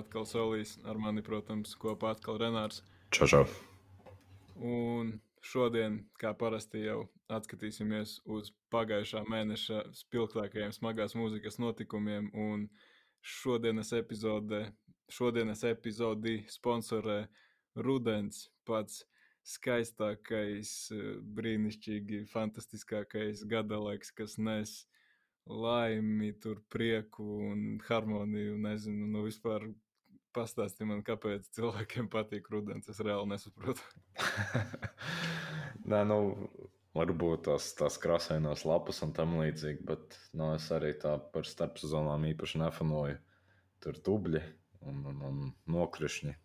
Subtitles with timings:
[0.00, 2.82] atkal solīs ar mani, protams, kopā atkal Renārs.
[3.14, 3.44] Čau, čau.
[4.60, 5.14] Un
[5.44, 12.30] šodien, kā parasti, jau atskatīsimies uz pagājušā mēneša spilgtākajiem smagās mūzikas notikumiem.
[12.34, 12.66] Un
[13.20, 14.66] šodienas epizode,
[15.12, 17.22] šodienas epizodi sponsorē
[17.78, 19.04] Rudens, pats
[19.46, 20.70] skaistākais,
[21.36, 24.74] brīnišķīgi, fantastiskākais gada laiks, kas nes
[25.46, 28.58] laimi, tur prieku un harmoniju.
[28.60, 29.70] Nezinu, nu vispār
[30.36, 32.88] pastāsti man, kāpēc cilvēkiem patīk rudens.
[32.92, 33.84] Es reāli nesaprotu.
[35.90, 36.18] Nē, nu,
[36.96, 42.26] varbūt tās, tās krāsainās lapas un tam līdzīgi, bet nu, es arī tā par starpsezonām
[42.32, 43.18] īpaši nefanoju.
[43.80, 44.42] Tur dubļi
[44.90, 45.42] un, un, un
[45.72, 46.36] nokrišņi.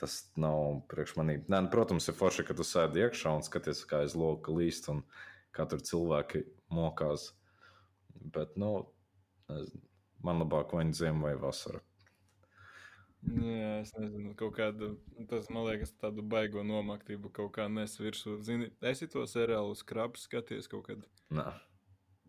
[0.00, 1.38] Tas nav priekš manī.
[1.46, 4.90] Nē, nu, protams, ir forši, ka tu sēdi iekšā un skaties, kā aiz loka līst
[4.90, 5.04] un
[5.54, 6.42] kā tur cilvēki
[6.74, 7.30] mokās.
[8.34, 8.72] Bet, nu,
[10.24, 11.82] man labāk vai nu ziema vai vasara.
[13.24, 14.90] Jā, es nezinu, kaut kādu,
[15.30, 18.36] tas man liekas, tādu baigo nomaktību kaut kā nes virsū.
[18.44, 21.06] Zini, esi to seriālu skraps skaties kaut kad?
[21.32, 21.46] Nē.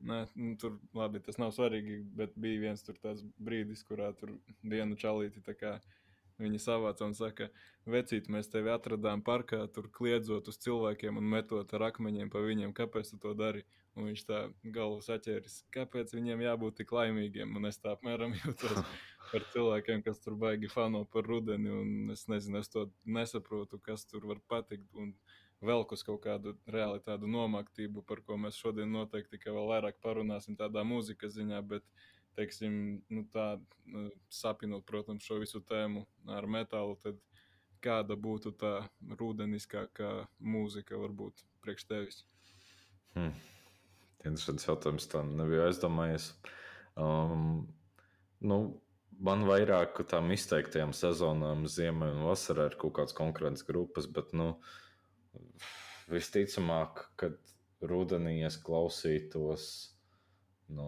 [0.06, 4.36] Nē, nu, tur labi, tas nav svarīgi, bet bija viens tur tāds brīdis, kurā tur
[4.64, 5.78] vienu čalīti tā kā
[6.36, 7.48] Viņa savāca un saka,
[7.88, 12.74] vecīt, mēs tevi atradām parkā, tur kliedzot uz cilvēkiem un metot ar akmeņiem pa viņiem.
[12.76, 13.64] Kāpēc tu to dari?
[13.96, 14.40] Un viņš tā
[14.76, 17.54] galvu saķēris, kāpēc viņiem jābūt tik laimīgiem.
[17.56, 18.82] Un es tā apmēram jūtos
[19.32, 21.72] par cilvēkiem, kas tur baigi fano par rudeni.
[21.72, 24.90] Un es nezinu, es to nesaprotu, kas tur var patikt.
[25.00, 25.14] Un
[25.66, 30.60] velk uz kaut kādu reāli tādu nomaktību, par ko mēs šodien noteikti vēl vairāk parunāsim
[30.60, 31.64] tādā mūzikas ziņā.
[31.72, 31.88] Bet
[32.36, 33.48] teiksim, nu, tā,
[33.88, 36.04] nu, sapinot, protams, šo visu tēmu
[36.36, 37.24] ar metālu, tad
[37.86, 38.76] kāda būtu tā
[39.20, 42.24] rudeniskākā mūzika, varbūt priekš tevis?
[43.16, 43.32] Hmm.
[44.26, 45.08] Interesants jautājums.
[45.12, 46.32] Tā nebija aizdomājies.
[47.00, 47.66] Um,
[48.42, 48.60] nu,
[49.30, 54.54] man vairāk tām izteiktajām sezonām, ziemai un vasarai ir kaut kādas konkrētas grupas, bet nu,
[56.12, 57.38] visticamāk, kad
[57.86, 59.96] rudenī es klausītos
[60.66, 60.86] Nu,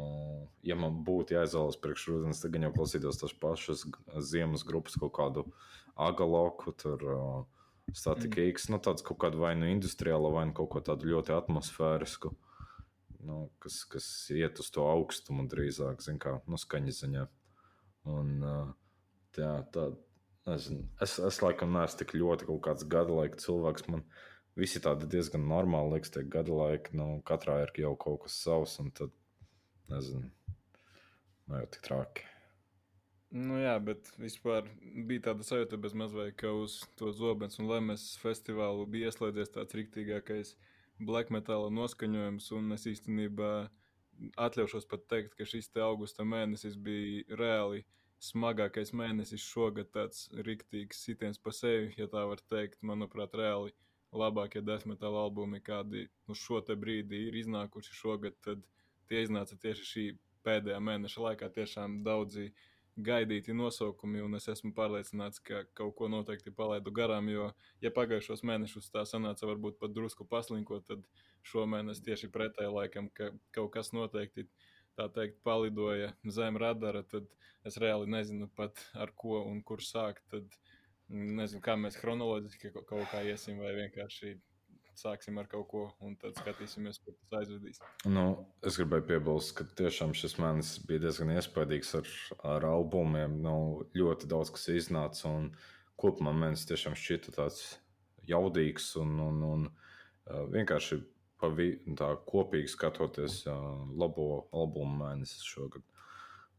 [0.66, 3.84] ja man būtu jāizvēlas priekšrudens, tad gan jau klausītos tās pašas
[4.25, 5.44] ziemas grupas, kaut kādu
[6.08, 7.36] agaloku, tur uh,
[7.94, 8.56] statika mm.
[8.56, 12.34] X, nu tāds kaut kādu vai nu industriālu, vai nu kaut ko tādu ļoti atmosfērisku,
[13.26, 17.26] nu, kas, kas iet uz to augstumu drīzāk, zin kā, nu, skaņa ziņā.
[18.08, 18.70] Un, uh,
[19.36, 19.90] tā, tā,
[20.48, 24.06] nezinu, es, es laikam neesmu tik ļoti kaut kāds gada laika cilvēks, man
[24.58, 28.78] visi tādi diezgan normāli liekas tie gada laiki, nu, katrā ir jau kaut kas savs,
[28.84, 29.14] un tad
[29.92, 30.32] nezinu,
[31.48, 32.28] nav jau tik traki.
[33.28, 38.14] Nu, jā, bet vispār bija tāda sajūta, bez mazliet, ka uz to zobens un lemes
[38.22, 40.54] festivālu bija ieslēdzies tāds rīktīgākais
[41.00, 42.52] black metāla noskaņojums.
[42.58, 43.52] Un es īstenībā
[44.47, 47.84] atļaušos pat teikt, ka šis te augusta mēnesis bija reāli
[48.24, 49.91] smagākais mēnesis šogad.
[49.94, 52.81] Tāds rīktīgs sitiens pa sevi, ja tā var teikt.
[52.81, 53.75] Manuprāt, reāli
[54.18, 58.40] labākie desmitāla albumi, kādi uz šo brīdi ir iznākuši šogad.
[58.41, 58.63] Tad
[59.09, 60.07] tie iznāca tieši šī
[60.47, 61.52] pēdējā mēneša laikā.
[61.53, 62.52] Tiešām daudzi
[62.97, 67.30] gaidīti nosaukumi, un es esmu pārliecināts, ka kaut ko noteikti palaidu garām.
[67.30, 67.52] Jo,
[67.84, 71.03] ja pagājušos mēnešus tā sanāca, varbūt pat drusku paslinkot, tad
[71.52, 74.48] šomēnes tieši pretēji laikam, ka kaut kas noteikti
[74.98, 77.30] tā teikt, palidoja zem radara, tad
[77.68, 80.25] es reāli nezinu pat ar ko un kur sākt.
[80.33, 80.57] Tad
[81.07, 84.33] nezinu, kā mēs chronoloģiski kaut kā iesim, vai vienkārši
[84.98, 87.82] sāksim ar kaut ko, un tad skatīsimies, kur tas aizvedīs.
[88.10, 88.26] Nu,
[88.66, 92.14] es gribēju piebilst, ka tiešām šis mēnesis bija diezgan iespaidīgs ar,
[92.56, 93.40] ar albumiem.
[93.44, 93.58] Nu,
[93.98, 95.52] ļoti daudz kas iznāca, un
[96.02, 97.68] kopumā mēnesis tiešām šķita tāds
[98.28, 99.68] jaudīgs un, un, un
[100.54, 101.00] vienkārši
[101.42, 105.86] pavi, tā kopīgi skatoties labo albumu mēnesi šogad.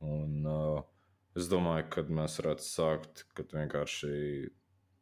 [0.04, 0.84] Un, uh,
[1.38, 4.12] es domāju, ka mēs varētu sākt, kad vienkārši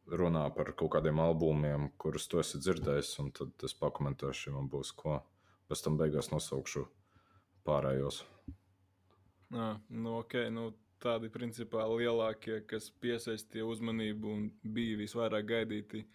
[0.07, 4.69] runā par kaut kādiem albumiem, kurus tu esi dzirdējis, un tad es pakomentēšu, ja man
[4.71, 5.19] būs ko.
[5.67, 6.85] Pēc tam beigās nosaukšu
[7.67, 8.21] pārējos.
[9.51, 10.69] Nā, nu, okay, nu,
[11.03, 16.05] tādi principā lielākie, kas piesaistīja uzmanību un bija visvairāk gaidīti,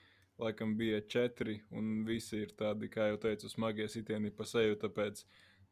[0.41, 5.23] laikam bija četri, un visi ir tādi, kā jau teicu, smagie sitieni pa seju, tāpēc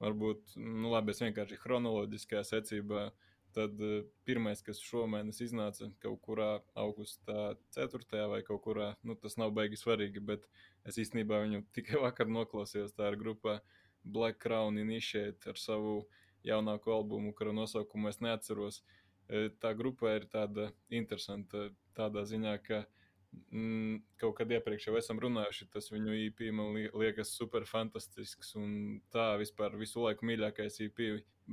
[0.01, 6.21] varbūt, nu labi, es vienkārši chronoloģiskajā secībā uh, Tad uh, pirmais, kas šomēnes iznāca kaut
[6.23, 8.05] kurā augustā 4.
[8.31, 10.47] vai kaut kurā, nu, tas nav baigi svarīgi, bet
[10.87, 12.95] es īstenībā viņu tikai vakar noklausījos.
[12.95, 13.59] Tā ir grupa
[14.05, 16.05] Black Crown Initiate ar savu
[16.47, 18.81] jaunāko albumu, kura nosaukumu es neatceros.
[19.27, 21.69] Uh, tā grupa ir tāda interesanta
[21.99, 22.85] tādā ziņā, ka
[23.33, 29.01] mm, kaut kad iepriekš jau esam runājuši, tas viņu IP man liekas super fantastisks un
[29.15, 31.05] tā vispār visu laiku mīļākais IP,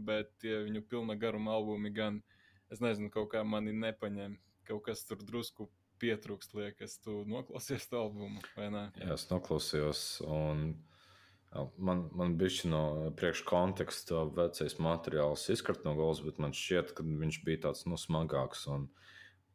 [0.07, 2.21] bet tie viņu pilna garuma albumi gan,
[2.74, 4.38] es nezinu, kaut kā mani nepaņem,
[4.69, 5.69] kaut kas tur drusku
[6.01, 8.83] pietrūkst, liekas, tu noklausies to albumu, vai ne?
[9.01, 10.75] Jā, es noklausījos un
[11.77, 12.81] Man, man bija no
[13.18, 18.65] priekškonteksta vecais materiāls izkrīt no galvas, bet man šķiet, ka viņš bija tāds nu, smagāks.
[18.74, 18.89] Un,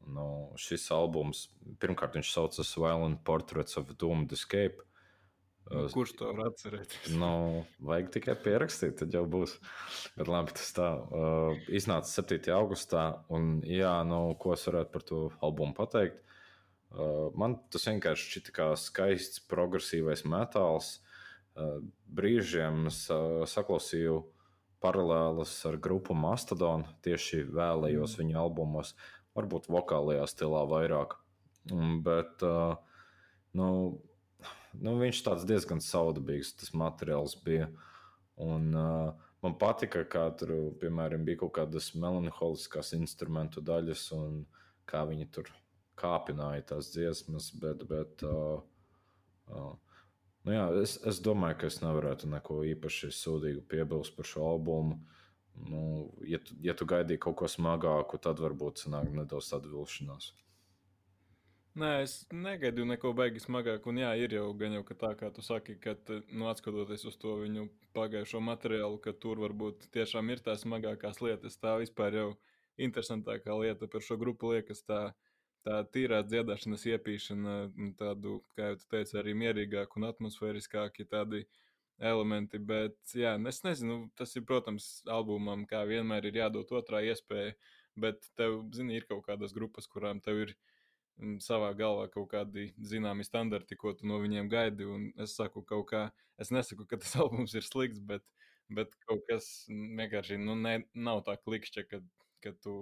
[0.07, 0.27] nu,
[0.61, 1.47] šis albums,
[1.83, 4.85] pirmkārt, viņš saucas Violent Portraits of Doomed Escape.
[5.71, 7.13] Nu, kurš to var atcerēties?
[7.17, 9.55] Nu, vajag tikai pierakstīt, tad jau būs.
[10.19, 10.89] Bet labi, tas tā.
[11.07, 12.51] Uh, iznāca 7.
[12.57, 16.19] augustā, un jā, nu, ko es varētu par to albumu pateikt?
[16.93, 20.99] Uh, man tas vienkārši šķita kā skaists, progresīvais metāls.
[21.53, 21.79] Uh,
[22.11, 24.19] brīžiem saklausīju
[24.83, 26.85] paralēlas ar grupu Mastodon.
[27.07, 28.23] Tieši vēlējos mm.
[28.23, 28.97] viņu albumos,
[29.39, 31.17] varbūt vokālajā stilā vairāk.
[32.07, 32.43] Bet
[33.59, 33.69] nu,
[34.75, 37.71] nu, viņš tāds diezgan saudabīgs, tas materiāls bija.
[38.43, 44.43] Un, uh, man patika, kā tur, piemēram, bija kaut kādas melanholiskās instrumentu daļas, un
[44.89, 45.51] kā viņi tur
[46.01, 47.53] kāpināja tās dziesmas.
[47.63, 48.65] Bet, bet, uh,
[49.53, 49.73] uh,
[50.43, 54.99] Nu, jā, es, es domāju, ka es nevarētu neko īpaši sūdīgu piebilst par šo albumu.
[55.63, 60.33] Nu, ja, tu, ja tu gaidīji kaut ko smagāku, tad varbūt sanāk nedaudz tāda vilšanās.
[61.79, 63.89] Nē, es negaidīju neko baigi smagāku.
[63.93, 65.95] Un jā, ir jau gan jau tā, kā tu saki, ka,
[66.29, 67.65] nu, skatoties uz to viņu
[67.97, 71.57] pagājušo materiālu, ka tur varbūt tiešām ir tās smagākās lietas.
[71.63, 72.29] Tā vispār jau
[72.77, 75.01] interesantākā lieta par šo grupu liekas tā,
[75.65, 77.57] tā tīrā dziedāšanas iepīšana,
[78.01, 81.47] tādu, kā jau teicu, arī mierīgāku un atmosfēriskāki tādi
[82.03, 82.61] elementi.
[82.73, 87.55] Bet, jā, es nezinu, tas ir, protams, albumam, kā vienmēr ir jādod otrā iespēja,
[88.03, 90.55] bet tev, zini, ir kaut kādas grupas, kurām tev ir
[91.45, 94.89] savā galvā kaut kādi zināmi standarti, ko tu no viņiem gaidi.
[94.89, 96.03] Un es saku, kaut kā,
[96.41, 98.25] es nesaku, ka tas albums ir slikts, bet,
[98.73, 102.03] bet kaut kas vienkārši nu, ne, nav tā klikšķa, ka,
[102.43, 102.77] ka tu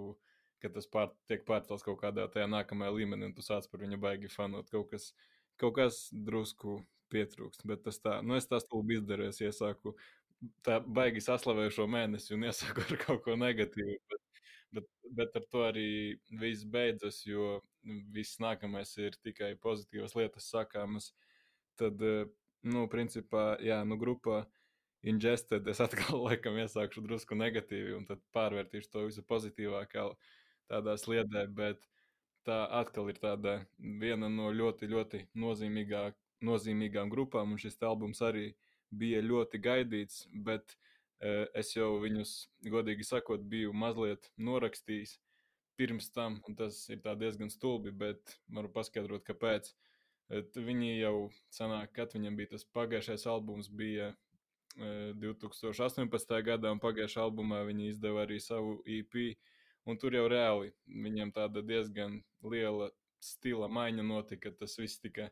[0.61, 3.97] ka tas pār, tiek pārcelts kaut kādā tajā nākamajā līmenī, un tu sāc par viņu
[4.01, 4.69] baigi fanot.
[4.69, 5.09] Kaut kas,
[5.61, 6.79] kaut kas drusku
[7.11, 9.95] pietrūkst, bet tas tā, nu es tā stulbi izdarīju, es iesāku
[10.65, 14.23] tā baigi saslavēju šo mēnesi un iesāku ar kaut ko negatīvu, bet,
[14.77, 15.89] bet, bet ar to arī
[16.41, 17.59] viss beidzas, jo
[18.15, 21.11] viss nākamais ir tikai pozitīvas lietas sakāmas.
[21.79, 22.01] Tad,
[22.67, 24.43] nu, principā, jā, nu, grupā
[25.03, 30.05] ingested, es atkal laikam iesākšu drusku negatīvi un tad pārvērtīšu to visu pozitīvākā
[30.71, 31.81] tādā sliedē, bet
[32.47, 36.11] tā atkal ir tāda viena no ļoti, ļoti nozīmīgā,
[36.45, 38.51] nozīmīgām grupām, un šis albums arī
[38.91, 42.33] bija ļoti gaidīts, bet uh, es jau viņus,
[42.73, 45.17] godīgi sakot, biju mazliet norakstījis
[45.79, 49.71] pirms tam, un tas ir diezgan stulbi, bet varu paskaidrot, kāpēc.
[50.31, 54.13] Et viņi jau sanāk, kad viņam bija tas pagājušais albums, bija
[54.77, 56.37] 2018.
[56.47, 59.17] gadā, un pagājušajā albumā viņi izdeva arī savu EP,
[59.89, 64.51] Un tur jau reāli viņam tāda diezgan liela stila maiņa notika.
[64.53, 65.29] Tas viss tika,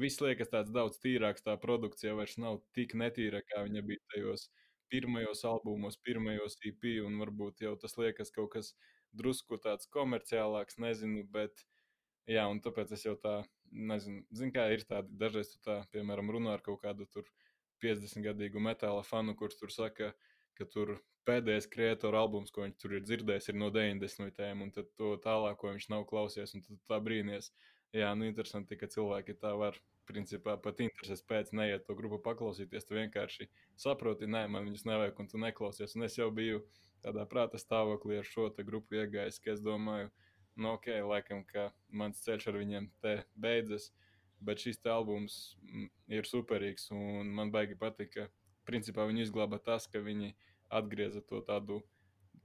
[0.00, 4.48] viss liekas tāds daudz tīrāks, tā produkcija vairs nav tik netīra, kā viņa bija tajos
[4.92, 8.74] pirmajos albumos, pirmajos EP, un varbūt jau tas liekas kaut kas
[9.16, 11.64] drusku tāds komerciālāks, nezinu, bet
[12.28, 13.38] jā, un tāpēc es jau tā,
[13.72, 17.28] nezinu, zinu, kā ir tādi, dažreiz tu tā, piemēram, runā ar kaut kādu tur
[17.84, 20.12] 50-gadīgu metāla fanu, kurš tur saka,
[20.58, 24.42] ka tur pēdējais kreatora albums, ko viņš tur ir dzirdējis, ir no 90.
[24.64, 27.52] un tad to tālāko viņš nav klausies, un tad tā brīnīties.
[27.92, 29.76] Jā, nu interesanti, ka cilvēki tā var,
[30.08, 32.86] principā, pat intereses pēc neiet to grupu paklausīties.
[32.88, 33.48] Tu vienkārši
[33.80, 35.92] saproti, nē, man viņus nevajag, un tu neklausies.
[35.96, 36.62] Un es jau biju
[37.04, 40.08] tādā prāta stāvoklī ar šo grupu iegājis, ka es domāju,
[40.56, 43.90] nu ok, laikam, ka mans ceļš ar viņiem te beidzas.
[44.42, 48.24] Bet šis albums mm, ir superīgs, un man baigi patīk, ka
[48.66, 50.32] principā viņi izglāba tas, ka viņi
[50.72, 51.82] atgrieza to tādu.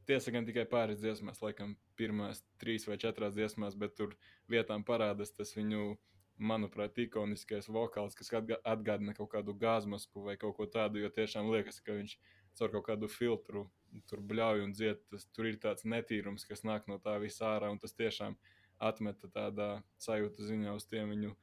[0.07, 4.13] Tiesa gan tikai pāris dziesmās, laikam, pirmās trīs vai četrās dziesmās, bet tur
[4.47, 5.97] vietām parādās tas viņu,
[6.37, 11.81] manuprāt, ikoniskais vokāls, kas atgādina kaut kādu gāzmasku vai kaut ko tādu, jo tiešām liekas,
[11.81, 12.13] ka viņš
[12.59, 13.65] caur kaut kādu filtru
[14.09, 15.01] tur bļauj un dzied.
[15.11, 18.37] Tas, tur ir tāds netīrums, kas nāk no tā visā ārā, un tas tiešām
[18.77, 19.69] atmeta tādā
[20.01, 21.33] sajūta ziņā uz tiem viņu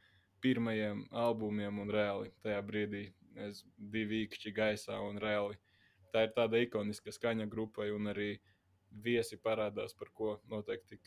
[0.45, 3.05] pirmajiem albumiem, un reāli tajā brīdī
[3.49, 5.59] es divi īkšķi gaisā un reāli
[6.15, 8.37] tā ir tāda ikoniska skaņa grupai, un arī
[9.03, 11.01] viesi parādās, par ko noteikti,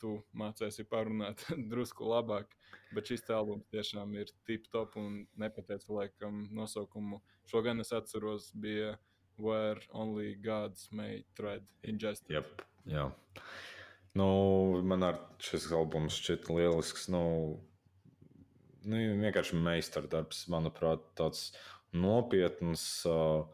[0.00, 2.52] tu mācēsi parunāt drusku labāk.
[2.94, 7.20] Bet šis albums tiešām ir tip top un nepateicu laikam nosaukumu.
[7.48, 8.96] Šo gan es atceros, bija
[9.38, 12.32] Where Only Gods May Tread Injustice.
[12.32, 12.62] Yep,
[12.92, 13.08] jā.
[14.16, 14.28] Nu,
[14.86, 17.08] man ar šis albums šķiet lielisks.
[17.12, 17.22] Nu,
[18.88, 21.50] nu, vienkārši meistardarbs, manuprāt, tāds
[21.92, 22.86] nopietns.
[23.08, 23.44] Uh,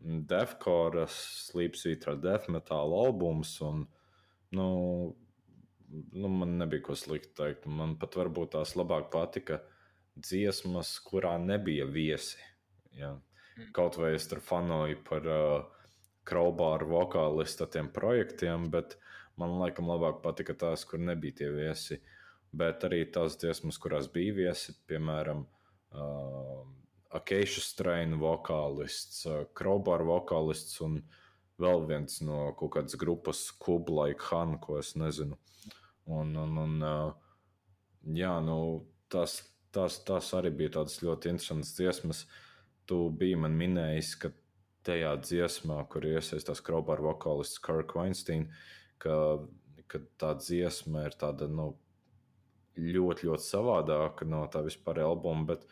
[0.00, 3.56] Defkora, Sleepsvītra, Defmetāla albums.
[3.66, 3.82] Un,
[4.54, 4.68] nu,
[6.12, 7.66] nu, man nebija ko sliktu teikt.
[7.66, 9.60] Man pat varbūt tās labāk patika
[10.18, 12.38] dziesmas, kurā nebija viesi.
[12.94, 13.16] Ja.
[13.56, 13.72] Mm.
[13.74, 15.90] Kaut vai es tur fanoju par uh,
[16.28, 18.96] kraubāru vokālistu tiem projektiem, bet
[19.38, 22.00] man laikam labāk patika tās, kur nebija tie viesi.
[22.58, 25.42] Bet arī tās dziesmas, kurās bija viesi, piemēram,
[25.92, 26.62] uh,
[27.14, 30.98] Akeisha straina vokālists, uh, kraubāru vokālists un
[31.58, 35.38] vēl viens no kaut kādas grupas, Kublaika Han, ko es nezinu.
[36.08, 37.14] Un, un, un, uh,
[38.16, 38.58] jā, nu,
[39.12, 39.40] tas,
[39.74, 42.22] tas, tas arī bija tādas ļoti interesantas dziesmas.
[42.88, 44.32] Tu biji man minējis, ka
[44.88, 48.48] tajā dziesmā, kur iesaistās kraubāra vokālists Kirk Weinstein,
[49.02, 49.16] ka,
[49.88, 51.72] ka tā dziesma ir tāda nu,
[52.78, 55.44] ļoti, ļoti savādāka no tā vispār albuma.
[55.52, 55.66] Bet,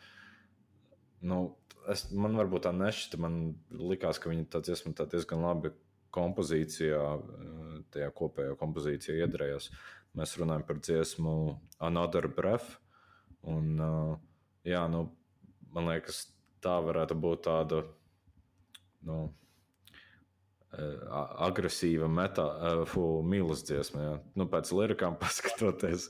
[1.21, 1.39] nu,
[1.91, 3.19] es, man varbūt tā nešķita.
[3.23, 3.37] Man
[3.71, 5.73] likās, ka viņa tā dziesma tā diezgan labi
[6.15, 7.03] kompozīcijā,
[7.93, 9.69] tajā kopējā kompozīcijā iedarējās.
[10.17, 11.33] Mēs runājam par dziesmu
[11.83, 12.77] Another Breath.
[13.47, 13.75] Un,
[14.67, 15.07] jā, nu,
[15.75, 16.25] man liekas,
[16.63, 17.83] tā varētu būt tāda
[19.07, 19.19] nu,
[21.47, 22.09] agresīva
[23.23, 24.03] mīlestības dziesma.
[24.03, 24.15] Ja.
[24.37, 26.09] Nu, pēc lirikām paskatoties,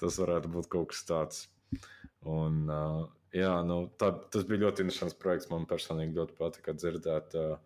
[0.00, 1.42] tas varētu būt kaut kas tāds.
[2.26, 2.66] Un,
[3.34, 5.50] jā, nu, tā, tas bija ļoti interesants projekts.
[5.50, 7.56] Man personīgi ļoti patika dzirdēt uh,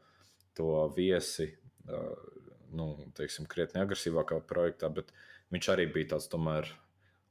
[0.57, 1.51] to viesi.
[1.89, 2.15] Uh,
[2.77, 5.11] nu, teiksim, krietni agresīvākā projektā, bet
[5.51, 6.69] viņš arī bija tāds tomēr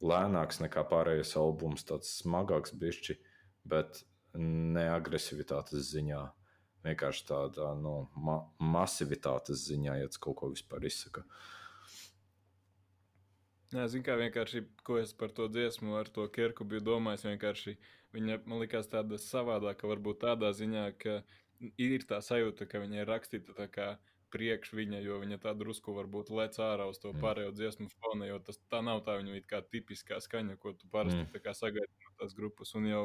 [0.04, 3.16] lēnāks nekā pārējais albums, tāds smagāks, bišķi,
[3.72, 4.04] bet
[4.40, 6.26] ne agresivitātes ziņā
[6.86, 11.26] vienkārši tādā nu, ma masivitātes ziņā, ja tas kaut ko vispār izsaka.
[13.70, 17.28] Jā, zinu, kā vienkārši, ko es par to dziesmu, ar to kirku biju domājis.
[17.28, 17.76] Vienkārši
[18.16, 21.22] viņa man likās tāda savādāka, varbūt tādā ziņā, ka
[21.78, 23.90] ir tā sajūta, ka viņa ir rakstīta tā kā
[24.34, 27.22] priekš viņa, jo viņa tā drusku varbūt lec ārā uz to mm.
[27.24, 31.26] pārējo dziesmu fona, jo tas tā nav tā viņa kā tipiskā skaņa, ko tu parasti
[31.26, 31.56] mm.
[31.58, 32.76] sagaidi no tās grupas.
[32.78, 33.04] Un jau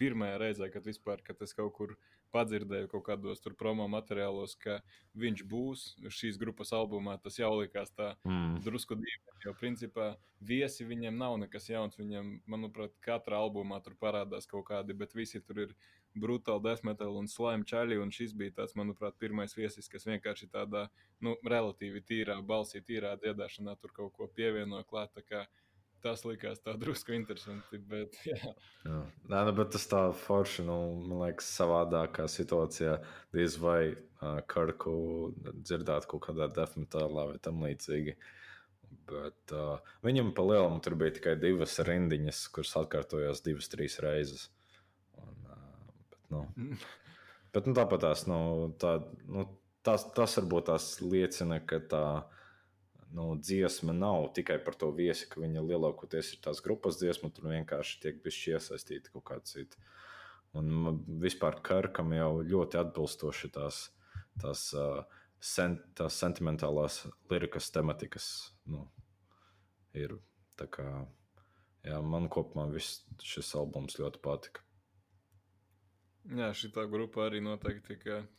[0.00, 1.96] pirmajā reizē, kad vispār, kad es kaut kur
[2.34, 4.80] padzirdēju kaut kādos tur promo materiālos, ka
[5.18, 5.84] viņš būs
[6.18, 8.62] šīs grupas albumā, tas jau likās tā mm.
[8.66, 9.42] drusku dīvaini.
[9.44, 11.98] Jo principā viesi viņiem nav nekas jauns.
[12.00, 15.74] Viņam, manuprāt, katrā albumā tur parādās kaut kādi, bet visi tur ir
[16.14, 18.00] brutāli death metal un slime čaļi.
[18.02, 20.86] Un šis bija tāds, manuprāt, pirmais viesis, kas vienkārši tādā,
[21.24, 25.14] nu, relatīvi tīrā balsī, tīrā dziedāšanā tur kaut ko pievienoja klāt
[26.04, 27.80] tas likās tā drusku interesanti.
[27.90, 28.38] Bet, jā.
[28.84, 29.00] Jā.
[29.30, 32.98] Nē, nu, bet tas tā forši, nu, man liekas, savādākā situācijā
[33.34, 34.96] diez vai uh, Karku
[35.54, 38.16] dzirdēt kaut kādā definitīvā vai tam līdzīgi.
[39.08, 44.46] Bet uh, viņam pa lielam tur bija tikai divas rindiņas, kuras atkārtojās divas, trīs reizes.
[45.20, 46.46] Un, uh, bet, nu,
[47.56, 48.38] bet nu, tāpat tās, nu,
[48.80, 48.96] tā,
[49.28, 49.48] nu,
[49.84, 52.06] tas, tas varbūt tās liecina, ka tā
[53.14, 57.46] nu, dziesma nav tikai par to viesi, ka viņa lielākoties ir tās grupas dziesma, tur
[57.52, 59.78] vienkārši tiek bijusi iesaistīta kaut kāda cita.
[60.58, 63.78] Un vispār Karkam jau ļoti atbilstoši tās,
[64.42, 64.66] tās,
[65.38, 68.28] sen, tās sentimentālās lirikas tematikas
[68.70, 68.86] nu,
[69.94, 70.18] ir.
[70.54, 70.86] Kā,
[71.82, 74.62] jā, man kopumā viss šis albums ļoti patika.
[76.30, 77.96] Jā, šī grupa arī noteikti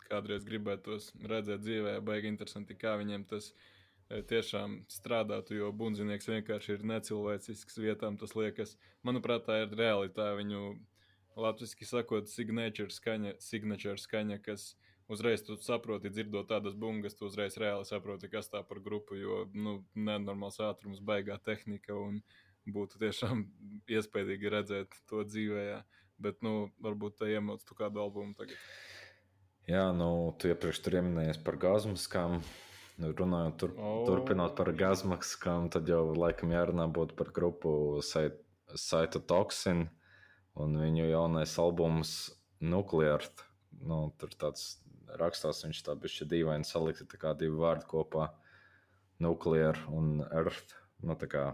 [0.07, 1.97] kādreiz gribētos redzēt dzīvē.
[2.07, 3.74] Baigi interesanti, kā viņiem tas ir
[4.09, 8.19] tiešām strādātu, jo bundzinieks vienkārši ir necilvēcisks vietām.
[8.21, 10.37] Tas liekas, manuprāt, tā ir realitāte.
[10.39, 10.75] Viņu
[11.39, 14.73] latviešu sakot, signature skaņa, signature skaņa, kas
[15.11, 19.43] uzreiz tu saproti, dzirdot tādas bungas, tu uzreiz reāli saproti, kas tā par grupu, jo
[19.53, 22.21] nu, nenormāls ātrums, baigā tehnika un
[22.65, 23.45] būtu tiešām
[23.97, 25.83] iespaidīgi redzēt to dzīvē.
[26.15, 28.55] Bet, nu, varbūt tā iemācītu kādu albumu tagad.
[29.67, 32.37] Jā, nu, tu iepriekš tur pieminējies par gazmaskām.
[32.95, 34.05] Runājot, tur, oh.
[34.07, 39.89] turpinot par gazmaskām, tad jau laikam jārunā būtu par grupu Saita Toxin
[40.55, 42.15] un viņu jaunais albums
[42.63, 43.27] Nuclear.
[43.83, 44.77] Nu, tur tāds
[45.19, 48.29] rakstās, viņš tā bišķi dīvaini salikti, tā kā divi vārdi kopā-
[49.23, 51.45] Nuclear un Earth, nu tā kā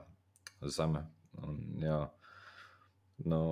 [0.62, 1.08] zeme.
[1.42, 2.04] Un, jā,
[3.26, 3.44] nu,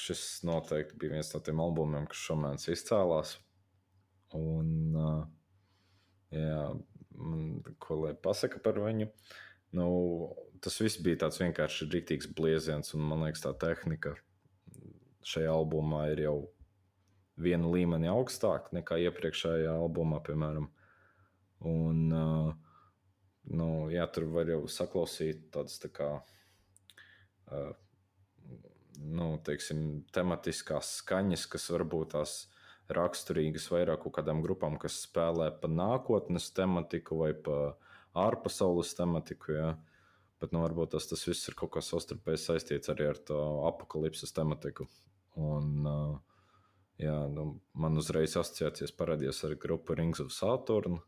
[0.00, 3.36] šis noteikti bija viens no tiem albumiem, kas šomēnes izcēlās.
[4.36, 5.26] Un, uh,
[6.32, 6.64] jā,
[7.82, 9.08] ko lai pasaka par viņu.
[9.76, 9.88] Nu,
[10.64, 14.14] tas viss bija tāds vienkārši rīktīgs blieziens, un man liekas, tā tehnika
[15.28, 16.36] šajā albumā ir jau
[17.38, 20.70] viena līmeņa augstāka nekā iepriekšējā albumā, piemēram.
[21.68, 22.48] Un, uh,
[23.50, 26.08] nu, jā, tur var jau saklausīt tādas tā kā.
[27.48, 27.72] Uh,
[28.98, 32.38] nu, teiksim, tematiskās skaņas, kas varbūt tās
[32.92, 37.58] raksturīgas vairāk kaut kādām grupām, kas spēlē pa nākotnes tematiku vai pa
[38.18, 39.52] ārpasaules tematiku.
[39.56, 39.68] Ja?
[40.40, 44.32] Bet nu, varbūt tas, tas viss ir kaut kā savstarpēji saistīts arī ar to apakalipses
[44.34, 44.86] tematiku.
[45.38, 45.86] Un,
[46.98, 51.00] jā, nu, man uzreiz asociācijas parādījās ar grupu Rings of Saturn.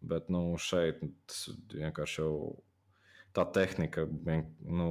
[0.00, 2.34] Bet nu, šeit tas vienkārši jau
[3.36, 4.86] tā tehnika vien, nu,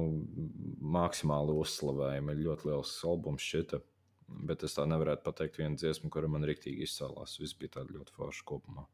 [0.80, 2.36] maksimāli uzslavējama.
[2.38, 3.80] Ļoti liels albums šķita.
[4.30, 7.38] Bet es tā nevarētu pateikt vienu dziesmu, kura man rīktīgi izcēlās.
[7.42, 8.86] Viss bija tāds ļoti foršs kopumā.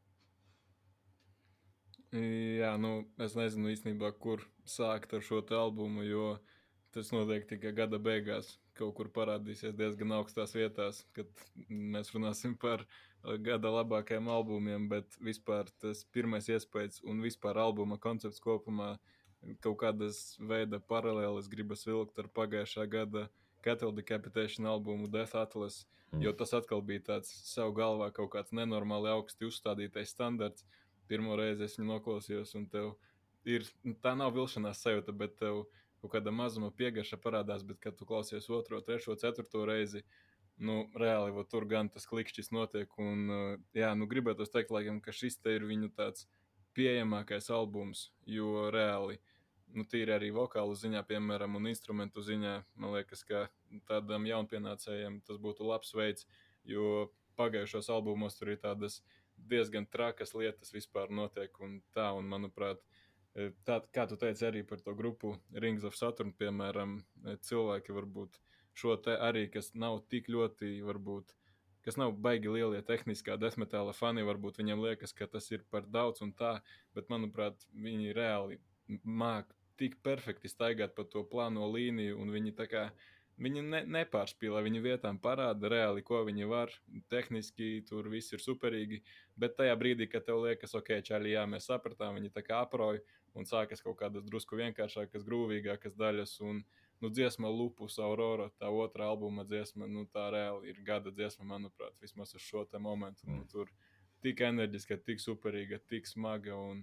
[2.15, 6.37] Jā, nu, es nezinu īstenībā, kur sākt ar šo albumu, jo
[6.95, 11.29] tas noteikti tikai gada beigās kaut kur parādīsies diezgan augstās vietās, kad
[11.67, 12.85] mēs runāsim par
[13.43, 14.87] gada labākajiem albumiem.
[14.89, 18.95] Bet vispār tas pirmais iespējas un vispār albuma koncepts kopumā
[19.61, 23.27] kaut kādas veida paralēles gribas vilkt ar pagājušā gada
[23.67, 25.83] Cattle Decapitation albumu Death Atlas,
[26.13, 26.23] mm.
[26.23, 30.65] jo tas atkal bija tāds sev galvā kaut kāds nenormāli augsti uzstādītais standarts
[31.07, 32.93] pirmo reizi es viņu noklausījos, un tev
[33.47, 33.65] ir
[34.03, 35.63] tā nav vilšanās sajūta, bet tev
[36.01, 37.65] kaut kāda mazuma piegarša parādās.
[37.67, 40.03] Bet, kad tu klausies otro, trešo, ceturto reizi,
[40.57, 42.91] nu, reāli vo, tur gan tas klikšķis notiek.
[43.01, 43.31] Un,
[43.77, 46.27] jā, nu, gribētu teikt, laikam, ka šis te ir viņu tāds
[46.77, 49.17] pieejamākais albums, jo reāli.
[49.75, 53.47] Nu, tīri arī vokālu ziņā, piemēram, un instrumentu ziņā, man liekas, ka
[53.89, 56.27] tādam jaunpienācējam tas būtu labs veids,
[56.63, 59.01] jo pagājušos albumos tur ir tādas
[59.37, 61.59] diezgan trakas lietas vispār notiek.
[61.63, 62.81] Un tā, un manuprāt,
[63.35, 67.95] e, tā, kā tu teici arī par to grupu Rings of Saturn, piemēram, e, cilvēki
[67.97, 68.39] varbūt
[68.77, 71.35] šo te arī, kas nav tik ļoti, varbūt,
[71.85, 76.23] kas nav baigi lielie tehniskā desmetāla fani, varbūt viņiem liekas, ka tas ir par daudz
[76.25, 76.57] un tā,
[76.97, 78.59] bet manuprāt, viņi reāli
[79.03, 82.89] māk tik perfekti staigāt pa to plāno līniju, un viņi tā kā
[83.37, 86.71] Viņi ne, nepārspīlē, viņi vietām parāda reāli, ko viņi var.
[87.13, 89.03] Tehniski tur viss ir superīgi.
[89.37, 93.03] Bet tajā brīdī, kad tev liekas, ok, čāli, jā, mēs sapratām, viņi tā kā aproja
[93.37, 96.33] un sākas kaut kādas drusku vienkāršākas, grūvīgākas daļas.
[96.49, 96.63] Un,
[97.03, 101.93] nu, dziesma Lupus, Aurora, tā otrā albuma dziesma, nu, tā reāli ir gada dziesma, manuprāt,
[102.01, 103.27] vismaz uz šo momentu.
[103.27, 103.45] Nu, mm.
[103.45, 103.69] Nu, tur
[104.25, 106.57] tik enerģiska, tik superīga, tik smaga.
[106.57, 106.81] Un,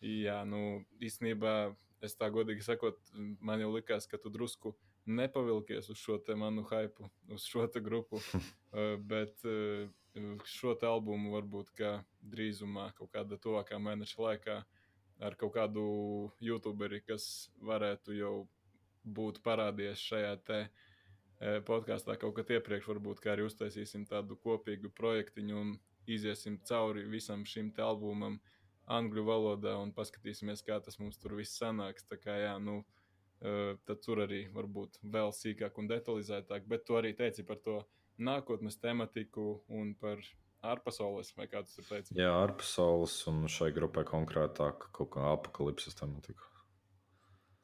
[0.00, 2.98] jā, nu, īstenībā, es tā godīgi sakot,
[3.40, 4.74] man jau likās, ka tu drusku
[5.06, 8.16] nepavilkies uz šo manu hypu, uz šo grupu.
[8.16, 9.88] uh, bet uh,
[10.44, 11.72] šo albumu varbūt
[12.20, 14.56] drīzumā, kaut kādā tuvākā mēneša laikā,
[15.20, 15.84] ar kaut kādu
[16.40, 18.34] youtuberi, kas varētu jau
[19.04, 25.60] būt parādījies šajā te uh, podkāstā kaut kad iepriekš, varbūt arī uztaisīsim tādu kopīgu projektiņu
[25.60, 25.76] un
[26.10, 28.40] iziesim cauri visam šim albumam
[28.90, 32.06] angļu valodā un paskatīsimies, kā tas mums tur viss sanāks.
[32.10, 36.68] Tā kā jā, nu, uh, tad tur arī varbūt vēl sīkāk un detalizētāk.
[36.70, 37.80] Bet tu arī teici par to
[38.20, 40.20] nākotnes tematiku un par
[40.66, 42.16] ārpasaules, vai kā tas ir teicis?
[42.18, 46.50] Jā, ārpasaules un šai grupai konkrētāk kaut kā apakalipses tematiku.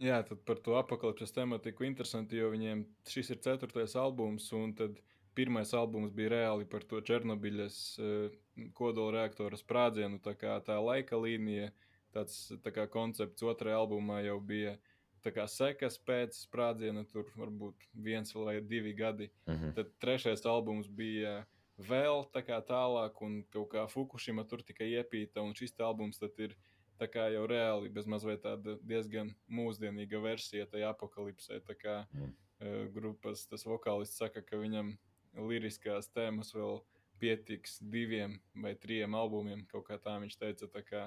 [0.03, 4.99] Jā, tad par to apakalipses tematiku interesanti, jo viņiem šis ir ceturtais albums, un tad
[5.37, 8.37] pirmais albums bija reāli par to Černobiļas uh,
[8.75, 11.71] kodola reaktora sprādzienu, tā kā tā laika līnija,
[12.17, 14.93] tāds tā kā koncepts otrajā albumā jau bija uh,
[15.35, 19.31] kā, sekas pēc sprādziena, tur varbūt viens vai divi gadi.
[19.47, 19.65] Uh mhm.
[19.65, 19.75] -huh.
[19.75, 21.47] Tad trešais albums bija
[21.79, 26.57] vēl kā tālāk, un kaut kā Fukushima tur tikai iepīta, un šis albums ir
[26.99, 31.61] tā kā jau reāli bezmazliet tāda diezgan mūsdienīga versija tajā apakalipsē.
[31.61, 32.33] Tā kā mm.
[32.61, 34.97] uh, grupas tas vokālists saka, ka viņam
[35.37, 36.81] liriskās tēmas vēl
[37.21, 40.69] pietiks diviem vai trim albumiem, kaut kā tā viņš teica.
[40.73, 41.03] Tā kā,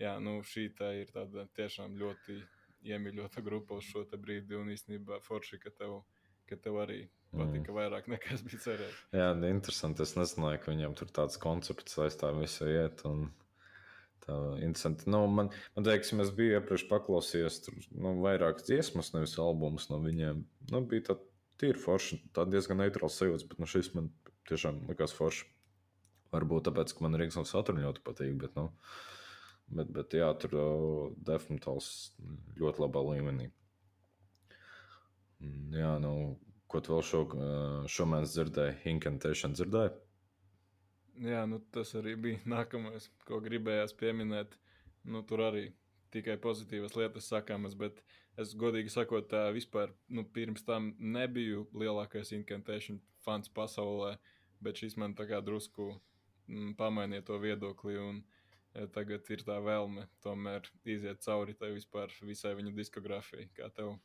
[0.00, 2.40] jā, nu, šī tā ir tāda tiešām ļoti
[2.88, 4.56] iemīļota grupa uz šo brīdi.
[4.58, 6.02] Un īstenībā forši, ka tev,
[6.48, 7.02] ka tev arī
[7.32, 7.76] patika mm.
[7.76, 9.02] vairāk nekā es biju cerējis.
[9.16, 10.04] Jā, interesanti.
[10.04, 13.04] Es nezināju, ka viņam tur tāds koncepts aiz tā visa iet.
[13.08, 13.28] Un...
[14.28, 15.06] Tā interesanti.
[15.08, 20.02] Nu, man, man liekas, es biju iepriekš paklausījies tur nu, vairākas dziesmas, nevis albumus no
[20.04, 20.42] viņiem.
[20.68, 21.16] Nu, bija tā
[21.60, 24.10] tīra forša, tā diezgan neitrāls sajūta, bet nu, šis man
[24.50, 25.46] tiešām likās forši.
[26.32, 28.34] Varbūt tāpēc, ka man Rīgas un Saturn ļoti patīk.
[28.40, 28.98] Bet, nu, uh,
[29.68, 31.88] Bet, bet jā, tur uh, definitīvs
[32.56, 33.48] ļoti labā līmenī.
[35.76, 36.12] Jā, nu,
[36.70, 37.20] ko tu vēl šo,
[37.92, 38.78] šomēnes dzirdēji?
[38.94, 39.92] Incantation dzirdēji?
[41.28, 44.56] Jā, nu, tas arī bija nākamais, ko gribējās pieminēt.
[45.08, 45.66] Nu, tur arī
[46.14, 48.00] tikai pozitīvas lietas sakāmas, bet
[48.40, 54.16] es godīgi sakot, vispār nu, pirms tam nebiju lielākais incantation fans pasaulē,
[54.64, 55.92] bet šis man tā kā drusku
[56.48, 57.98] mm, pamainīja to viedokli.
[58.00, 58.22] Un,
[58.76, 63.96] ja tagad ir tā vēlme tomēr iziet cauri tai vispār visai viņa diskogrāfijai, kā tev.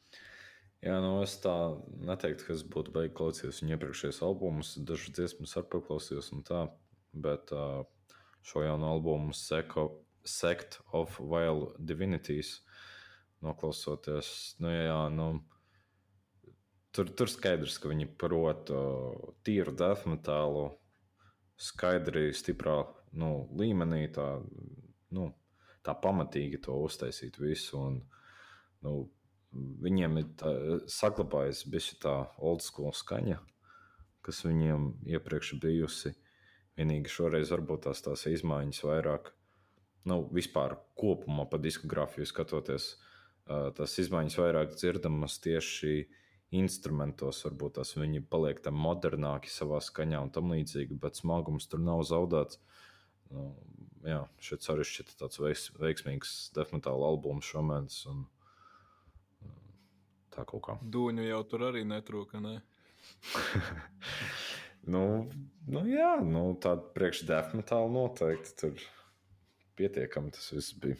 [0.84, 1.56] Jā, nu es tā
[2.04, 4.74] neteiktu, ka es būtu beigts klausīties viņa iepriekšējos albumus.
[4.84, 6.66] Dažas dziesmas ar paklausījos un tā,
[7.16, 7.86] bet uh,
[8.44, 9.86] šo jaunu albumu Seko,
[10.24, 12.60] Sect of Vile Divinities
[13.44, 15.28] noklausoties, nu jā, nu,
[16.96, 20.70] tur, tur skaidrs, ka viņi prot uh, tīru death metālu,
[21.60, 22.78] skaidri, stiprā
[23.20, 24.28] nu, līmenī, tā,
[25.16, 25.28] nu,
[25.84, 27.80] tā pamatīgi to uztaisīt visu.
[27.82, 28.00] Un,
[28.86, 28.96] nu,
[29.54, 30.54] viņiem ir tā,
[30.90, 33.40] saglabājusies bija tā old school skaņa,
[34.26, 36.16] kas viņiem iepriekš bijusi.
[36.80, 39.30] Vienīgi šoreiz varbūt tās, tās izmaiņas vairāk,
[40.10, 42.94] nu, vispār kopumā pa diskogrāfiju skatoties,
[43.48, 46.04] tās izmaiņas vairāk dzirdamas tieši
[46.54, 47.42] instrumentos.
[47.48, 52.04] Varbūt tās viņi paliek tam modernāki savā skaņā un tam līdzīgi, bet smagums tur nav
[52.08, 52.60] zaudēts.
[53.34, 53.50] Nu,
[54.06, 58.04] jā, šeit šķita tāds veiks, veiksmīgs definitāla albums šomēnes.
[58.12, 58.26] Un,
[60.34, 60.78] tā kaut kā.
[60.84, 62.42] Dūņu jau tur arī netrūka.
[62.44, 62.60] Ne?
[64.94, 65.06] nu,
[65.68, 68.86] nu, jā, nu, tāda priekšdefinitāla noteikti tur
[69.80, 70.98] pietiekami tas viss bija.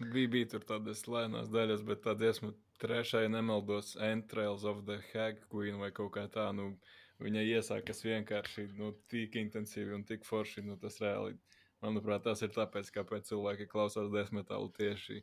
[0.00, 5.40] Bija, bija tur tādas lēnās daļas, bet tā dziesma trešajai nemaldos Entrails of the Hag
[5.52, 6.50] Queen vai kaut kā tā.
[6.56, 6.74] Nu,
[7.22, 10.66] viņa iesākas vienkārši nu, tik intensīvi un tik forši.
[10.66, 11.38] Nu, tas reāli,
[11.84, 15.22] manuprāt, tas ir tāpēc, kāpēc cilvēki klausās desmitālu tieši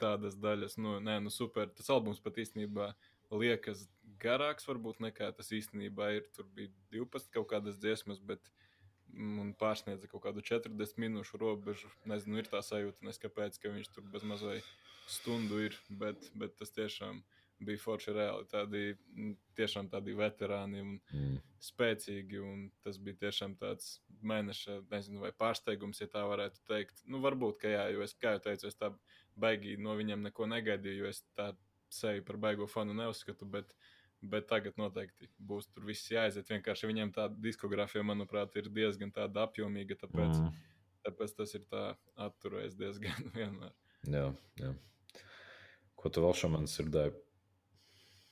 [0.00, 0.78] tādas daļas.
[0.80, 1.68] Nu, nē, nu super.
[1.76, 2.92] Tas albums pat īstenībā
[3.36, 3.84] liekas
[4.22, 6.30] garāks, varbūt nekā tas īstenībā ir.
[6.36, 8.48] Tur bija 12 kaut kādas dziesmas, bet
[9.14, 11.90] un pārsniedza kaut kādu 40 minūšu robežu.
[12.08, 14.68] Nezinu, ir tā sajūta, neskapēc, ka viņš tur bez mazliet
[15.06, 17.22] stundu ir, bet, bet tas tiešām
[17.66, 18.48] bija forši reāli.
[18.50, 18.82] Tādi
[19.56, 21.36] tiešām tādi veterāni un mm.
[21.68, 22.40] spēcīgi.
[22.42, 27.04] Un tas bija tiešām tāds mēneša, nezinu, vai pārsteigums, ja tā varētu teikt.
[27.08, 28.92] Nu, varbūt, ka jā, jo es, kā jau teicu, es tā
[29.40, 31.52] baigi no viņiem neko negaidīju, jo es tā
[31.92, 33.48] sevi par baigo fanu neuzskatu.
[33.48, 33.72] Bet,
[34.22, 36.48] bet tagad noteikti būs tur viss jāaiziet.
[36.50, 39.98] Vienkārši viņiem tā diskogrāfija, manuprāt, ir diezgan tāda apjomīga.
[40.02, 40.56] Tāpēc, mm.
[41.08, 41.84] tāpēc tas ir tā
[42.28, 43.74] atturējis diezgan vienmēr.
[44.12, 44.30] Jā,
[44.62, 44.72] jā.
[45.96, 47.14] Ko tu vēl šodien dzirdēji?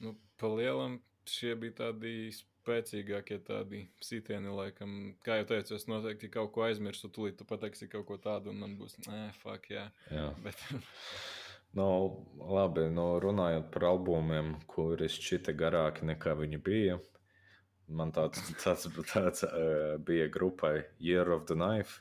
[0.04, 0.98] Nu, pa lielam
[1.30, 5.14] šie bija tādi spēcīgākie tādi sitieni, laikam.
[5.24, 8.60] Kā jau teicu, es noteikti kaut ko aizmirsu, tūlīt tu pateiksi kaut ko tādu, un
[8.64, 9.88] man būs, nē, fuck, jā.
[10.12, 10.28] jā.
[10.44, 10.60] Bet...
[11.78, 11.88] nu,
[12.54, 16.98] labi, nu, runājot par albumiem, kuri šķita garāki nekā viņi bija.
[17.88, 22.00] Man tāds, tāds, tāds uh, bija grupai Year of the Knife,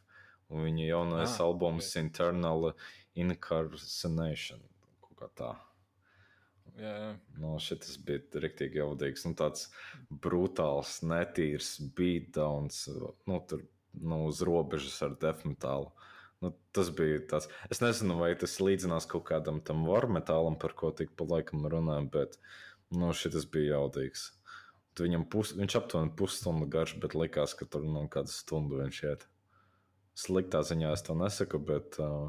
[0.53, 2.05] un viņa jaunais ah, albums okay.
[2.05, 2.71] Internal
[3.19, 4.63] Incarnation.
[5.19, 5.51] Kā tā.
[6.79, 7.09] Jā, jā.
[7.37, 9.27] Nu, šis bija rīktīgi jaudīgs.
[9.27, 9.67] Nu, tāds
[10.09, 12.87] brutāls, netīrs beatdowns,
[13.29, 13.61] nu, tur
[13.93, 15.91] nu, uz robežas ar defmetālu.
[16.43, 17.47] Nu, tas bija tas.
[17.71, 22.09] Es nezinu, vai tas līdzinās kaut kādam tam varmetālam, par ko tik pa laikam runājam,
[22.11, 22.35] bet
[22.91, 24.31] nu, šis bija jaudīgs.
[24.99, 29.23] Viņam pus, viņš aptuveni pusstundu garš, bet likās, ka tur nu, kādu stundu viņš iet.
[30.19, 32.27] Sliktā ziņā es to nesaku, bet uh,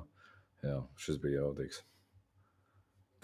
[0.64, 1.82] jā, šis bija jaudīgs.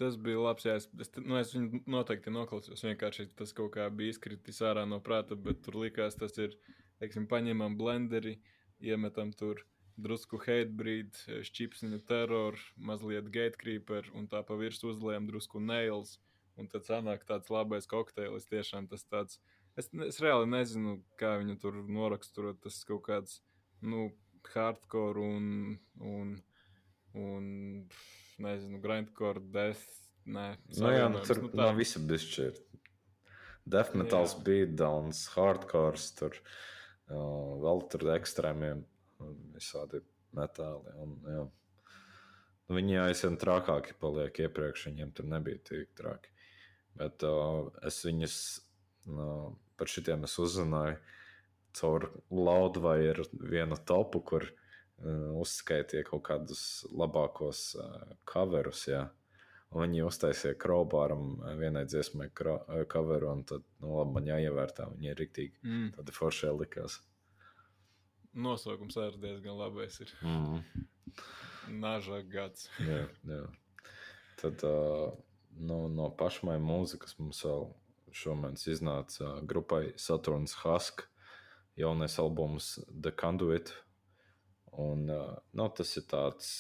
[0.00, 0.66] Tas bija labs.
[0.66, 2.85] Jā, es, es, nu, es viņu noteikti noklausījos.
[2.88, 6.57] Vienkārši tas kaut kā bija izkritis ārā no prāta, bet tur likās, tas ir.
[7.00, 8.35] Teiksim, paņemam blenderi,
[8.85, 9.62] iemetam tur
[10.00, 16.18] drusku hatebreed, šķipsniņu terroru, mazliet gatecreeper un tā pa virsmu uzliekam drusku nails.
[16.61, 18.48] Un tad sanāk tāds labais kokteilis.
[18.50, 19.38] Tiešām tas tāds.
[19.79, 22.59] Es, es reāli nezinu, kā viņu tur noraksturot.
[22.61, 23.38] Tas kaut kāds,
[23.81, 24.11] nu,
[24.53, 25.79] hardcore un.
[26.05, 26.35] un,
[27.16, 27.46] un
[28.40, 29.87] nezinu, grindcore, death.
[30.31, 31.64] Nē, nu, jā, nu, tur nu, tā.
[31.64, 32.59] no visa bišķi ir.
[33.70, 38.85] Death metals, beatdowns, hardcore, tur uh, vēl tur ekstrēmiem
[39.54, 40.02] visādi
[40.37, 40.94] metāli.
[41.02, 41.44] Un, jā.
[42.68, 46.33] nu, viņi aizvien trakāki paliek iepriekš, viņiem tur nebija tik traki.
[46.98, 48.37] Bet uh, es viņus
[49.12, 50.98] uh, par šitiem es uzzināju
[51.78, 58.88] caur laudu vai ir vienu topu, kur uh, uzskaitīja kaut kādus labākos uh, coverus.
[58.90, 59.06] Jā.
[59.70, 64.88] Un viņi uztaisīja krāpāram vienai dziesmai coveru, un tad, nu, labi, man jāievērtā.
[64.96, 65.85] Viņi ir rīktīgi mm.
[65.94, 66.98] tādi foršie likās.
[68.35, 70.12] Nosaukums arī diezgan labais ir.
[70.23, 70.62] Mm.
[71.81, 72.69] Naža gads.
[72.83, 73.43] jā, jā.
[74.40, 75.11] Tad uh,
[75.59, 77.69] nu, no pašmai mūzikas mums vēl
[78.16, 81.05] šomēnes iznāca grupai Saturns Husk
[81.79, 83.71] jaunais albums The Conduit
[84.79, 85.09] Un,
[85.51, 86.51] nu, tas ir tāds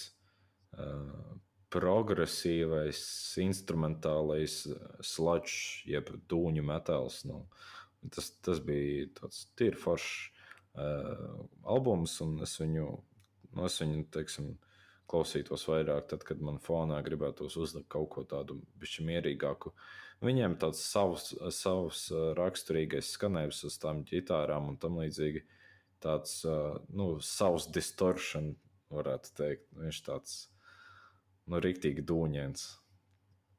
[0.74, 1.36] uh,
[1.70, 3.00] progresīvais,
[3.44, 4.64] instrumentālais
[5.06, 7.22] sludge, jeb dūņu metāls.
[7.28, 7.44] Nu,
[8.10, 10.39] tas, tas bija tāds tīri foršs
[10.76, 12.88] albums, un es viņu,
[13.56, 14.52] nu, es viņu teiksim,
[15.10, 19.72] klausītos vairāk, tad, kad man fonā gribētos uzlikt kaut ko tādu bišķi mierīgāku.
[20.22, 22.04] Viņiem tāds savs, savs
[22.38, 25.42] raksturīgais skanējums uz tām ģitārām un tam līdzīgi.
[26.00, 26.42] Tāds
[26.94, 28.52] nu, savs distortion,
[28.92, 29.66] varētu teikt.
[29.80, 30.36] Viņš tāds
[31.50, 32.66] nu, rīktīgi dūņēns.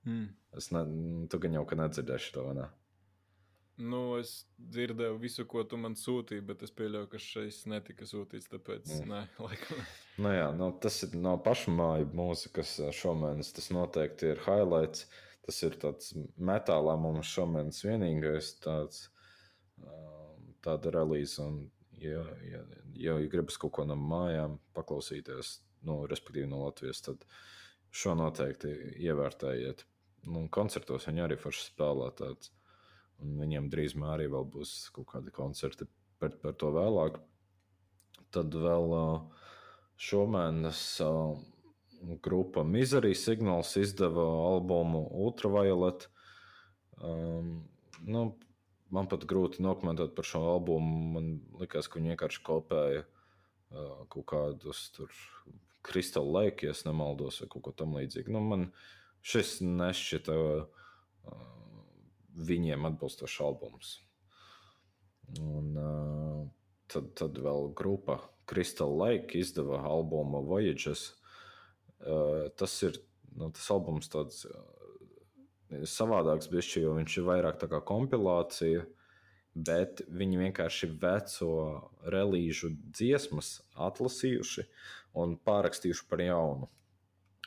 [0.08, 0.30] Mm.
[0.58, 0.86] Es ne,
[1.30, 2.46] tu gan jau ka nedzirdēšu to.
[2.58, 2.70] Ne?
[3.82, 4.32] Nu, es
[4.72, 8.50] dzirdēju visu, ko tu man sūtīji, bet es pieļauju, ka šis netika sūtīts.
[8.52, 9.10] Tāpēc, mm.
[9.10, 9.82] nē, laikam.
[10.22, 13.54] Nu, jā, nu, tas ir no pašmāju mūzikas šomēnes.
[13.58, 15.08] Tas noteikti ir highlights.
[15.42, 19.08] Tas ir tāds metālā mums šomēnes vienīgais tāds,
[20.62, 21.42] tāda relīze.
[21.42, 21.64] Un,
[21.98, 22.62] ja, ja,
[23.02, 25.58] ja gribas kaut ko no mājām paklausīties,
[25.90, 27.26] nu, respektīvi no Latvijas, tad
[27.90, 29.86] šo noteikti ievērtējiet.
[30.30, 32.54] Nu, koncertos viņi arī forši spēlē tāds.
[33.22, 35.86] Viņiem drīzumā arī būs kaut kādi koncerti
[36.20, 37.20] par, par to vēlāk.
[38.34, 38.96] Tad vēl
[40.02, 40.82] šomēnes
[42.22, 46.08] grupa Misery Signals izdeva albumu Ultraviolet.
[47.02, 47.70] Um,
[48.06, 48.24] nu,
[48.90, 51.02] man pat grūti dokumentēt par šo albumu.
[51.16, 51.32] Man
[51.62, 55.14] liekas, ka viņi vienkārši kopēja uh, kaut kādus tur
[55.86, 58.34] kristāla laiki, ja nemaldos, vai kaut ko tamlīdzīgu.
[58.34, 58.70] Nu, man
[59.26, 60.86] šis nešķita uh,
[62.36, 63.96] viņiem atbilstošs albums.
[65.40, 66.44] Un, uh,
[66.92, 71.12] tad, tad vēl grupa Crystal Lake izdeva albumu Voyages.
[72.02, 72.98] Uh, tas ir
[73.38, 74.58] nu, tas albums tāds uh,
[75.88, 78.84] savādāks, bišķi, jo viņš ir vairāk tā kā kompilācija,
[79.56, 81.54] bet viņi vienkārši veco
[82.12, 84.68] relīžu dziesmas atlasījuši
[85.22, 86.70] un pārakstījuši par jaunu.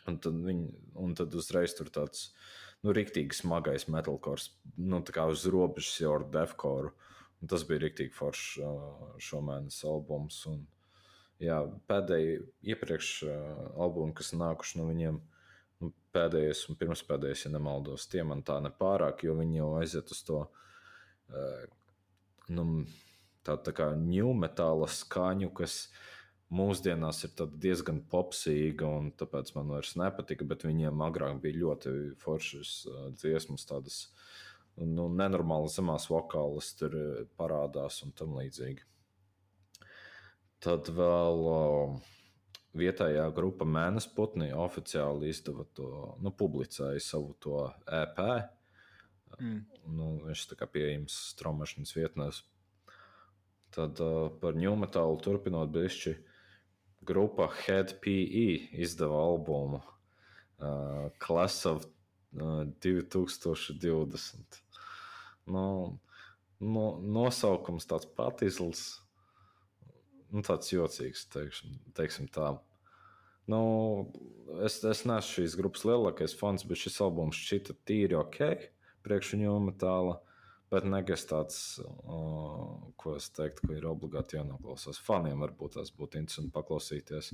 [0.08, 0.68] Un tad, viņi,
[1.00, 2.28] un tad uzreiz tur tāds
[2.84, 6.92] nu, rīktīgi smagais metālkors, nu, tā kā uz robežas jau ar defkoru.
[7.42, 10.38] Un tas bija rīktīgi foršs šomēnes albums.
[10.48, 10.62] Un,
[11.42, 11.58] jā,
[11.90, 12.38] pēdējie
[12.72, 13.10] iepriekš
[13.74, 15.18] albumi, kas nākuši no viņiem,
[15.82, 20.22] nu, pēdējais un pirmspēdējais, ja nemaldos, tie man tā nepārāk, jo viņi jau aiziet uz
[20.24, 20.44] to
[22.54, 22.64] nu,
[23.44, 26.13] tā, tā kā ņūmetāla skaņu, kas ir
[26.52, 30.46] mūsdienās ir diezgan popsīga, un tāpēc man vairs nepatika.
[30.48, 32.74] Bet viņiem agrāk bija ļoti foršas
[33.16, 34.00] dziesmas, tādas
[34.76, 36.96] nu, nenormāli zemās vokālas tur
[37.38, 38.84] parādās un tam līdzīgi.
[40.64, 41.40] Tad vēl
[42.74, 48.20] vietējā grupa Mēnesis Putni oficiāli izdeva to, nu, publicēja savu to EP.
[49.34, 49.60] Mm.
[49.92, 52.40] Nu, viņš tā kā pieejams straumēšanas vietnēs.
[53.74, 56.14] Tad uh, par ņūmetālu turpinot bišķi.
[56.14, 56.33] Uh,
[57.06, 58.46] grupa Head PE
[58.84, 64.60] izdeva albumu uh, Class of uh, 2020.
[65.46, 65.64] Nu,
[66.60, 68.84] no, nosaukums tāds patīsls,
[70.32, 72.54] nu, tāds jocīgs, teiksim, teiksim tā.
[73.50, 73.60] Nu,
[74.64, 78.70] es, es neesmu šīs grupas lielākais fans, bet šis albums šķita tīri ok,
[79.04, 80.16] priekš viņu metāla.
[80.16, 80.33] Uh,
[80.72, 82.64] Bet nekas tāds, uh,
[83.00, 85.00] ko es teiktu, ka ir obligāti jānoklausās.
[85.04, 87.32] Faniem varbūt tas būtu interesanti paklausīties.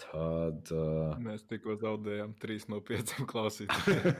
[0.00, 0.72] Tad.
[0.74, 1.14] Uh...
[1.22, 4.14] Mēs tikko zaudējām 3 no 5 klausītājiem.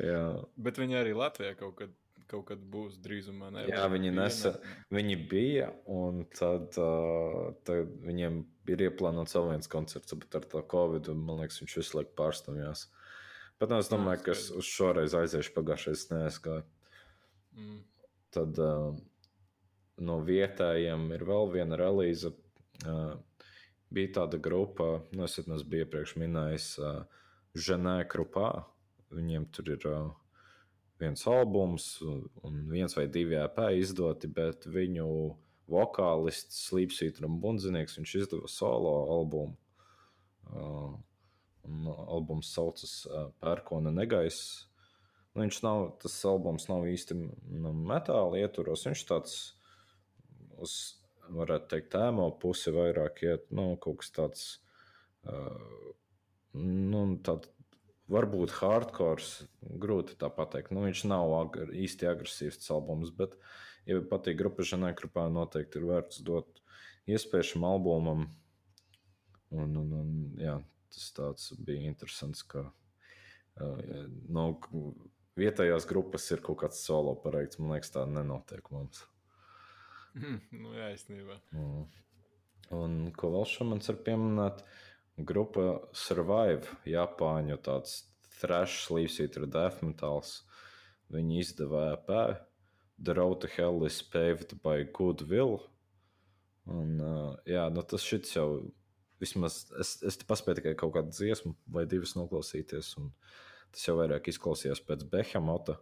[0.00, 0.24] Jā.
[0.56, 1.92] Bet viņi arī Latvijā kaut kad,
[2.30, 3.50] kaut kad būs drīzumā.
[3.54, 3.66] Ne?
[3.70, 4.54] Jā, viņi, nesa,
[4.94, 8.40] viņi bija, un tad, uh, tad viņiem
[8.70, 12.16] ir ieplānots vēl viens koncerts, bet ar to Covid, un, man liekas, viņš visu laiku
[12.18, 12.88] pārstāvjās.
[12.88, 12.99] Uh,
[13.60, 16.62] Bet es domāju, ka es uz šoreiz aiziešu pagājušais neaizgāju.
[17.58, 17.80] Mm.
[18.32, 18.94] Tad uh,
[20.00, 22.32] no vietējiem ir vēl viena relīze.
[22.80, 23.18] Uh,
[23.92, 27.02] bija tāda grupa, nu, es jau biju iepriekš minējis, uh,
[27.52, 28.64] Ženē Krupā.
[29.12, 30.08] Viņiem tur ir uh,
[31.02, 35.10] viens albums un viens vai divi EP izdoti, bet viņu
[35.70, 39.56] vokālists, slīpsvītra un bundzinieks, viņš izdeva solo albumu.
[40.50, 40.96] Uh,
[41.68, 42.94] Un albums saucas
[43.42, 44.66] Pērkona negaisa.
[45.34, 48.86] Nu, viņš nav, tas albums nav īsti nu, metāla ietvaros.
[48.88, 49.36] Viņš tāds
[50.58, 50.74] uz,
[51.30, 54.44] varētu teikt, tēmo pusi vairāk iet, nu, kaut kas tāds,
[55.30, 55.92] uh,
[56.56, 57.46] nu, tād,
[58.10, 59.46] varbūt hardcore,
[59.82, 60.74] grūti tā pateikt.
[60.74, 63.38] Nu, viņš nav agr, īsti agresīvs albums, bet,
[63.86, 66.60] ja patīk grupa Ženē grupā, noteikti ir vērts dot
[67.10, 68.26] iespēju šim albumam.
[69.50, 70.58] Un, un, un, jā,
[71.16, 73.80] tas bija interesants, ka uh,
[74.28, 74.46] no
[75.40, 77.60] vietējās grupas ir kaut kāds solo pareikts.
[77.60, 79.04] Man liekas, tā nenotiek mums.
[80.18, 81.38] Mm, nu, jā, īstenībā.
[81.54, 81.88] Mm.
[82.76, 84.62] Un ko vēl šodien var pieminēt?
[85.26, 87.96] Grupa Survive, Japāņu tāds
[88.38, 90.40] thrash, slīpsītra death metals.
[91.12, 92.08] Viņi izdeva EP
[93.02, 95.58] The Road to Hell is Paved by Goodwill.
[96.70, 98.48] Un, uh, jā, nu tas šits jau
[99.20, 102.94] vismaz es, es te paspēju tikai kaut kādu dziesmu vai divas noklausīties.
[103.70, 105.76] Tas jau vairāk izklausījās pēc Behamota,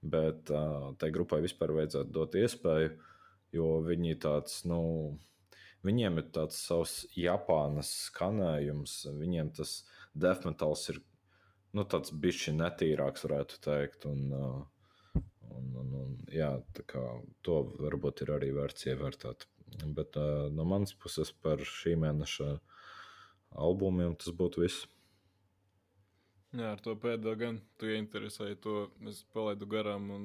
[0.00, 2.92] bet uh, tai grupai vispār vajadzētu dot iespēju,
[3.56, 4.80] jo viņi tāds, nu,
[5.86, 9.80] viņiem ir tāds savs Japānas skanējums, viņiem tas
[10.14, 11.00] death metals ir
[11.76, 14.06] nu, tāds bišķi netīrāks, varētu teikt.
[14.10, 16.52] Un, uh, un, un, un, jā,
[16.90, 17.04] kā,
[17.46, 19.46] to varbūt ir arī vērts ievērtēt.
[19.96, 20.16] Bet
[20.54, 22.54] no manas puses par šī mēneša
[23.58, 24.86] albumiem tas būtu viss.
[26.50, 28.88] Jā, ar to pēdējo gan tu ieinteresēji to.
[29.06, 30.24] Es palaidu garām un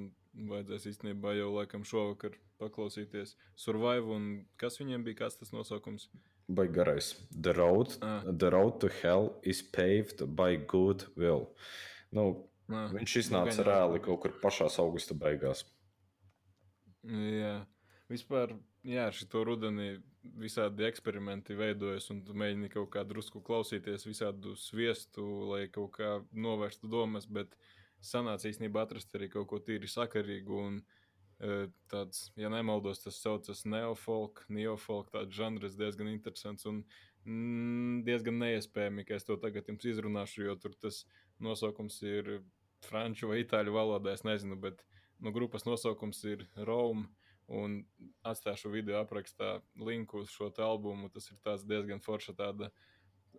[0.49, 4.31] vajadzēs īstenībā jau laikam šovakar paklausīties Survive un
[4.61, 6.09] kas viņiem bija, kāds tas nosaukums?
[6.47, 7.13] Vai garais?
[7.29, 8.25] The road, ah.
[8.25, 11.49] the road to hell is paved by good will.
[12.13, 12.27] Nu,
[12.69, 12.89] ah.
[12.93, 15.65] Viņš iznāca nu, reāli kaut kur pašās augusta beigās.
[17.05, 17.59] Jā,
[18.11, 18.53] vispār
[18.85, 19.95] jā, šo rudenī
[20.41, 26.11] visādi eksperimenti veidojas, un tu mēģini kaut kā drusku klausīties, visādu sviestu, lai kaut kā
[26.33, 27.55] novērstu domas, bet
[28.05, 30.61] sanāca īstenībā atrast arī kaut ko tīri sakarīgu.
[30.69, 30.79] Un,
[31.39, 36.83] e, tāds, ja nemaldos, tas saucas neofolk, neofolk, tāds žanrs diezgan interesants un
[37.25, 41.03] mm, diezgan neiespējami, ka es to tagad jums izrunāšu, jo tur tas
[41.43, 42.39] nosaukums ir
[42.85, 44.83] franču vai itāļu valodā, es nezinu, bet
[45.19, 47.09] nu, grupas nosaukums ir Rome.
[47.47, 47.83] Un
[48.25, 51.11] atstāšu video aprakstā linku uz šo albumu.
[51.13, 51.37] Tas ir
[51.69, 52.71] diezgan forša tāda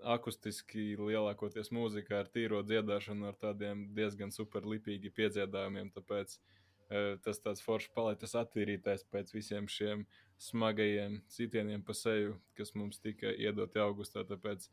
[0.05, 5.91] akustiski lielākoties mūzika ar tīro dziedāšanu, ar tādiem diezgan superlipīgi piedziedājumiem.
[5.91, 10.05] Tāpēc e, tas tāds foršs palaitas attīrītais pēc visiem šiem
[10.39, 14.23] smagajiem sitieniem pa seju, kas mums tika iedoti augustā.
[14.29, 14.69] Tāpēc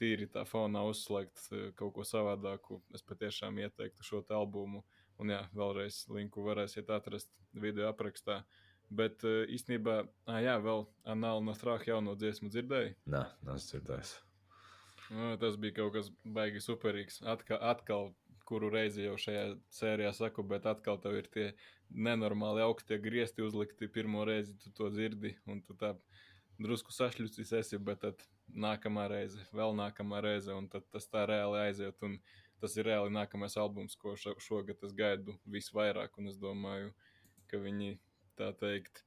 [0.00, 2.80] tīri tā fonā uzslēgt e, kaut ko savādāku.
[2.94, 4.80] Es patiešām ieteiktu šo albumu.
[5.18, 8.38] Un jā, vēlreiz linku varēsiet atrast video aprakstā.
[8.38, 9.98] Uh, Bet uh, īstenībā,
[10.30, 12.94] ah, jā, vēl Anāla no Strāha jauno dziesmu dzirdēju.
[13.12, 14.14] Nē, neesmu dzirdējis.
[15.08, 17.20] Nu, tas bija kaut kas baigi superīgs.
[17.28, 18.10] Atkal, atkal,
[18.48, 21.46] kuru reizi jau šajā sērijā saku, bet atkal tev ir tie
[21.92, 23.90] nenormāli augstie griezti uzlikti.
[23.92, 25.94] Pirmo reizi tu to dzirdi, un tu tā
[26.60, 31.60] drusku sašļucis esi, bet tad nākamā reize, vēl nākamā reize, un tad tas tā reāli
[31.66, 32.00] aiziet.
[32.04, 32.18] Un
[32.60, 36.92] tas ir reāli nākamais albums, ko šogad es gaidu visvairāk, un es domāju,
[37.48, 37.98] ka viņi
[38.38, 39.02] tā teikt,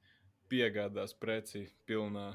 [0.52, 2.28] piegādās preci pilnā,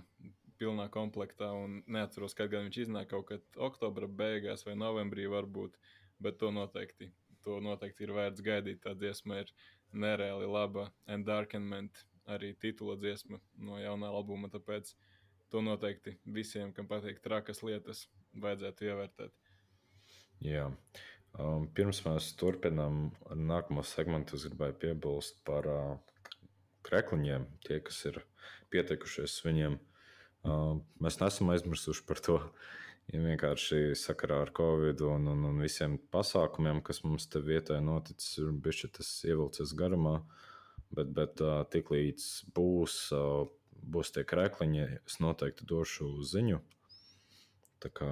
[0.58, 1.52] pilnā komplektā.
[1.86, 5.78] Neatceros, kad viņš iznāk kaut kad oktobra beigās vai novembrī varbūt,
[6.24, 7.12] bet to noteikti,
[7.46, 8.82] to noteikti ir vērts gaidīt.
[8.86, 9.54] Tā dziesma ir
[9.94, 10.90] nereāli laba.
[11.08, 14.94] And Darkenment arī titula dziesma no jaunā albuma, tāpēc
[15.52, 19.38] to noteikti visiem, kam patīk trakas lietas, vajadzētu ievērtēt.
[20.44, 20.68] Jā.
[21.38, 26.16] Um, pirms mēs turpinām ar nākamo segmentu, es gribēju piebilst par uh,
[26.88, 28.22] krekliņiem, tie, kas ir
[28.74, 29.78] pieteikušies viņiem.
[31.04, 32.42] Mēs neesam aizmirsuši par to.
[33.08, 38.34] Ja vienkārši sakarā ar Covid un, un, un visiem pasākumiem, kas mums te vietā noticis,
[38.42, 40.18] ir bijis tas ievilcies garumā.
[40.92, 41.40] Bet, bet
[41.72, 42.98] tiklīdz būs,
[43.96, 46.60] būs tie krēkliņi, es noteikti došu ziņu.
[47.84, 48.12] Tā kā,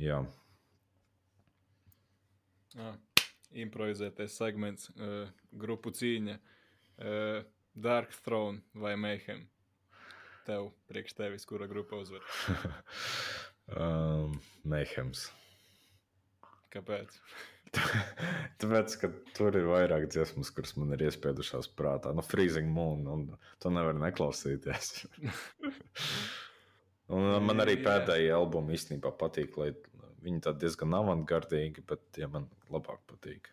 [0.00, 0.22] jā.
[2.80, 2.96] Ah,
[3.64, 4.88] improvizētais segments,
[5.52, 6.38] grupu cīņa.
[7.74, 9.48] Dark Throne vai Mayhem?
[10.46, 12.22] Tev, priekš tevis, kura grupa uzvar?
[13.80, 14.36] um,
[14.68, 15.26] Mayhems.
[16.74, 17.16] Kāpēc?
[18.60, 22.12] Tāpēc, ka tur ir vairāk dziesmas, kuras man ir iespiedušās prātā.
[22.14, 23.24] Nu, Freezing Moon, un
[23.62, 24.92] to nevar neklausīties.
[27.14, 29.72] un man arī pēdējie albumi īstenībā patīk, lai
[30.24, 33.50] viņi tādi diezgan avantgardīgi, bet tie man labāk patīk.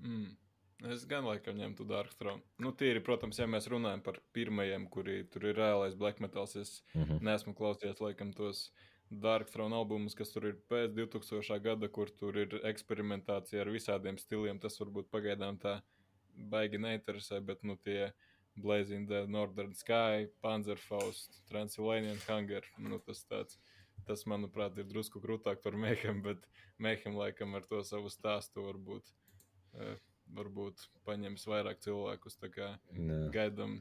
[0.00, 0.32] Mm.
[0.84, 2.42] Es gan laikam ņemtu Dark Throne.
[2.60, 6.82] Nu, tīri, protams, ja mēs runājam par pirmajiem, kuri tur ir reālais black metals, es
[6.92, 7.22] mm -hmm.
[7.22, 8.72] neesmu klausījies laikam tos
[9.10, 11.60] Dark Throne albumus, kas tur ir pēc 2000.
[11.62, 14.58] gada, kur tur ir eksperimentācija ar visādiem stiliem.
[14.58, 15.80] Tas varbūt pagaidām tā
[16.36, 18.12] baigi neinteresē, bet nu tie
[18.56, 23.58] Blazing the Northern Sky, Panzerfaust, Transylvanian Hunger, nu tas tāds.
[24.06, 26.38] Tas, manuprāt, ir drusku grūtāk par Mehem, bet
[26.78, 29.08] Mehem laikam ar to savu stāstu varbūt.
[29.74, 29.96] Uh,
[30.34, 32.38] varbūt paņems vairāk cilvēkus.
[33.34, 33.76] Gaidām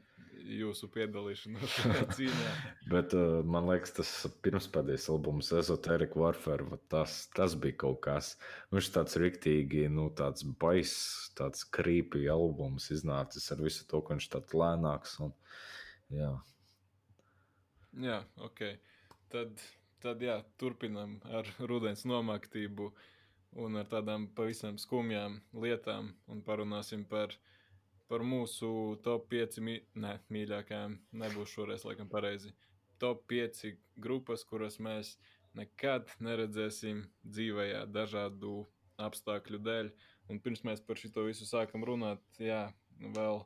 [0.45, 2.51] jūsu piedalīšanos šajā cīņā.
[2.91, 4.11] Bet uh, man liekas, tas
[4.45, 8.33] pirmspēdējais albums, Esoteric Warfare, tas, tas bija kaut kas.
[8.75, 14.29] Viņš tāds riktīgi, nu, tāds baiss, tāds creepy albums iznācis ar visu to, ka viņš
[14.35, 15.17] tāds lēnāks.
[15.25, 15.33] Un,
[16.13, 16.31] jā.
[18.05, 18.67] jā, ok.
[19.33, 19.65] Tad,
[20.03, 22.91] tad jā, turpinam ar rudens nomaktību.
[22.93, 23.11] Uh,
[23.55, 27.35] un ar tādām pavisam skumjām lietām, un parunāsim par
[28.07, 28.69] par mūsu
[29.05, 29.79] top 5 mī...
[29.97, 32.53] ne, mīļākajām, nebūs šoreiz laikam pareizi.
[33.01, 35.15] Top 5 grupas, kuras mēs
[35.57, 38.65] nekad neredzēsim dzīvē, dažādu
[39.01, 39.91] apstākļu dēļ.
[40.31, 42.67] Un pirms mēs par šo visu sākam runāt, jā,
[42.99, 43.43] vēl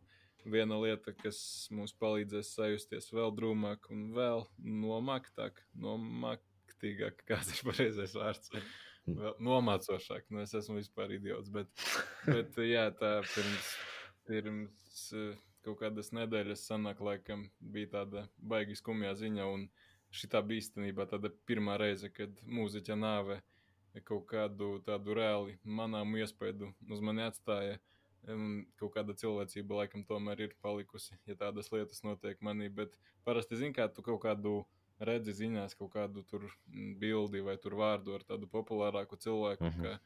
[0.49, 1.39] viena lieta, kas
[1.76, 8.53] mums palīdzēs sajusties vēl drūmāk un vēl nomaktāk, nomaktīgāk, kāds ir pareizais vārds.
[9.08, 11.50] Vēl nomācošāk, nu es esmu vispār idiots.
[11.54, 11.70] Bet,
[12.28, 13.70] bet jā, tā pirms,
[14.30, 19.47] pirms eh, kaut kādas nedēļas sanāk, laikam, bija tāda baigi skumjā ziņa.
[19.50, 19.68] Un
[20.14, 23.39] šī bija īstenībā tāda pirmā reize, kad mūziķa nāve
[24.06, 27.80] kaut kādu tādu reāli manāmu iespēju uz mani atstāja.
[28.30, 32.68] Un kaut kāda cilvēcība laikam tomēr ir palikusi, ja tādas lietas notiek manī.
[32.70, 34.60] Bet parasti, zin, kā tu kaut kādu
[35.00, 36.45] redzi ziņās kaut kādu tur
[37.00, 39.84] bildi vai tur vārdu ar tādu populārāku cilvēku, uh -huh.
[39.84, 40.00] ka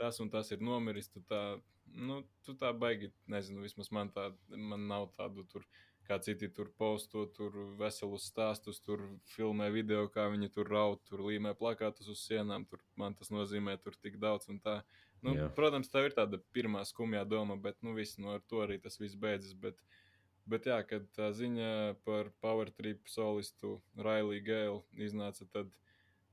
[0.00, 1.08] tas un tas ir nomiris.
[1.08, 5.66] Tu tā, nu, tu tā baigi, nezinu, vismaz man, tā, man nav tādu tur.
[6.10, 8.98] Kā citi tur posto, tur veselus stāstus, tur
[9.36, 12.64] filmē video, kā viņi tur raud, tur līmē plakātus uz sienām.
[12.66, 14.82] Tur man tas nozīmē, tur tik daudz un tā.
[15.22, 15.48] Nu, Jā.
[15.54, 18.98] protams, tā ir tāda pirmā skumjā doma, bet nu, viss, nu, ar to arī tas
[18.98, 19.54] viss beidzas.
[19.54, 20.09] Bet, uh,
[20.48, 25.70] Bet jā, kad tā ziņa par Power Trip solistu Railiju Gēlu iznāca, tad,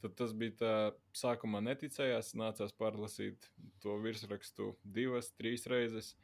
[0.01, 0.73] tad tas bija tā,
[1.17, 3.49] sākumā neticējās, nācās pārlasīt
[3.83, 6.15] to virsrakstu divas, trīs reizes.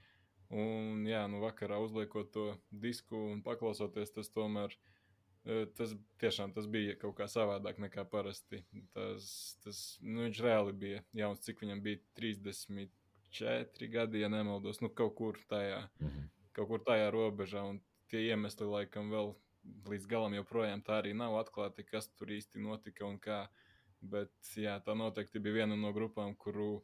[0.54, 4.76] Un jā, nu vakarā uzliekot to disku un paklausoties, tas tomēr,
[5.46, 8.62] e, tas tiešām tas bija kaut kā savādāk nekā parasti.
[8.94, 9.26] Tas,
[9.66, 15.18] tas, nu viņš reāli bija jauns, cik viņam bija 34 gadi, ja nemaldos, nu kaut
[15.18, 15.90] kur tajā.
[16.00, 17.66] -hmm kaut kur tajā robežā.
[18.12, 19.34] Tie iemesli, laikam, vēl
[19.90, 23.46] līdz galam joprojām tā arī nav atklāti, kas tur īsti notika un kā.
[24.04, 26.84] Bet jā, tā noteikti bija viena no grupām, kuru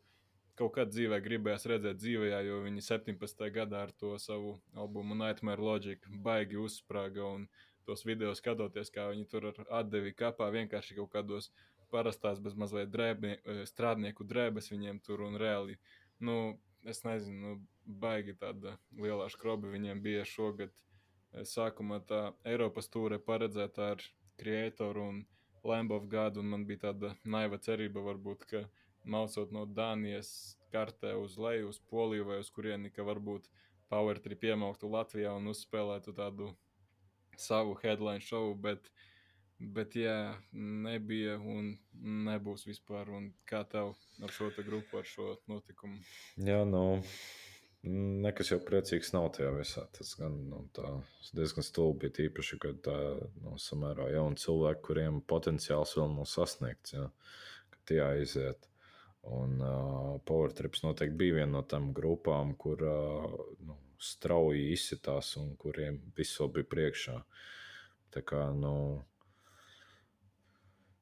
[0.60, 3.44] kaut kad dzīvē gribējās redzēt dzīvē, jo viņi 17.
[3.56, 7.28] gadā ar to savu albumu Nightmare Logic baigi uzsprāga.
[7.28, 7.48] Un
[7.88, 11.50] tos video skatoties, kā viņi tur atdevi kapā vienkārši kaut kādos
[11.90, 15.80] parastās, bez mazliet drēbnie, strādnieku drēbes viņiem tur un reāli.
[16.22, 17.54] Nu, es nezinu, nu,
[17.90, 20.74] baigi tāda lielā skroba viņiem bija šogad.
[21.46, 24.06] Sākumā tā Eiropas tūre paredzēta ar
[24.40, 25.20] Creatoru un
[25.64, 28.64] Lamb of God, un man bija tāda naiva cerība, varbūt, ka
[29.04, 30.32] maucot no Dānijas
[30.74, 33.50] kartē uz leju, uz Poliju vai uz kurieni, ka varbūt
[33.90, 36.54] Power Trip iemauktu Latvijā un uzspēlētu tādu
[37.38, 38.90] savu headline show, bet
[39.60, 43.10] Bet, jā, nebija un nebūs vispār.
[43.12, 43.92] Un kā tev
[44.24, 46.00] ar šo grupu, ar šo notikumu?
[46.40, 47.02] Jā, nu,
[47.84, 49.86] nekas jau priecīgs nav tajā visā.
[49.96, 50.64] Tas gan nu,
[51.36, 52.98] diezgan stulbi, tīpaši, kad tā
[53.44, 57.06] nu, samērā jauni cilvēki, kuriem potenciāls vēl nav sasniegts, jā,
[57.72, 58.68] ka tie aiziet.
[59.30, 63.26] Un uh, Power Trips noteikti bija viena no tām grupām, kur uh,
[63.68, 67.18] nu, strauji izsitās un kuriem viss vēl bija priekšā.
[68.16, 68.74] Tā kā, nu,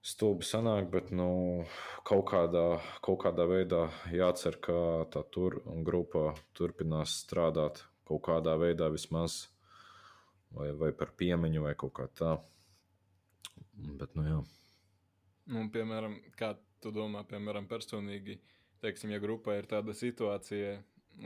[0.07, 1.65] stulbi sanāk, bet nu,
[2.07, 8.87] kaut, kādā, kaut kādā veidā jācer, ka tā tur, grupa turpinās strādāt kaut kādā veidā
[8.93, 9.47] vismaz,
[10.55, 12.37] vai, vai par piemiņu, vai kaut kā tā.
[13.75, 14.37] Bet, nu, jā.
[15.51, 16.53] Nu, piemēram, kā
[16.83, 18.37] tu domā, piemēram, personīgi,
[18.83, 20.77] teiksim, ja grupā ir tāda situācija,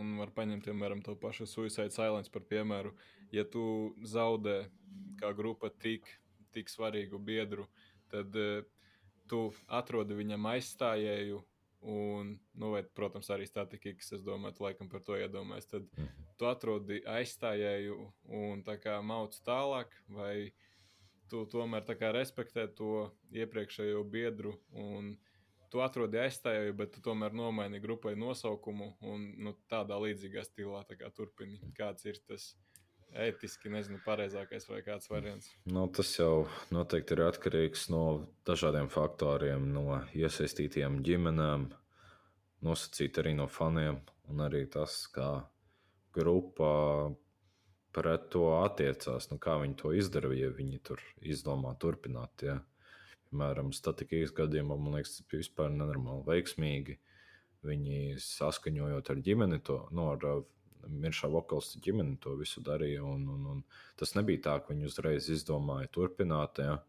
[0.01, 2.95] un var paņemt, piemēram, to pašu Suicide Silence par piemēru,
[3.35, 3.63] ja tu
[4.07, 4.63] zaudē
[5.21, 6.09] kā grupa tik,
[6.51, 8.61] tik svarīgu biedru, uh, tad uh,
[9.31, 11.41] tu atrodi viņam aizstājēju.
[11.91, 15.65] Un, nu, vai, protams, arī statistikas, es domāju, laikam par to iedomājies.
[15.71, 16.27] Tad -hmm.
[16.37, 17.95] tu atrodi aizstājēju
[18.41, 20.51] un tā kā mauc tālāk, vai
[21.31, 25.17] tu tomēr kā respektē to iepriekšējo biedru un
[25.71, 31.09] tu atrodi aizstājēju, bet tu tomēr nomaini grupai nosaukumu un nu, tādā līdzīgā stilā tā
[31.15, 31.61] turpini.
[31.77, 32.51] Kāds ir tas?
[33.11, 35.51] Ētiski, nezinu, pareizākais vai kāds variants.
[35.69, 38.03] Nu, tas jau noteikti ir atkarīgs no
[38.47, 41.69] dažādiem faktoriem, no iesaistītiem ģimenēm,
[42.65, 43.99] nosacīt arī no faniem,
[44.31, 45.41] un arī tas, kā
[46.15, 46.71] grupa
[47.95, 52.45] pret to attiecās, nu, kā viņi to izdara, ja viņi tur izdomā turpināt.
[52.47, 52.59] Ja.
[53.31, 56.97] Piemēram, statistikas gadījumā man liekas, tas bija vispār nenormāli veiksmīgi.
[57.67, 60.43] Viņi saskaņojot ar ģimeni, to nu, ar
[60.87, 63.03] miršā vokālistu ģimene to visu darīja.
[63.05, 63.63] Un, un, un
[63.99, 66.61] tas nebija tā, ka viņi uzreiz izdomāja turpināt.
[66.63, 66.79] Ja.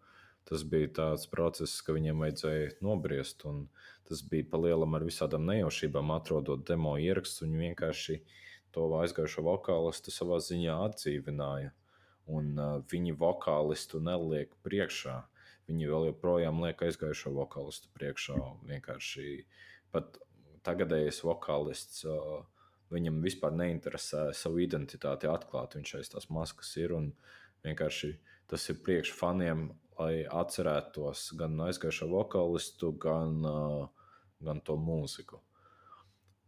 [0.49, 3.67] Tas bija tāds process, ka viņiem vajadzēja nobriest, un
[4.09, 7.45] tas bija pa lielam ar visādām nejaušībām, atrodot demo ierakstus.
[7.47, 8.19] Viņi vienkārši
[8.75, 11.71] to aizgājušo vokālistu savā ziņā atdzīvināja.
[12.33, 15.21] Un uh, viņi vokālistu neliek priekšā.
[15.71, 18.39] Viņi vēl joprojām liek aizgājušo vokālistu priekšā.
[18.67, 19.27] Vienkārši
[19.95, 20.19] pat
[20.67, 22.43] tagadējais vokālists uh,
[22.93, 25.77] viņam vispār neinteresē savu identitāti atklāt.
[25.79, 27.13] Viņš aiz tās maskas ir un
[27.65, 28.13] vienkārši
[28.51, 33.41] tas ir priekš faniem, lai atcerētos gan aizgājušo vokālistu, gan,
[34.43, 35.41] gan to mūziku.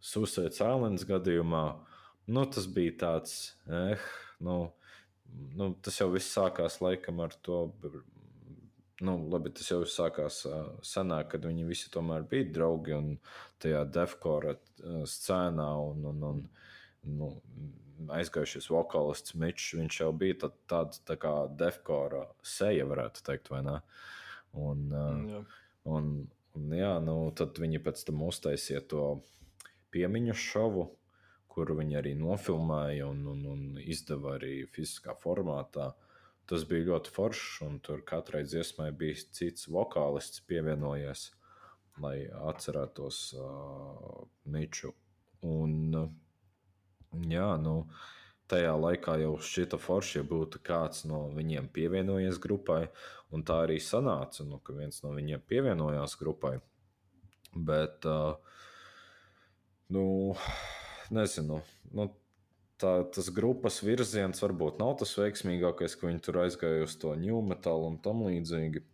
[0.04, 1.64] Suicide Silence gadījumā
[2.26, 4.00] nu, tas bija tāds, eh,
[4.44, 4.58] nu,
[5.56, 7.66] nu, tas jau viss sākās laikam ar to
[9.04, 10.42] nu, labi, tas jau sākās
[10.86, 13.08] senāk, kad viņi visi tomēr bija draugi un
[13.62, 15.70] tajā defkora uh, scēnā.
[15.90, 16.44] Un, un, un,
[17.20, 17.30] nu,
[18.14, 23.62] aizgājušies vokālists Mičs, viņš jau bija tā, tāds tā kā defkora seja, varētu teikt, vai
[23.66, 23.78] ne?
[24.54, 25.44] Un, uh, jā.
[25.94, 26.10] un,
[26.58, 29.06] un jā, nu, tad viņi pēc tam uztaisīja to
[29.94, 30.88] piemiņu šovu,
[31.54, 35.92] kuru viņi arī nofilmēja un, un, un izdeva arī fiziskā formātā.
[36.50, 41.30] Tas bija ļoti foršs, un tur katrai dziesmai bija cits vokālists pievienojies,
[42.04, 42.18] lai
[42.50, 44.92] atcerētos uh, Miču.
[45.48, 47.78] Un, uh, jā, nu,
[48.50, 52.82] tajā laikā jau šķita forši, ja būtu kāds no viņiem pievienojies grupai,
[53.32, 56.58] un tā arī sanāca, nu, ka viens no viņiem pievienojās grupai.
[57.54, 58.36] Bet, uh,
[59.96, 60.04] nu,
[61.14, 61.62] nezinu,
[61.96, 62.10] nu,
[62.80, 67.40] tā, tas grupas virziens varbūt nav tas veiksmīgākais, ka viņi tur aizgāja uz to new
[67.44, 68.84] metālu un tam līdzīgi.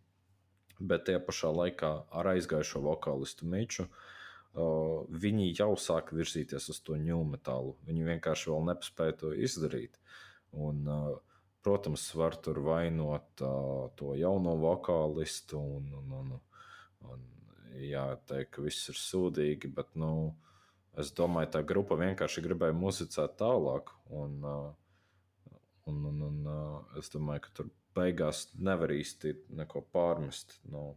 [0.80, 6.96] Bet tajā pašā laikā ar aizgājušo vokālistu Meču uh, viņi jau sāk virzīties uz to
[6.96, 7.74] new metālu.
[7.88, 10.00] Viņi vienkārši vēl nepaspēja to izdarīt.
[10.56, 11.10] Un, uh,
[11.64, 16.38] protams, var tur vainot uh, to jauno vokālistu un, un, un,
[17.12, 17.28] un
[17.84, 20.49] jāteikt, ka viss ir sūdīgi, bet nu, uh,
[21.00, 23.92] Es domāju, tā grupa vienkārši gribēja muzicēt tālāk.
[24.10, 24.40] Un,
[25.88, 26.50] un, un, un
[27.00, 30.58] es domāju, ka tur beigās nevar īsti neko pārmest.
[30.70, 30.94] Nu,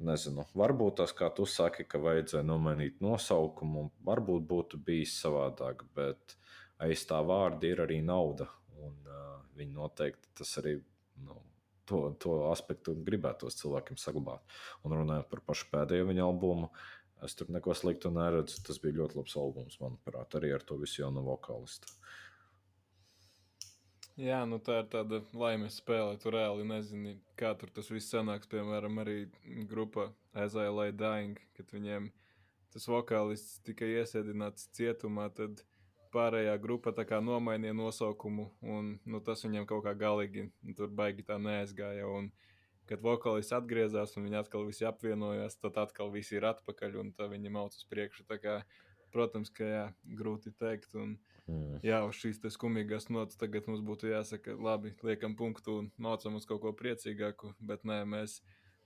[0.00, 6.36] nezinu, varbūt tas, kā tu saki, ka vajadzēja nomainīt nosaukumu, varbūt būtu bijis savādāk, bet
[6.80, 8.48] aiz tā vārda ir arī nauda.
[8.80, 10.78] Un, uh, viņi noteikti tas arī
[11.26, 11.36] nu,
[11.90, 14.40] to, to aspektu gribētos cilvēkiem saglabāt.
[14.86, 16.70] Un runājot par pašu pēdējo viņa albumu,
[17.24, 18.62] Es tur neko sliktu neredzu.
[18.66, 21.92] Tas bija ļoti labs albums, manuprāt, arī ar to visu jaunu vokālistu.
[24.20, 26.18] Jā, nu tā ir tāda laimes spēle.
[26.20, 28.48] Tu reāli nezini, kā tur tas viss sanāks.
[28.50, 29.18] Piemēram, arī
[29.68, 32.10] grupa Ezēlai Dying, kad viņiem
[32.74, 35.64] tas vokālists tika iesēdināts cietumā, tad
[36.14, 41.24] pārējā grupa tā kā nomainīja nosaukumu, un nu, tas viņiem kaut kā galīgi tur baigi
[41.26, 42.06] tā neaizgāja.
[42.10, 42.49] Un, uh,
[42.90, 47.52] kad vokālists atgriezās un viņi atkal visi apvienojās, tad atkal visi ir atpakaļ un viņi
[47.54, 48.26] mauc uz priekšu.
[48.42, 48.60] Kā,
[49.14, 49.84] protams, ka jā,
[50.18, 50.96] grūti pateikt.
[50.98, 51.16] Un,
[51.46, 51.80] mm.
[51.86, 56.48] Jā, uz šīs skumīgās nots tagad mums būtu jāsaka, labi, liekam punktu un mācām uz
[56.50, 58.40] kaut ko priecīgāku, bet nē, mēs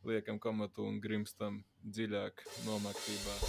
[0.04, 3.40] liekam komatu un grimstam dziļāk nomaktībā.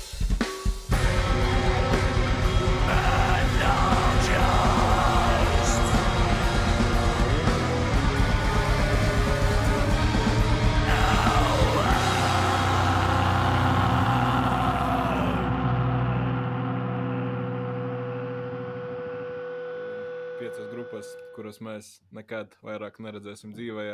[20.72, 23.86] Grupas, kuras mēs nekad vairāk neredzēsim dzīvē.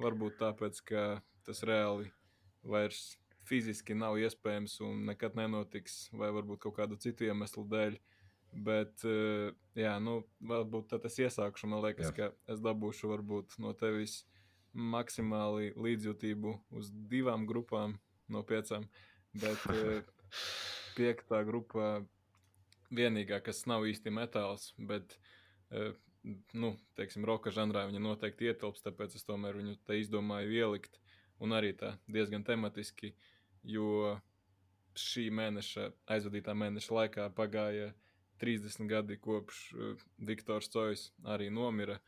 [0.00, 1.02] Varbūt tāpēc, ka
[1.46, 2.08] tas reāli
[2.62, 7.98] vairs fiziski nav iespējams un nekad nenotiks, vai varbūt kaut kādu citu iemeslu dēļ.
[8.66, 11.68] Bet, eh, jā, nu, varbūt tas iesākšu.
[11.70, 12.14] Man liekas, jā.
[12.16, 14.24] ka es dabūšu varbūt no tevis
[14.74, 17.98] maksimāli līdzjūtību uz divām grupām
[18.28, 18.88] no piecām.
[19.34, 20.02] Bet eh,
[20.98, 22.00] piektā grupā
[22.90, 25.18] vienīgā, kas nav īsti metāls, bet
[26.52, 31.00] nu, teiksim, roka žanrā viņa noteikti ietilps, tāpēc es tomēr viņu te izdomāju ielikt.
[31.40, 33.14] Un arī tā diezgan tematiski,
[33.64, 34.18] jo
[34.98, 37.94] šī mēneša, aizvadītā mēneša laikā pagāja
[38.42, 42.00] 30 gadi kopš uh, Viktors Cojas arī nomira.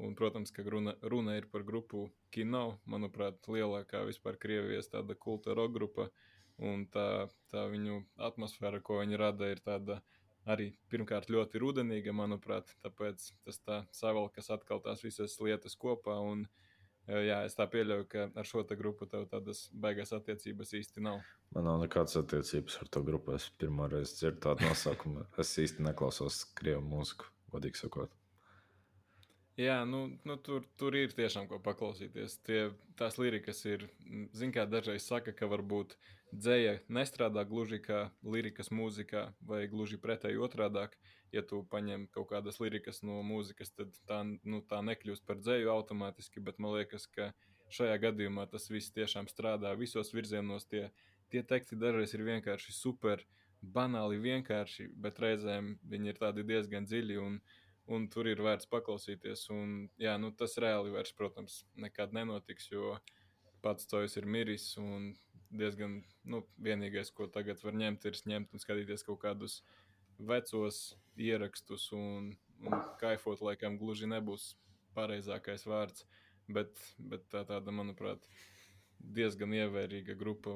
[0.00, 5.54] Un, protams, ka runa, runa ir par grupu Kino, manuprāt, lielākā vispār Krievijas tāda kulta
[5.54, 6.06] roka grupa.
[6.60, 12.14] Un tā, tā viņu atmosfēra, ko viņi rada, ir tāda uh, arī pirmkārt ļoti rudenīga,
[12.16, 16.16] manuprāt, tāpēc tas tā savalkas atkal tās visas lietas kopā.
[16.24, 16.46] Un,
[17.06, 21.20] e, jā, es tā pieļauju, ka ar šo grupu tev tādas beigas attiecības īsti nav.
[21.54, 23.34] Man nav nekādas attiecības ar to grupu.
[23.34, 25.26] Es pirmo reizi dzirdu tādu nosaukumu.
[25.42, 28.16] es īsti neklausos krievu mūziku, godīgi sakot.
[29.60, 32.38] Jā, nu, nu tur, tur ir tiešām ko paklausīties.
[32.46, 33.90] Tie, tās lirikas ir,
[34.32, 39.98] zināmā mērā, dažreiz saka, ka varbūt uh, dzēja nestrādā gluži kā lirikas mūzikā, vai gluži
[40.00, 40.96] pretēji otrādāk.
[41.34, 45.70] Ja tu paņem kaut kādas lirikas no mūzikas, tad tā, nu, tā nekļūst par dzēju
[45.70, 47.30] automātiski, bet man liekas, ka
[47.70, 50.66] šajā gadījumā tas viss tiešām strādā visos virzienos.
[50.66, 50.88] Tie,
[51.30, 53.22] tie teksti dažreiz ir vienkārši super,
[53.60, 57.38] banāli vienkārši, bet reizēm viņi ir tādi diezgan dziļi un,
[57.94, 59.46] un tur ir vērts paklausīties.
[59.54, 62.96] Un, jā, nu, tas reāli vairs, protams, nekad nenotiks, jo
[63.62, 65.12] pats to ir miris un
[65.50, 69.60] diezgan nu, vienīgais, ko tagad var ņemt, ir ņemt un skatīties kaut kādus
[70.18, 70.80] vecos
[71.18, 72.32] ierakstus un,
[72.64, 74.54] un kaifot, laikam, gluži nebūs
[74.96, 76.06] pareizākais vārds.
[76.50, 78.24] Bet, bet tā tāda, manuprāt,
[78.98, 80.54] diezgan ievērīga grupa.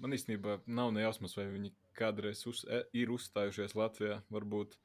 [0.00, 4.20] Man īstenībā nav nejausmas, vai viņi kādreiz uz, e, ir uzstājušies Latvijā.
[4.32, 4.76] Varbūt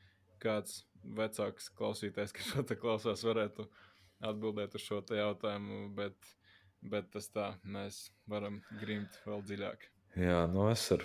[0.43, 3.67] kāds vecāks klausītājs, kas šo te klausās, varētu
[4.25, 5.89] atbildēt uz šo jautājumu.
[5.97, 6.35] Bet,
[6.91, 9.87] bet tas tā, mēs varam grimt vēl dziļāk.
[10.21, 11.03] Jā, nu es ar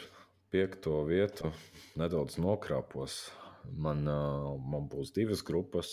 [0.50, 1.50] piekto vietu
[1.98, 3.22] nedaudz nokrāpos.
[3.70, 5.90] Man, man būs divas grupas,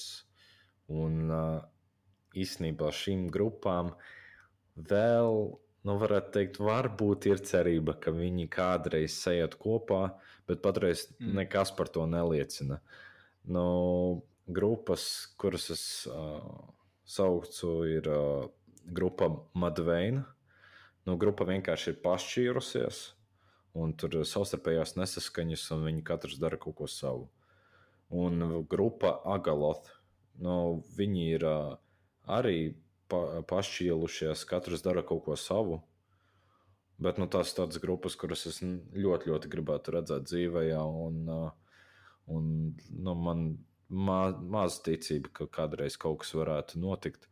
[0.87, 1.33] un
[2.37, 3.91] īstenībā šīm grupām
[4.77, 5.33] vēl,
[5.87, 10.03] nu, varētu teikt, varbūt ir cerība, ka viņi kādreiz sajiet kopā,
[10.47, 11.33] bet patreiz mm.
[11.41, 12.79] nekas par to neliecina.
[13.47, 13.67] Nu,
[14.47, 16.43] grupas, kuras es uh,
[17.07, 18.47] saucu, ir uh,
[18.87, 20.25] grupa Madveina.
[21.07, 23.01] Nu, grupa vienkārši ir pašķīrusies,
[23.79, 27.29] un tur ir savstarpējās nesaskaņas, un viņi katrs dara kaut ko savu.
[28.11, 29.93] Un grupa Agaloth,
[30.43, 31.77] nu, viņi ir uh,
[32.27, 32.57] arī
[33.11, 35.79] pa, pašķīlušies, katrs dara kaut ko savu.
[36.99, 41.27] Bet nu, tās ir tādas grupas, kuras es ļoti, ļoti gribētu redzēt dzīvē, un,
[42.33, 43.43] un nu, man
[43.87, 47.29] ma, maz ticība, ka kādreiz kaut kas varētu notikt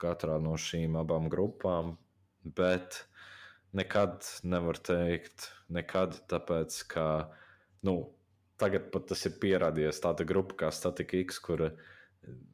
[0.00, 1.96] katrā no šīm abām grupām.
[2.44, 3.02] Bet
[3.76, 7.06] nekad nevar teikt, nekad, tāpēc ka
[7.86, 7.96] nu,
[8.60, 10.00] tagad pat tas ir pierādījies.
[10.04, 11.68] Tāda grupa kā Statika X, kur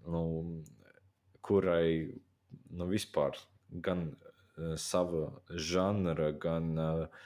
[0.07, 0.25] nu,
[1.45, 2.15] kurai
[2.71, 3.39] nu, vispār
[3.85, 7.23] gan uh, sava žanra, gan uh,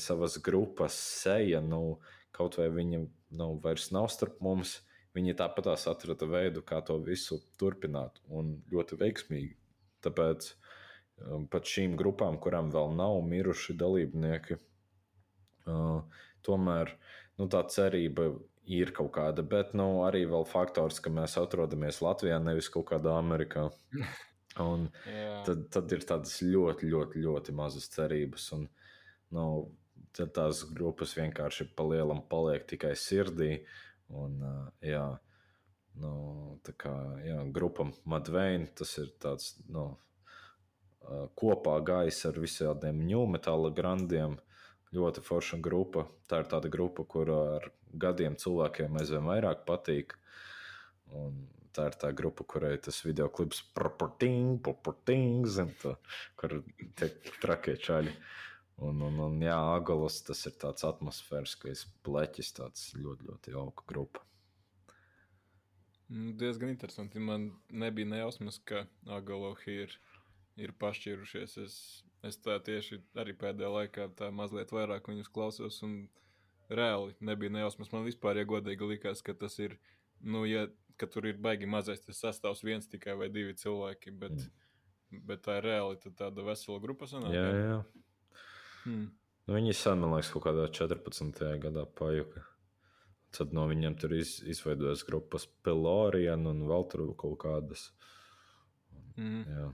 [0.00, 1.98] savas grupas seja, nu,
[2.36, 3.02] kaut vai viņa
[3.36, 4.80] nu, vairs nav starp mums,
[5.16, 9.54] viņi tāpatās atrada veidu, kā to visu turpināt, un ļoti veiksmīgi.
[10.04, 14.58] Tāpēc um, pat šīm grupām, kurām vēl nav miruši dalībnieki,
[15.72, 16.92] uh, tomēr
[17.40, 18.30] nu, tā cerība
[18.66, 23.14] ir kaut kāda, bet nu, arī vēl faktors, ka mēs atrodamies Latvijā, nevis kaut kādā
[23.18, 23.68] Amerikā.
[24.56, 24.86] Un
[25.44, 28.46] tad, tad ir tādas ļoti, ļoti, ļoti mazas cerības.
[28.56, 28.62] Un,
[29.36, 29.44] nu,
[30.16, 33.50] tad tās grupas vienkārši pa lielam paliek tikai sirdī.
[34.14, 34.36] Un,
[34.84, 35.06] jā,
[36.02, 36.12] nu,
[36.66, 36.94] tā kā
[37.26, 39.88] jā, grupa Madveina, tas ir tāds nu,
[41.38, 44.38] kopā gājis ar visādiem ņūmetāla grandiem.
[44.94, 46.06] Ļoti forša grupa.
[46.30, 50.14] Tā ir tāda grupa, kur ar gadiem cilvēkiem aizvien vairāk patīk.
[51.10, 51.44] Un
[51.76, 53.60] tā ir tā grupa, kurai tas video klips
[56.40, 56.60] kur
[56.98, 58.14] tiek trakie čaļi.
[58.84, 64.24] Un, un, un jā, Agalos tas ir tāds atmosfēriskais pleķis, tāds ļoti, ļoti jauka grupa.
[66.12, 67.22] Nu, diezgan interesanti.
[67.22, 69.96] Man nebija nejausmas, ka Agalohi ir,
[70.60, 71.56] ir pašķīrušies.
[71.64, 71.78] Es,
[72.26, 75.80] es tā tieši arī pēdējā laikā tā mazliet vairāk viņus klausos.
[75.86, 76.04] Un,
[76.68, 77.92] reāli nebija nejausmas.
[77.92, 79.76] Man vispār, ja godīgi likās, ka tas ir,
[80.20, 80.66] nu, ja,
[80.96, 85.22] ka tur ir baigi mazais tas sastāvs viens tikai vai divi cilvēki, bet, mm.
[85.28, 87.34] bet tā ir reāli tāda vesela grupa sanāk.
[87.36, 87.64] Jā, jā.
[87.70, 88.05] jā.
[88.86, 89.10] Hmm.
[89.46, 91.42] Nu, viņi sen, man liekas, kaut kādā 14.
[91.62, 92.42] gadā pajuka.
[93.36, 97.90] Tad no viņiem tur iz, izveidojas grupas Pelorian un vēl tur kaut kādas.
[99.18, 99.44] Mm.
[99.50, 99.68] Jā.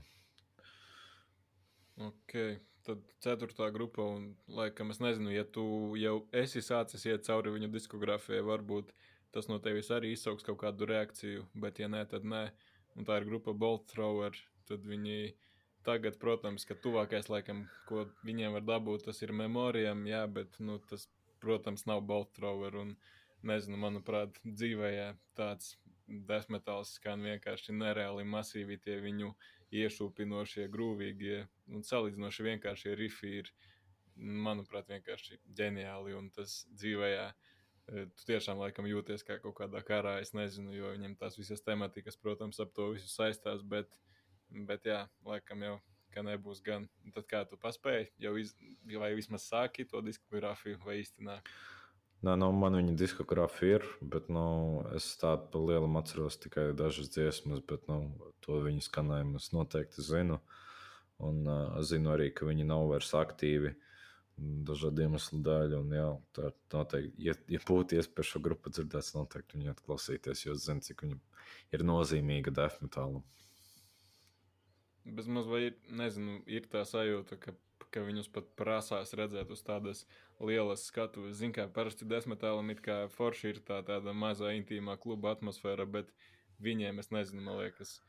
[2.09, 2.37] Ok
[2.83, 5.63] tad ceturtā grupa, un, laikam, es nezinu, ja tu
[5.99, 8.91] jau esi sācis iet cauri viņu diskogrāfijai, varbūt
[9.33, 12.45] tas no tevis arī izsauks kaut kādu reakciju, bet, ja nē, tad nē.
[12.99, 14.35] Un tā ir grupa Bolt Thrower.
[14.69, 15.31] Tad viņi
[15.85, 20.79] tagad, protams, ka tuvākais, laikam, ko viņiem var dabūt, tas ir memorijam, jā, bet, nu,
[20.89, 21.07] tas,
[21.43, 22.79] protams, nav Bolt Thrower.
[22.83, 22.95] Un,
[23.43, 24.91] nezinu, manuprāt, dzīvē
[25.37, 25.75] tāds
[26.07, 29.33] desmetāls skan vienkārši nereāli masīvi tie viņu
[29.73, 31.39] iešūpinošie, grūvīgie
[31.73, 33.49] un salīdzinoši vienkāršie rifi ir,
[34.15, 36.13] manuprāt, vienkārši ģeniāli.
[36.17, 40.19] Un tas dzīvē, e, tu tiešām laikam jūties kā kaut kādā karā.
[40.21, 43.97] Es nezinu, jo viņam tās visas tematikas, protams, ap to visu saistās, bet,
[44.69, 45.79] bet jā, laikam jau.
[46.13, 46.83] Ka nebūs gan.
[47.15, 48.51] Tad kā tu paspēji, jau iz,
[49.01, 51.39] vai vismaz sāki to diskogrāfiju, vai īstenībā?
[52.23, 54.43] Nē, nu, man viņa diskogrāfija ir, bet nu,
[54.95, 57.97] es tādu pa lielam atceros tikai dažas dziesmas, bet nu,
[58.45, 60.37] to viņu skanējumu es noteikti zinu.
[61.23, 63.73] Un uh, zinu arī, ka viņi nav vairs aktīvi
[64.69, 65.75] dažādu iemeslu dēļ.
[65.81, 70.55] Un, jā, tā noteikti, ja, ja būtu iespēja šo grupu dzirdēt, noteikti viņu atklausīties, jo
[70.55, 71.19] zinu, cik viņa
[71.75, 73.23] ir nozīmīga defmetālam.
[75.03, 77.55] Bezmaz vai ir, nezinu, ir tā sajūta, ka
[77.93, 80.03] ka viņus pat prasās redzēt uz tādas
[80.41, 81.37] lielas skatuves.
[81.37, 86.09] Ziniet, kā parasti desmitālam it kā forši ir tā tāda mazā intīmā kluba atmosfēra, bet
[86.63, 87.99] viņiem es nezinu, man liekas,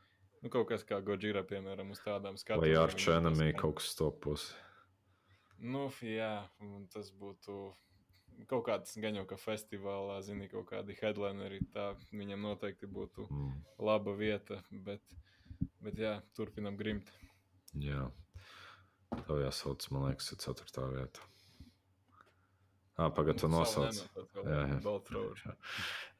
[0.41, 2.65] nu, kaut kas kā Godzilla, piemēram, uz tādām skatuvēm.
[2.65, 4.51] Vai ar Čenamī kaut kas stopus?
[5.61, 6.47] Nu, jā,
[6.93, 7.59] tas būtu
[8.49, 11.61] kaut kāds gan jau kā festivālā, zini, kaut kādi headlineri.
[11.73, 13.53] Tā viņam noteikti būtu mm.
[13.87, 15.15] laba vieta, bet,
[15.85, 17.11] bet jā, turpinam grimt.
[17.81, 18.09] Jā,
[19.15, 21.31] tev jāsauc, man liekas, ir ceturtā vieta.
[22.95, 23.97] Ah, Pagaidā, tu nosauc.
[24.45, 25.55] Jā, jā.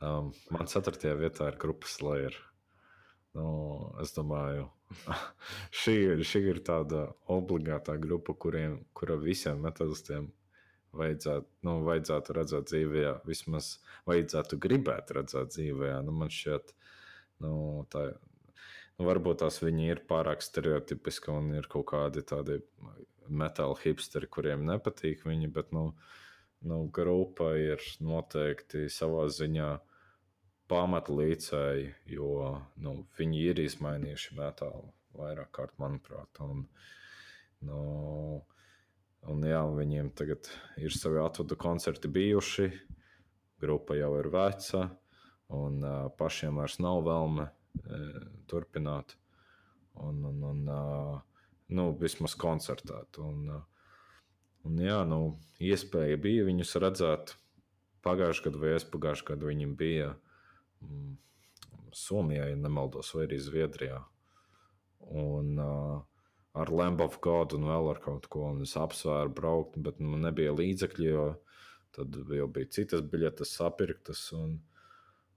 [0.04, 2.36] Um, man ceturtajā vietā ir grupas Slayer.
[3.36, 3.46] Nu,
[4.04, 4.68] es domāju,
[5.84, 5.96] šī,
[6.28, 10.30] šī ir tāda obligātā grupa, kuriem, kura visiem metodistiem
[10.96, 13.74] vajadzētu, nu, vajadzētu redzēt dzīvē, vismaz
[14.08, 15.92] vajadzētu gribēt redzēt dzīvē.
[16.08, 16.72] Nu, man šķiet,
[17.44, 17.54] nu,
[17.92, 18.08] tā,
[18.98, 22.60] nu, varbūt tās viņi ir pārāk stereotipiski un ir kaut kādi tādi
[23.26, 25.89] metāla hipsteri, kuriem nepatīk viņi, bet nu,
[26.66, 29.70] nu, grupa ir noteikti savā ziņā
[30.72, 32.30] pamatlīdzēji, jo
[32.82, 36.41] nu, viņi ir izmainījuši metālu vairāk kārt, manuprāt.
[36.41, 36.66] Un,
[37.66, 37.82] nu,
[39.26, 40.46] Un, jā, viņiem tagad
[40.78, 42.68] ir savi atvadu koncerti bijuši,
[43.62, 44.84] grupa jau ir veca,
[45.56, 47.48] un uh, pašiem vairs nav vēlme
[48.50, 49.16] turpināt.
[49.96, 51.20] Un, un, un uh,
[51.76, 53.20] nu, vismaz koncertēt.
[53.24, 53.92] Un, uh,
[54.68, 55.20] un, jā, nu,
[55.64, 57.36] iespēja bija viņus redzēt.
[58.06, 60.12] Pagājušajā gadā vai aizpagājušajā gadā viņiem bija
[60.84, 61.16] mm,
[61.96, 64.02] Somijā, ja nemaldos, vai arī Zviedrijā.
[65.16, 66.04] Un, uh,
[66.56, 68.50] ar Lamb of God un vēl ar kaut ko.
[68.64, 71.26] Es apsvēru braukt, bet man nu, nebija līdzekļi, jo
[71.96, 74.28] tad jau bija citas biļetes sapirktas.
[74.36, 74.58] Un,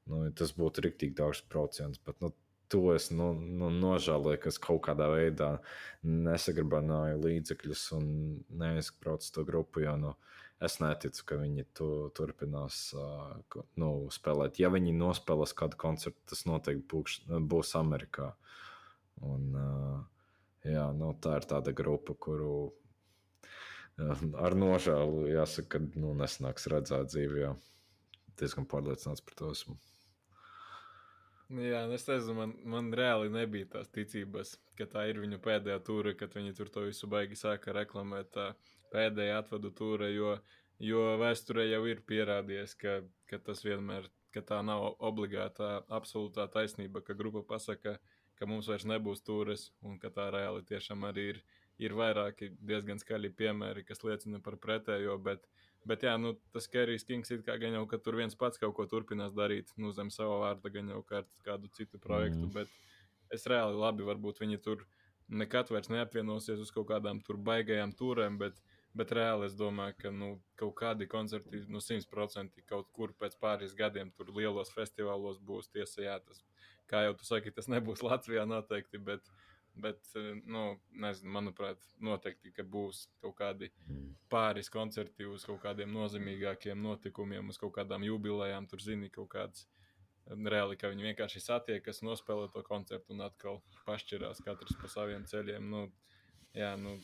[0.09, 2.01] nu, tas būtu rīktīgi dārgs brauciens.
[2.05, 2.33] Bet, nu,
[2.73, 5.55] to es nu, nu, nožēloju, ka es kaut kādā veidā
[6.05, 8.11] nesagribināju līdzekļus un
[8.61, 9.85] neizbraucu to grupu.
[9.87, 10.13] Jo, nu,
[10.65, 14.61] es neticu, ka viņi to turpinās uh, nu, spēlēt.
[14.61, 18.35] Ja viņi nospēlēs kādu koncertu, tas noteikti būs, būs Amerikā.
[19.25, 20.07] Un, uh,
[20.67, 22.73] Jā, nu, tā ir tāda grupa, kuru
[23.99, 27.53] jā, ar nožēlu jāsaka, ka nu, nesanāks redzēt dzīvē.
[28.39, 29.79] Diezgan pārliecināts par to esmu.
[31.49, 36.13] Jā, es nezinu, man, man reāli nebija tās ticības, ka tā ir viņa pēdējā tūre,
[36.21, 38.37] kad viņi tur to visu baigi sāka reklamēt.
[38.93, 40.35] Pēdējā atvadu tūre, jo,
[40.85, 42.99] jo vēsturē jau ir pierādījies, ka,
[43.33, 47.97] ka tas vienmēr, ka tā nav obligātā, absolūtā taisnība, ka grupa pasaka,
[48.37, 51.41] ka mums vairs nebūs tūres, un ka tā reāli tiešām arī ir,
[51.81, 55.17] ir vairāki diezgan skaļi piemēri, kas liecina par pretējo.
[55.25, 55.49] Bet,
[55.87, 58.75] bet jā, nu, tas Kerijs Kings ir kā gan jau, ka tur viens pats kaut
[58.77, 62.47] ko turpinās darīt, nu, zem sava vārda, gan jau kādu citu projektu.
[62.49, 62.55] Mm.
[62.57, 64.87] Bet es reāli labi, varbūt viņi tur
[65.29, 68.61] nekad vairs neapvienosies uz kaut kādām tur baigajām turēm, bet,
[68.97, 73.77] bet reāli es domāju, ka nu, kaut kādi koncerti nu, simtprocentīgi kaut kur pēc pāris
[73.77, 76.41] gadiem tur lielos festivālos būs tiesa, jā, tas
[76.89, 79.29] kā jau tu saki, tas nebūs Latvijā noteikti, bet,
[79.83, 80.65] bet eh, nu,
[81.05, 84.13] nezinu, manuprāt, noteikti, ka būs kaut kādi mm.
[84.33, 89.67] pāris koncerti uz kaut kādiem nozīmīgākiem notikumiem, uz kaut kādām jubilejām, tur zini kaut kāds.
[90.29, 95.71] Reāli, ka viņi vienkārši satiekas, nospēlē to koncertu un atkal pašķirās katrs pa saviem ceļiem.
[95.73, 95.87] Nu,
[96.53, 96.99] jā, nu,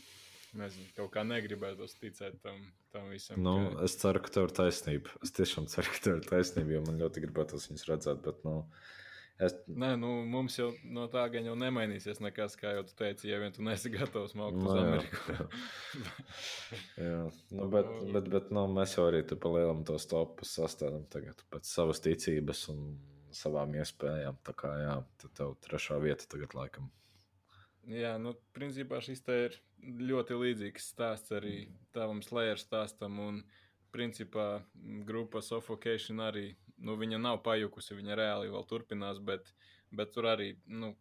[0.59, 2.61] nezinu, kaut kā negribētu ticēt tam,
[2.95, 3.41] tam visam.
[3.43, 3.87] Nu, ka...
[3.87, 5.15] Es ceru, ka tev ir taisnība.
[5.25, 8.23] Es tiešām ceru, ka tev ir taisnība, jo man ļoti gribētu viņus redzēt.
[8.27, 8.59] Bet, nu,
[9.43, 9.55] Es...
[9.67, 13.41] Nē, nu, mums jau no tā gan jau nemainīsies nekas, kā jau tu teici, ja
[13.43, 15.49] vien tu nesi gatavs maukt uz nu, Ameriku.
[16.95, 17.23] jā, jā.
[17.51, 21.67] Nu, bet, bet, bet nu, mēs jau arī tur palielam tos topus sastādām tagad pēc
[21.67, 22.87] savas ticības un
[23.35, 24.39] savām iespējām.
[24.47, 26.93] Tā kā jā, tad tev trešā vieta tagad laikam.
[27.91, 33.43] Jā, nu, principā šis te ir ļoti līdzīgs stāsts arī tavam Slayer stāstam un
[33.95, 34.63] principā
[35.07, 39.51] grupa Suffocation arī nu, viņa nav pajukusi, viņa reāli vēl turpinās, bet,
[39.95, 40.95] bet tur arī, nu,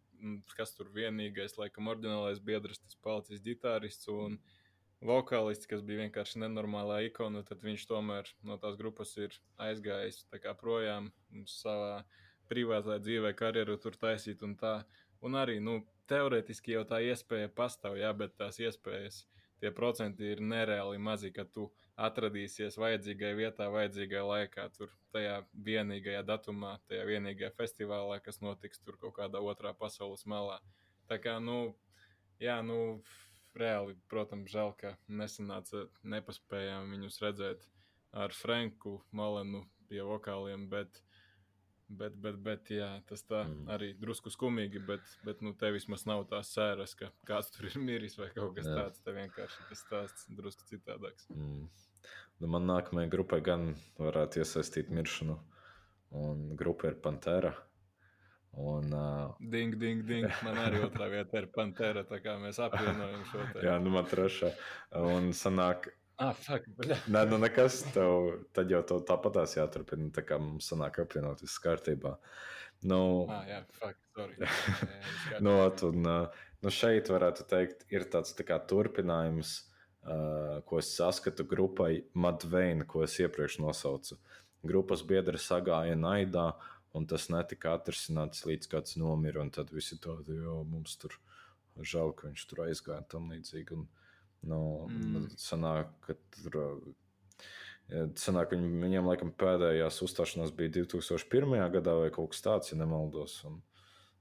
[0.56, 4.38] kas tur vienīgais, laikam, oriģinālais biedrs, tas palicis ģitārists un
[5.04, 10.24] vokālists, kas bija vienkārši nenormālā ikona, tad viņš tomēr no tās grupas ir aizgājis
[10.60, 11.10] projām
[11.50, 12.04] savā
[12.48, 14.82] privātā dzīvē, karjeru tur taisīt un tā.
[15.24, 19.24] Un arī, nu, teorētiski jau tā iespēja pastāv, jā, bet tās iespējas,
[19.60, 26.24] tie procenti ir nereāli mazi, ka tu atradīsies vajadzīgai vietā, vajadzīgai laikā, tur tajā vienīgajā
[26.26, 30.58] datumā, tajā vienīgajā festivālā, kas notiks tur kaut kādā otrā pasaules malā.
[31.10, 31.76] Tā kā, nu,
[32.42, 32.78] jā, nu,
[33.58, 37.68] reāli, protams, žēl, ka nesanāca, nepaspējām viņus redzēt
[38.14, 41.02] ar Franku Malenu pie vokāliem, bet,
[41.98, 43.66] Bet, bet, bet jā, tas tā Mm.
[43.74, 47.78] arī drusku skumīgi, bet, bet nu, tev vismaz nav tās sēras, ka kāds tur ir
[47.78, 48.74] miris vai kaut kas Jā.
[48.78, 49.02] tāds.
[49.04, 51.28] Tev vienkārši tas stāsts drusku citādāks.
[51.30, 51.68] Mm.
[52.40, 55.38] Nu, man nākamajai grupai gan varētu iesaistīt miršanu.
[56.14, 57.54] Un grupa ir Pantera.
[58.56, 60.28] Un, uh, Ding, ding, ding.
[60.46, 63.64] Man arī otrā vietā ir pantera, tā kā mēs apvienojam šo te.
[63.66, 64.52] jā, nu man trešā.
[64.94, 65.88] Un sanāk,
[66.18, 66.34] ah,
[67.14, 70.10] nē, nu nekas, tev, tad jau to tāpatās jāturpina.
[70.14, 72.16] Tā kā mums sanāk apvienot viss kārtībā.
[72.84, 73.00] Nu,
[73.30, 74.36] Ah, jā, fuck, sorry.
[75.44, 75.56] Nu,
[75.88, 79.56] un, uh, nu šeit varētu teikt, ir tāds tā kā turpinājums,
[80.04, 84.18] uh, ko es saskatu grupai Madveina, ko es iepriekš nosaucu.
[84.64, 86.52] Grupas biedri sagāja naidā,
[86.94, 91.16] un tas netika atrisināts līdz kāds nomira, un tad visi tādi, jo mums tur
[91.80, 93.76] žēl, ka viņš tur aizgāja tam līdzīgi.
[93.76, 93.88] Un,
[94.46, 95.26] nu, Mm.
[95.40, 96.60] sanāk, ka tur.
[96.64, 96.92] uh,
[98.16, 101.68] Sanāk, viņ, viņiem laikam pēdējās uzstāšanās bija 2001.
[101.74, 103.34] gadā vai kaut kas tāds, ja nemaldos.
[103.44, 103.58] Un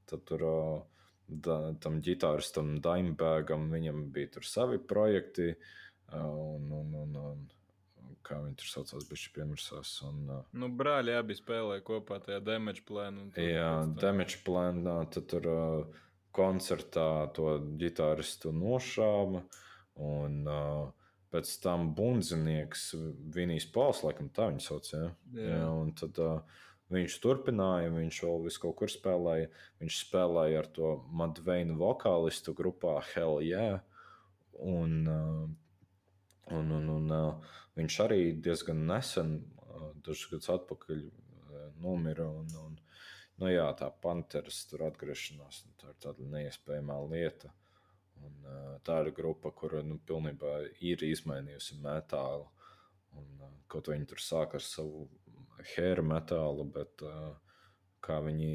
[0.05, 0.81] tad tur uh,
[1.29, 5.53] da, tam ģitāristam Dimebagam viņam bija tur savi projekti.
[5.55, 5.79] uh,
[6.13, 7.47] Un, un, un, un,
[8.21, 9.95] kā viņi tur saucās, bija piemirsās.
[10.05, 13.29] Un, uh, Nu, brāļi abi spēlēja kopā tajā damage plānā.
[13.39, 16.01] Jā, Damage plānā, tad tur uh,
[16.35, 19.41] koncertā to ģitāristu nošāva.
[20.01, 20.91] Un uh,
[21.33, 22.91] pēc tam bundzinieks
[23.33, 24.89] Vinijs Pauls, laikam tā viņa sauc.
[24.93, 25.07] Ja?
[25.37, 25.47] Jā.
[25.49, 26.61] Jā, un tad uh,
[26.93, 29.49] viņš turpināja, viņš vēl vis kaut kur spēlēja.
[29.81, 33.81] Viņš spēlēja ar to Madveinu vokālistu grupā Hell Yeah.
[34.63, 41.65] Un, uh, un, un, un uh, viņš arī diezgan nesen, uh, dažus gadus atpakaļ, uh,
[41.81, 42.29] nomira.
[42.29, 42.77] Un, un,
[43.41, 47.49] nu, jā, tā panteras tur atgriešanās, tā ir tāda neiespējama lieta.
[48.23, 52.47] Un, uh, tā ir grupa, kura nu, pilnībā ir izmainījusi metālu.
[53.17, 55.07] Un, uh, kaut viņi tur sāk ar savu
[55.73, 57.33] hēru metālu, bet uh,
[58.03, 58.53] kā viņi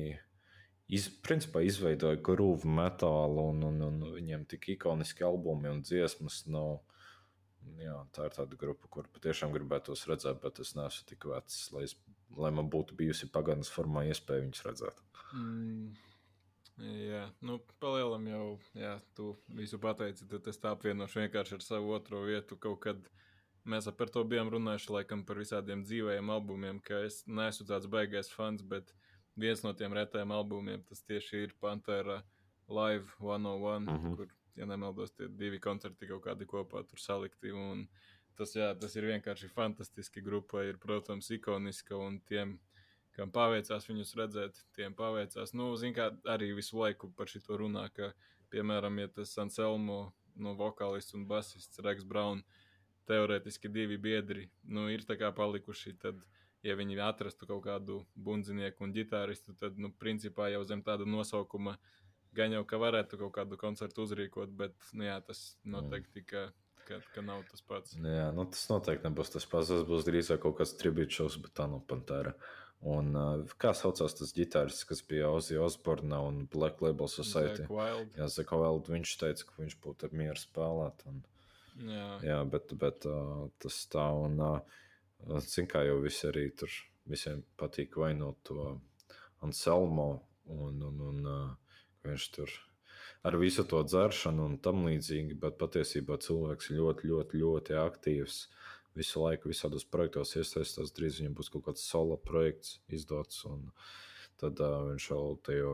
[0.95, 6.43] iz, principā izveidoja grūvu metālu, un, un, un viņiem tik ikoniski albumi un dziesmas.
[6.53, 6.65] Nu,
[7.81, 11.87] jā, tā ir tāda grupa, kur patiešām gribētos redzēt, bet es neesmu tik vecs, lai,
[11.89, 11.97] es,
[12.37, 15.03] lai man būtu bijusi pagātnes formā iespēja viņus redzēt.
[15.37, 15.91] Mm,
[16.79, 21.93] jā, nu, palielam jau, jā, tu visu pateici, tad es tā apvienošu vienkārši ar savu
[21.97, 22.57] otro vietu.
[22.57, 23.09] Kaut kad
[23.69, 28.31] mēs par to bijām runājuši, laikam, par visādiem dzīvajiem albumiem, ka es neesmu tāds baigais
[28.33, 28.95] fans, bet
[29.37, 32.23] viens no tiem retajiem albumiem tas tieši ir Pantera
[32.69, 34.17] Live 101, Mhm.
[34.17, 37.53] kur, ja nemaldos, tie divi koncerti kaut kādi kopā tur salikti.
[37.53, 37.89] Un
[38.37, 40.23] tas, jā, tas ir vienkārši fantastiski.
[40.23, 42.59] Grupa ir, protams, ikoniska un tiem
[43.19, 45.53] kam paveicās viņus redzēt, tiem paveicās.
[45.59, 48.13] Nu, zin, kā arī visu laiku par šo runā, ka,
[48.55, 50.01] piemēram, ja tas Anselmo,
[50.39, 52.45] no vokālists un basists Reks Braun,
[53.11, 56.21] teorētiski divi biedri, nu, ir tā kā palikuši, tad,
[56.63, 61.79] ja viņi atrastu kaut kādu bundzinieku un ģitāristu, tad, nu, principā jau zem tāda nosaukuma
[62.37, 66.49] gan jau, ka varētu kaut kādu koncertu uzrīkot, bet, nu, jā, tas noteikti, ka,
[66.89, 67.97] ka, ka nav tas pats.
[67.99, 69.73] Jā, nu, tas noteikti nebūs tas pats.
[69.73, 72.35] Tas būs drīzāk kaut kāds tribīts šovs, bet tā nav Pantera.
[72.87, 77.67] Un, uh, kā saucās tas ģitārists, kas bija Ozzy Osborne un Black Label Society?
[77.73, 78.13] Wild.
[78.15, 81.03] Jā, Zeko Veldu, viņš teica, ka viņš būtu mieru spēlēt.
[81.11, 81.25] Un,
[81.79, 86.73] Jā, jā, bet, bet uh, tas tā, un, uh, zin kā jau visi arī tur,
[87.07, 88.73] visiem patīk vainot to
[89.47, 90.09] Anselmo,
[90.51, 92.57] un, un, un uh, viņš tur
[93.29, 98.41] ar visu to dzeršanu un tam līdzīgi, bet patiesībā cilvēks ir ļoti, ļoti, ļoti aktīvs.
[98.99, 103.71] Visu laiku visādos projektos iesaistās, drīz viņam būs kaut kāds solo projekts izdots, un
[104.41, 105.73] tad uh, viņš vēl tajā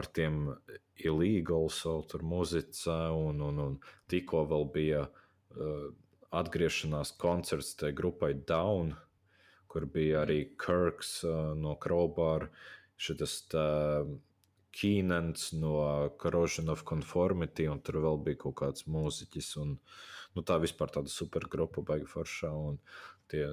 [0.00, 0.40] ar tiem
[1.02, 3.78] illegāls vēl tur muzicē, un, un, un
[4.12, 5.86] tikko vēl bija uh,
[6.40, 8.94] atgriešanās koncerts tajā grupai Down,
[9.70, 12.48] kur bija arī Kirks uh, no Crowbar,
[13.00, 13.42] šis
[14.70, 15.74] Kīnens no
[16.20, 19.48] Corrosion of Conformity, un tur vēl bija kaut kāds mūziķis.
[19.62, 19.76] Un,
[20.36, 22.50] nu, tā vispār tāda supergrupa, baigi foršā.
[23.30, 23.44] Tie,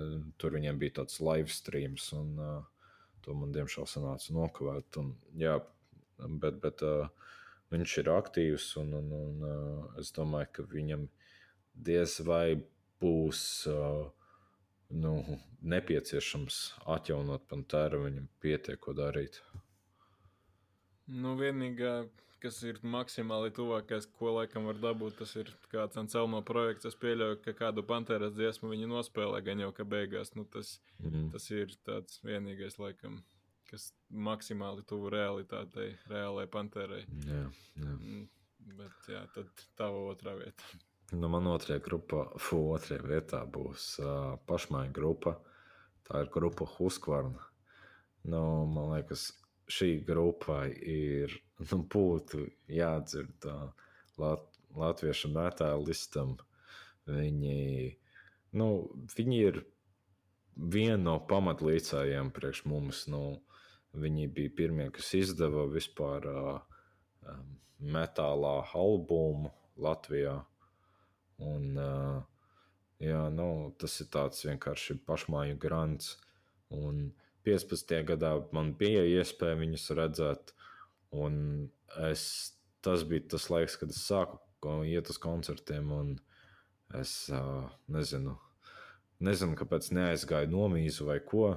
[0.41, 2.91] tur viņiem bija tāds live streams, un uh,
[3.25, 4.97] to man diemžēl sanāca nokavēt.
[5.01, 5.59] Un, jā,
[6.41, 7.34] bet, bet uh,
[7.73, 11.07] viņš ir aktīvs, un, un, un uh, es domāju, ka viņam
[11.89, 12.57] diez vai
[13.01, 13.41] būs.
[13.69, 14.07] Uh,
[14.89, 19.41] nu, nepieciešams atjaunot Pantēru, viņam pietiek, ko darīt.
[21.07, 22.07] Nu, vienīgā,
[22.41, 26.85] kas ir maksimāli tuvākais, ko laikam var dabūt, tas ir kāds Anselmo projekts.
[26.85, 30.35] Es pieļauju, ka kādu Pantēras dziesmu viņi nospēlē, gan jau ka beigās.
[30.35, 31.31] Nu, tas, Mhm.
[31.31, 33.23] tas ir tāds vienīgais, laikam,
[33.69, 37.05] kas maksimāli tuvu realitātei, reālai Pantērai.
[37.25, 37.97] Jā, jā.
[37.99, 38.27] Mm,
[38.77, 40.63] Bet jā, tad tava otrā vieta.
[41.13, 45.38] Nu, man otrajā grupā, fu, otrajā vietā būs uh, pašmaiņa grupa.
[46.03, 47.39] Tā ir grupa Huskvarna.
[48.25, 49.31] nu, man liekas,
[49.68, 51.34] šī grupa ir
[51.72, 53.47] nu, būtu jādzird
[54.22, 54.45] lat,
[54.78, 56.38] latviešu metālistam.
[57.07, 57.97] Viņi,
[58.59, 58.70] nu,
[59.15, 59.61] viņi ir
[60.57, 63.05] viena no pamatlīdzējiem priekš mums.
[63.11, 63.39] Nu,
[63.97, 67.38] viņi bija pirmie, kas izdeva vispār uh,
[67.80, 70.39] metālā albumu Latvijā.
[71.38, 72.24] Un, uh,
[73.03, 73.49] jā, nu,
[73.80, 76.15] tas ir tāds vienkārši pašmāju grants.
[76.74, 77.11] Un
[77.47, 77.95] 15.
[78.11, 80.51] gadā man bija iespēja viņus redzēt,
[81.15, 81.37] un
[82.09, 82.25] es,
[82.83, 84.41] tas bija tas laiks, kad es sāku
[84.87, 86.17] iet uz koncertiem.
[86.97, 88.35] Es uh, nezinu,
[89.23, 91.55] nezinu, kāpēc neaizgāju nomīzu vai ko,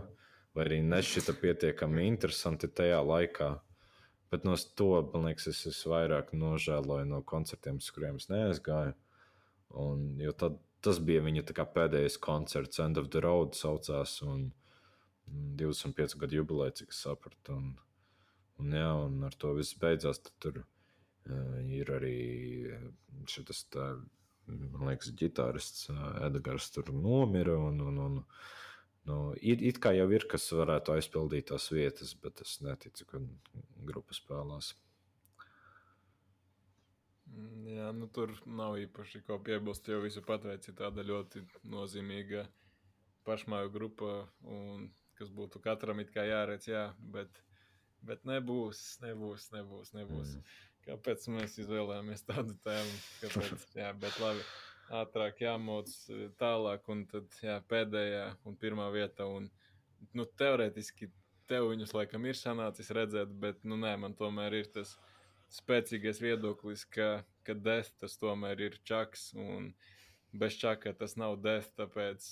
[0.54, 3.50] vai arī nešķita pietiekami interesanti tajā laikā.
[4.30, 8.94] Bet no to, man liekas, es, es vairāk nožēloju no koncertiem, uz kuriem es neaizgāju.
[9.80, 14.50] Un, jo tad, tas bija viņa pēdējais koncerts, End of the Road saucās, un
[15.30, 17.56] 25 gadu jubileja, cik es sapratu.
[17.56, 17.72] Un,
[18.60, 20.22] un, jā, un ar to viss beidzās.
[20.42, 22.16] Tur uh, ir arī
[23.30, 27.58] šis, man liekas, ģitārists uh, Edgars tur nomira.
[27.70, 28.24] Un, un, un,
[29.08, 33.20] Nu, it, it kā jau ir, kas varētu aizpildīt tās vietas, bet es neticu, ka
[33.88, 34.74] grupa spēlēs.
[37.30, 39.88] Mm, jā, nu tur nav īpaši ko piebilst.
[39.88, 42.44] Jau visu pateici, tāda ļoti nozīmīga
[43.26, 44.12] pašmāju grupa,
[44.44, 44.90] un
[45.20, 47.42] kas būtu katram it kā jāredz, jā, bet,
[48.06, 49.92] bet nebūs, nebūs, nebūs.
[49.96, 50.34] nebūs.
[50.38, 50.58] Mm.
[50.86, 52.98] Kāpēc mēs izvēlējāmies tādu tēmu?
[53.20, 53.64] Kāpēc?
[53.82, 54.44] Jā, bet labi
[54.96, 59.28] ātrāk jāmoc e, tālāk, un tad jā, pēdējā un pirmā vieta.
[59.28, 59.50] Un,
[60.16, 61.10] nu, teorētiski
[61.50, 64.96] tev viņus laikam ir sanācis redzēt, bet nu, nē, man tomēr ir tas
[65.52, 69.30] spēcīgais viedoklis, ka, ka Death tas tomēr ir čaks.
[69.38, 69.74] Un,
[70.32, 72.22] Bez čaka tas nav death, tāpēc,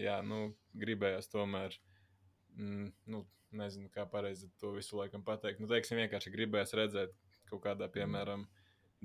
[0.00, 1.74] jā, nu, gribējās tomēr,
[2.58, 3.22] mm, nu,
[3.58, 5.62] nezinu, kā pareizi to visu laikam pateikt.
[5.62, 7.16] Nu, teiksim, vienkārši gribējās redzēt
[7.48, 8.44] kaut kādā, piemēram,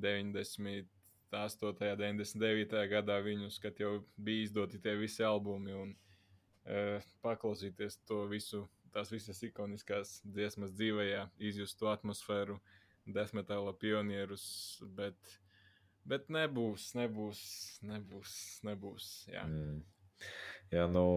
[0.02, 0.90] 90
[1.34, 1.66] 8.
[1.66, 2.84] un 99.
[2.90, 5.94] gadā viņus, kad jau bija izdoti tie visi albumi un
[6.66, 11.08] e, paklausīties to visu, tās visas ikoniskās dziesmas dzīvē,
[11.42, 12.60] izjust to atmosfēru,
[13.10, 14.46] desmetāla pionierus,
[14.96, 15.18] bet,
[16.06, 17.42] bet nebūs, nebūs,
[17.90, 18.38] nebūs,
[18.70, 19.10] nebūs.
[19.34, 19.82] Jā, mm.
[20.76, 21.08] jā nu,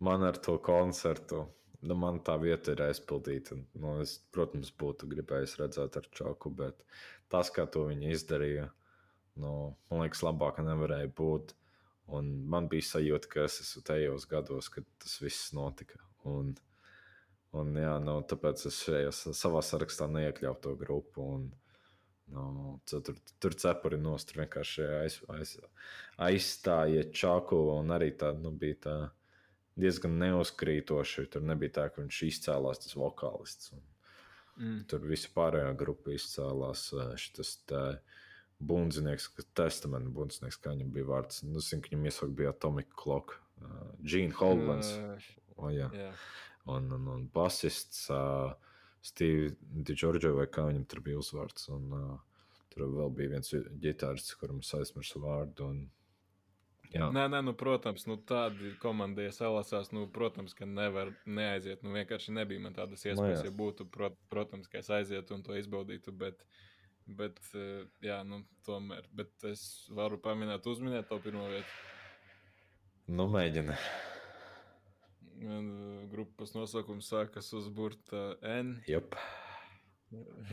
[0.00, 1.44] man ar to koncertu.
[1.84, 3.58] Nu, man tā vieta ir aizpildīta.
[3.76, 6.80] Nu, es, protams, būtu gribējis redzēt ar čaku, bet
[7.28, 8.84] tas, kā to viņi izdarīja, uh,
[9.34, 11.54] Nu, man liekas, labāka nevarēja būt.
[12.14, 15.98] Un man bija sajūta, ka es esmu tajos gados, kad tas viss notika.
[16.28, 16.52] Un,
[17.56, 21.26] un, jā, nu, tāpēc es šajā savā sarakstā neiekļauju to grupu.
[21.38, 21.48] Un,
[22.34, 25.56] nu, tur, tur cepuri nost, tur vienkārši aiz, aiz,
[26.28, 27.58] aizstāja čaku.
[27.80, 28.96] Un arī tā nu, bija tā
[29.80, 31.28] diezgan neuzkrītoši.
[31.34, 33.74] Tur nebija tā, ka viņš izcēlās tas vokālists.
[34.58, 34.84] Mm.
[34.90, 36.90] Tur visu pārējā grupa izcēlās.
[37.70, 37.84] Tā,
[38.64, 41.42] bundzinieks, kas testamenta bundzinieks, kā viņam bija vārds.
[41.46, 44.92] Nu, zinu, ka viņam iesaukt bija Atomic Clock, uh, Gene Hollands.
[44.94, 45.88] Uh, oh, jā.
[45.96, 46.22] Yeah.
[46.70, 48.54] Un, un, un basists uh,
[49.04, 51.68] Steve DiGiorgio, vai kā viņam tur bija uzvārds.
[51.74, 53.52] Un, uh, tur vēl bija viens
[53.82, 55.68] ģitārists, kuram es aizmirsu vārdu.
[55.68, 55.84] Un,
[56.94, 57.08] Jā.
[57.10, 61.82] Nē, nē, nu, protams, nu, tādi komandai salasās, nu, protams, ka nevar neaiziet.
[61.82, 63.50] Nu, vienkārši nebija man tādas nu, iespējas, no, jā.
[63.50, 66.46] ja būtu, prot, protams, ka es aizietu un to izbaudītu, bet
[67.04, 69.04] Bet, eh, jā, nu, tomēr.
[69.12, 71.68] Bet es varu pamanīt, uzminēt to pirmo vietu.
[73.12, 73.76] Nu, mēģini.
[75.44, 75.66] Eh,
[76.08, 78.78] grupas nosaukums sākas uz burta N.
[78.88, 79.18] Jop.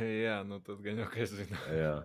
[0.02, 1.58] Jā, nu tad gan jau ka es zinu.
[1.84, 1.96] jā.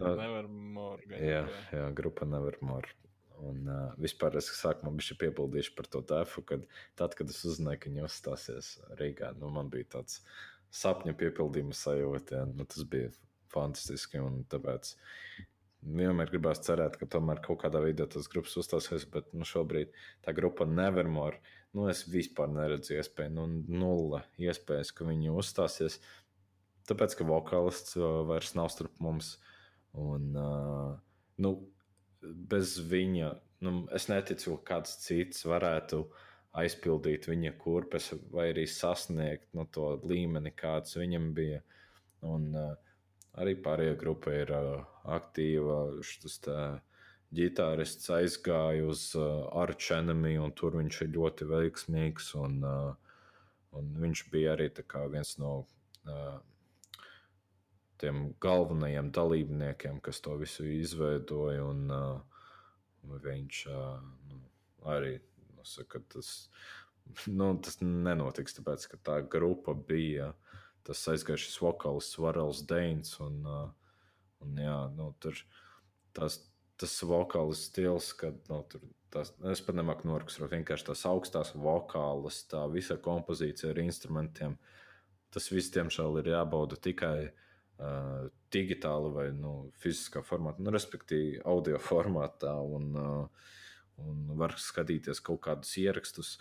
[0.00, 1.02] Nu, nevar mor.
[1.12, 2.88] Jā, jā, grupa nevar mor.
[3.42, 6.66] Un uh, vispār es sākumā biju piepildījuši par to tēfu, kad
[6.98, 10.20] tad, kad es uzzināju, ka viņi uzstāsies Rīgā, nu, man bija tāds
[10.72, 12.42] sapņu piepildījuma sajūta.
[12.42, 12.44] Ja?
[12.48, 13.10] Nu, tas bija
[13.52, 14.22] fantastiski.
[14.52, 14.94] Tāpēc
[15.82, 19.92] vienmēr gribās cerēt, ka tomēr kaut kādā veidā tas grupas uzstāsies, bet nu, šobrīd
[20.24, 21.42] tā grupa Nevermore,
[21.74, 23.48] nu, es vispār neredzu iespēju, nu,
[23.82, 25.98] nulle iespējas, ka viņi uzstāsies.
[26.88, 29.36] Tāpēc, ka vokālists vairs nav starp mums.
[29.98, 30.94] Un, uh,
[31.42, 31.52] nu,
[32.22, 33.32] bez viņa,
[33.66, 36.04] nu, es neticu, ka kāds cits varētu
[36.62, 41.62] aizpildīt viņa kurpes vai arī sasniegt nu, to līmeni, kāds viņam bija.
[42.28, 42.72] Un, uh,
[43.40, 45.76] Arī pārējā grupa ir uh, aktīva.
[46.04, 46.34] Šis
[47.32, 52.34] ģitārists aizgāja uz uh, Arch Enemy, un tur viņš ir ļoti veiksmīgs.
[52.36, 52.58] Un,
[53.72, 54.68] un viņš bija arī
[55.14, 55.54] viens no
[58.02, 61.64] tiem galvenajiem dalībniekiem, kas to visu izveidoja.
[61.70, 62.42] Un, uh,
[63.22, 63.98] viņš uh,
[64.30, 64.40] nu,
[64.92, 65.16] arī
[65.56, 66.32] nu, saka, tas
[67.26, 70.32] nu, tas nenotiks, tāpēc ka tā grupa bija
[70.86, 73.14] tas aizgājušais vokālists Varels Deins.
[73.22, 73.68] Un, uh,
[74.42, 75.38] un, jā, nu, tur,
[76.16, 76.40] tas,
[76.80, 78.84] tas vokālists stils, kad nu, tur,
[79.14, 84.58] tas, es pat nemāku noraksturot, vienkārši tās augstās vokālas, tā visa kompozīcija ar instrumentiem.
[85.32, 87.30] Tas viss, diemžēl, ir jābauda tikai
[88.52, 92.54] digitāli vai nu, fiziskā formātā, nu, respektīvi, audio formātā.
[92.62, 92.92] Un,
[94.02, 96.36] un var skatīties kaut kādus ierakstus.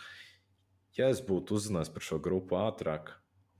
[0.98, 3.14] Ja es būtu uzzinājis par šo grupu ātrāk,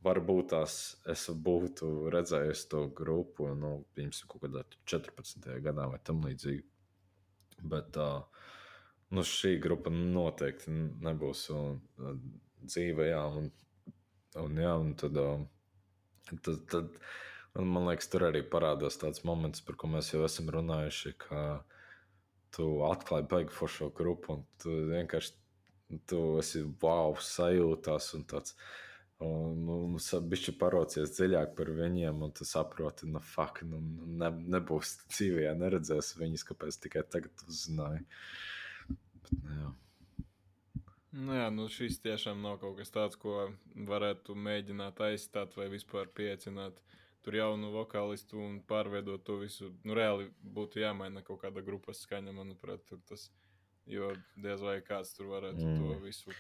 [0.04, 0.76] varbūt tās
[1.10, 5.48] es būtu redzējis to grupu, nu, pirms kaut kādā 14.
[5.64, 6.66] gadā vai tam līdzīgi.
[7.72, 7.98] Bet
[9.14, 10.74] nu, šī grupa noteikti
[11.06, 11.48] nebūs
[12.66, 13.52] dzīve, jā, un,
[14.42, 15.20] un, jā, un tad,
[16.42, 16.96] tad, tad
[17.56, 21.42] man, man liekas, tur arī parādās tāds moments, par ko mēs jau esam runājuši, ka
[22.56, 25.38] tu atklāji baigi foršo grupu, un tu vienkārši
[26.08, 28.56] tu esi wow, sajūtās un tāds.
[29.22, 30.00] Un, un
[30.32, 33.78] bišķi parocies dziļāk par viņiem, un tu saproti, nu, fuck, nu,
[34.18, 38.02] ne, nebūs dzīvē, neredzēs viņus, kāpēc tikai tagad uzzināju.
[38.90, 39.70] Bet, nu, jā.
[41.12, 46.10] Nu jā, nu šis tiešām nav kaut kas tāds, ko varētu mēģināt aizstāt vai vispār
[46.18, 46.80] piecināt
[47.26, 49.72] tur jaunu vokālistu un pārveidot to visu.
[49.86, 53.30] Nu, reāli būtu jāmaina kaut kāda grupas skaņa, manuprāt, tas,
[53.90, 55.80] jo diez vai kāds tur varētu mm.
[55.82, 56.36] to visu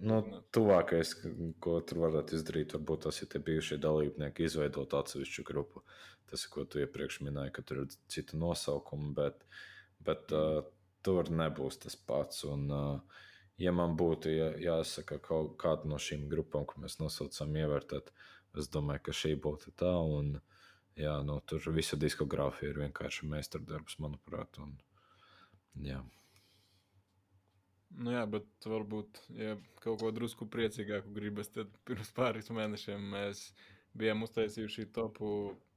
[0.00, 0.16] Nu,
[0.56, 1.10] tuvākais,
[1.62, 5.82] ko tur varētu izdarīt, varbūt tas ir tie bijušie dalībnieki, izveidot atsevišķu grupu.
[6.30, 9.44] Tas ko tu iepriekš minēji, ka tur ir cita nosaukuma, bet,
[10.06, 10.62] bet uh,
[11.04, 12.46] tur nebūs tas pats.
[12.48, 13.26] Un, uh,
[13.60, 18.08] ja man būtu jā, jāsaka kaut kāda no šīm grupām, ko mēs nosaucam, ievērtēt,
[18.60, 19.92] es domāju, ka šī būtu tā.
[20.18, 20.36] Un,
[20.98, 24.60] jā, nu, tur visa diskogrāfija ir vienkārši meistardarbs, manuprāt.
[24.62, 24.76] Un,
[25.86, 26.02] jā.
[27.94, 33.46] Nu jā, bet varbūt, ja kaut ko drusku priecīgāku gribas, tad pirms pāris mēnešiem mēs
[33.94, 35.28] bijām uztaisījuši topu,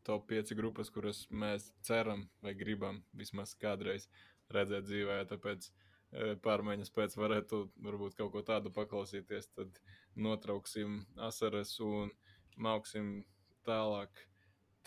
[0.07, 4.07] top 5 grupas, kuras mēs ceram vai gribam vismaz kādreiz
[4.53, 5.19] redzēt dzīvē.
[5.29, 9.81] Tāpēc e, pārmaiņas pēc varētu varbūt kaut ko tādu paklausīties, tad
[10.15, 12.13] notrauksim asaras un
[12.61, 13.21] mauksim
[13.67, 14.23] tālāk.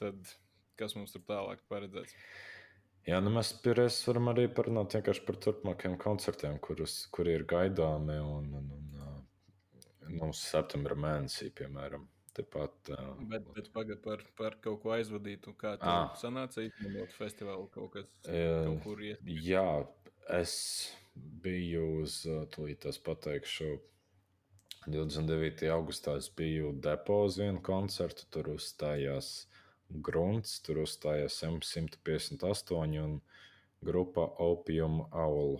[0.01, 0.33] Tad
[0.81, 2.15] kas mums tur tālāk paredzēts?
[3.09, 4.97] Jā, nu mēs pirms varam arī parunāt
[5.27, 8.19] par turpmākajiem koncertiem, kurus, kuri ir gaidāmi.
[8.21, 8.91] Un, un, un,
[10.19, 12.09] nu, septembra mēnesī, piemēram.
[12.31, 15.51] Tepat, uh, bet bet pagaidi par, par kaut ko aizvadītu.
[15.59, 16.13] Kā tā ah.
[16.15, 19.25] sanāca īstenībā festivālu kaut kas uh, kaut kur iet?
[19.27, 19.65] Jā,
[20.37, 20.53] es
[21.43, 22.21] biju uz,
[22.55, 23.73] tūlīt es pateikšu,
[24.89, 25.67] 29.
[25.69, 29.45] augustā es biju depo uz vienu koncertu, tur uzstājās
[29.91, 33.19] grunts, tur uzstājās M158 un
[33.85, 35.59] grupa Opium Owl.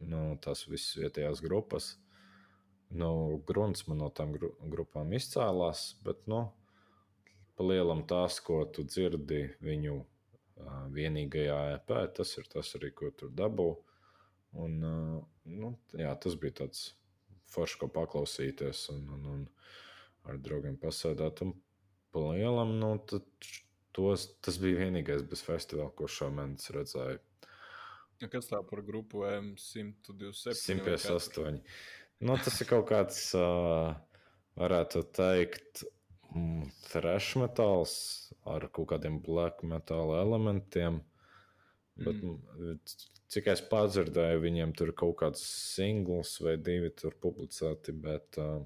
[0.00, 1.92] Nu, tas viss vietējās grupas.
[2.90, 6.48] Nu, grunts man no tām gru grupām izcēlās, bet, nu,
[7.54, 13.12] pa lielam tās, ko tu dzirdi viņu uh, vienīgajā EP, tas ir tas arī, ko
[13.14, 13.74] tur dabū.
[14.58, 16.88] Un, uh, nu, jā, tas bija tāds
[17.54, 19.46] foršs, ko paklausīties un, un, un
[20.30, 21.44] ar draugiem pasēdēt.
[21.46, 21.54] Un
[22.14, 22.92] palielam, nu,
[23.96, 27.22] tos, tas bija vienīgais bez festivāla, ko šomēnes redzēju.
[28.30, 30.58] Kas tā par grupu M127?
[30.60, 31.62] 158.
[32.20, 33.94] Nu, tas ir kaut kāds, uh,
[34.60, 35.84] varētu teikt,
[36.34, 37.94] mm, thrash metāls
[38.44, 41.00] ar kaut kādiem black metāla elementiem.
[42.00, 42.84] Bet, mm.
[43.30, 46.90] Cik es padzirdēju, viņiem tur kaut kāds singls vai divi
[47.22, 48.64] publicēti, bet uh,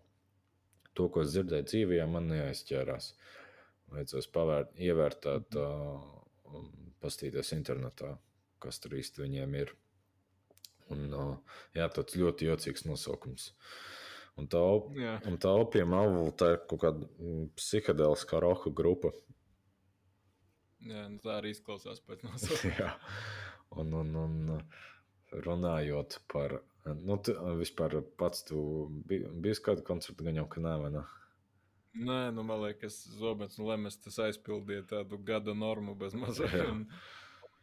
[0.97, 3.11] to, ko es dzirdēju dzīvē, man neaizķērās.
[3.93, 6.63] Vajadzēs pavērt, ievērtēt, uh,
[7.05, 8.15] pastīties internetā,
[8.63, 9.75] kas tur īsti viņiem ir.
[10.95, 13.51] Un, uh, jā, tāds ļoti jocīgs nosaukums.
[14.41, 14.65] Un tā,
[14.99, 15.19] jā.
[15.29, 17.07] un tā opiuma avula, tā ir kaut kāda
[17.61, 19.13] psihedēliskā roka grupa.
[20.85, 22.95] Jā, nu tā arī izklausās pēc nosaukuma.
[23.83, 28.59] Un, un, un runājot par Nu, tu vispār pats tu
[29.09, 30.61] biji bij kādu koncertu, gan jau, ka
[31.95, 36.91] nē, nu, man liekas, Zobens un Lemes tas aizpildīja tādu gada normu bez mazliet.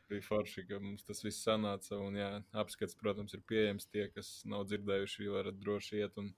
[0.09, 1.99] Bija forši, ka mums tas viss sanāca.
[2.01, 2.31] Un, jā,
[2.63, 3.85] apskats, protams, ir pieejams.
[3.93, 6.33] Tie, kas nav dzirdējuši, varat droši iet un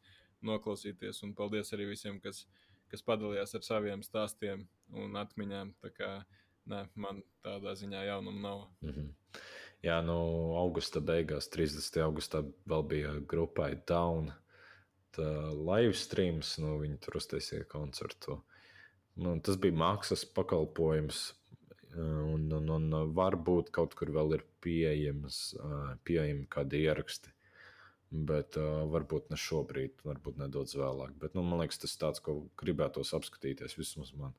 [0.45, 1.23] noklausīties.
[1.25, 2.43] Un paldies arī visiem, kas,
[2.91, 5.73] kas padalījās ar saviem stāstiem un atmiņām.
[5.81, 6.11] Tā kā
[6.69, 8.67] nē, man tādā ziņā jaunuma nav.
[8.83, 9.43] Mm -hmm.
[9.83, 10.15] Jā, nu,
[10.55, 11.97] augusta beigās, 30.
[12.05, 12.39] augustā,
[12.71, 14.31] vēl bija grupai Down.
[15.17, 18.39] Live streams, nu, viņi tur uztaisīja koncertu.
[19.19, 21.19] Nu, tas bija mākslas pakalpojums,
[21.99, 25.41] un, un, un varbūt kaut kur vēl ir pieejams,
[26.07, 27.33] pieejami kādi ieraksti.
[28.13, 31.15] Bet uh, varbūt ne šobrīd, varbūt nedaudz vēlāk.
[31.21, 34.35] Bet, nu, man liekas, tas ir tāds, ko gribētos apskatīties vismaz man.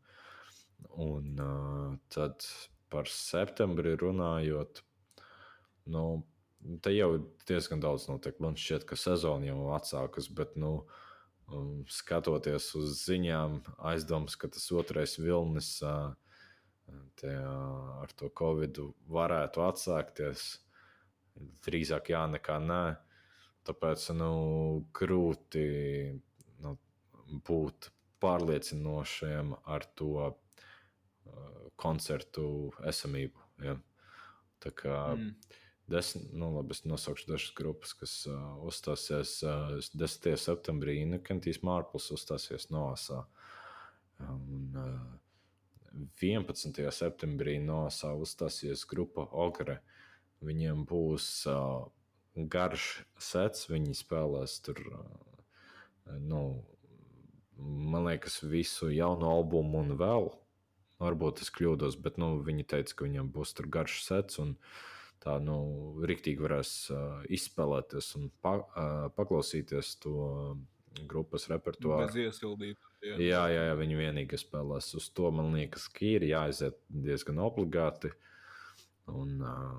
[0.94, 2.46] Un uh, tad
[2.94, 4.84] par septembri runājot,
[5.90, 6.04] nu,
[6.82, 7.10] te jau
[7.48, 8.38] diezgan daudz notiek.
[8.42, 10.74] Man šķiet, ka sezona jau atsākas, bet, nu,
[11.52, 13.60] um, skatoties uz ziņām,
[13.92, 15.76] aizdomas, ka tas otrais vilnis
[17.20, 17.32] te,
[18.02, 18.80] ar to covid
[19.12, 20.46] varētu atsākties.
[21.66, 22.84] Drīzāk jā, nekā nē.
[23.64, 24.30] Tāpēc nu,
[24.94, 25.66] grūti
[26.62, 26.76] nu,
[27.48, 27.88] būt
[28.22, 30.30] pārliecinošiem ar to
[31.80, 32.46] koncertu
[32.86, 33.40] esamību.
[33.64, 33.76] Ja?
[34.62, 35.32] Tā kā mm.
[35.86, 38.36] Desmit, nu, labi, es nosaukšu dažas grupas, kas uh,
[38.68, 40.36] uzstāsies uh, 10.
[40.40, 41.00] septembrī.
[41.08, 43.24] Nekantīs Mārpls uzstāsies Noasā.
[44.24, 46.80] Un, uh, 11.
[46.90, 49.80] septembrī Noasā uzstāsies grupa Ogre.
[50.44, 51.84] Viņiem būs uh,
[52.34, 53.68] garš sets.
[53.70, 54.80] Viņi spēlēs tur,
[56.18, 56.40] nu,
[57.58, 60.32] man liekas, visu jaunu albumu un vēl.
[61.02, 64.40] Varbūt es kļūdos, bet nu, viņi teica, ka viņam būs tur garš sets.
[64.42, 64.56] Un,
[65.24, 65.56] tā nu,
[66.04, 70.14] rīktīgi varēs uh, izspēlēties un pa, uh, paklausīties to
[71.10, 72.06] grupas repertuāru.
[72.06, 72.78] Bez iesildīt.
[73.04, 73.16] Jā.
[73.20, 75.30] jā, jā, jā, viņi vienīgi spēlēs uz to.
[75.34, 78.12] Man liekas, ka ir jāaiziet diezgan obligāti.
[79.12, 79.74] Un uh,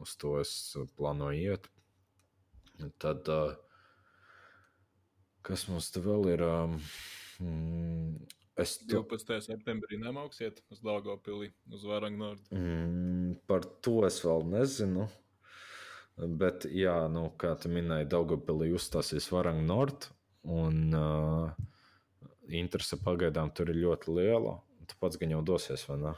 [0.00, 0.54] uz to es
[0.96, 1.68] plānoju iet.
[3.02, 3.26] Tad,
[5.44, 6.46] kas mums te vēl ir?
[7.40, 8.16] Mm,
[8.62, 9.02] es to...
[9.02, 9.40] 12.
[9.46, 12.46] septembrī nemauksiet uz Dāngopili, uz Varangnordu.
[12.54, 15.08] Mm, par to es vēl nezinu.
[16.20, 20.10] Bet, jā, nu, kā tu minēji, Daugopilī uzstāsies Varangnord,
[20.52, 21.54] un uh,
[22.52, 24.58] interese pagaidām tur ir ļoti liela.
[24.90, 26.12] Tu pats gan jau dosies, vai ne?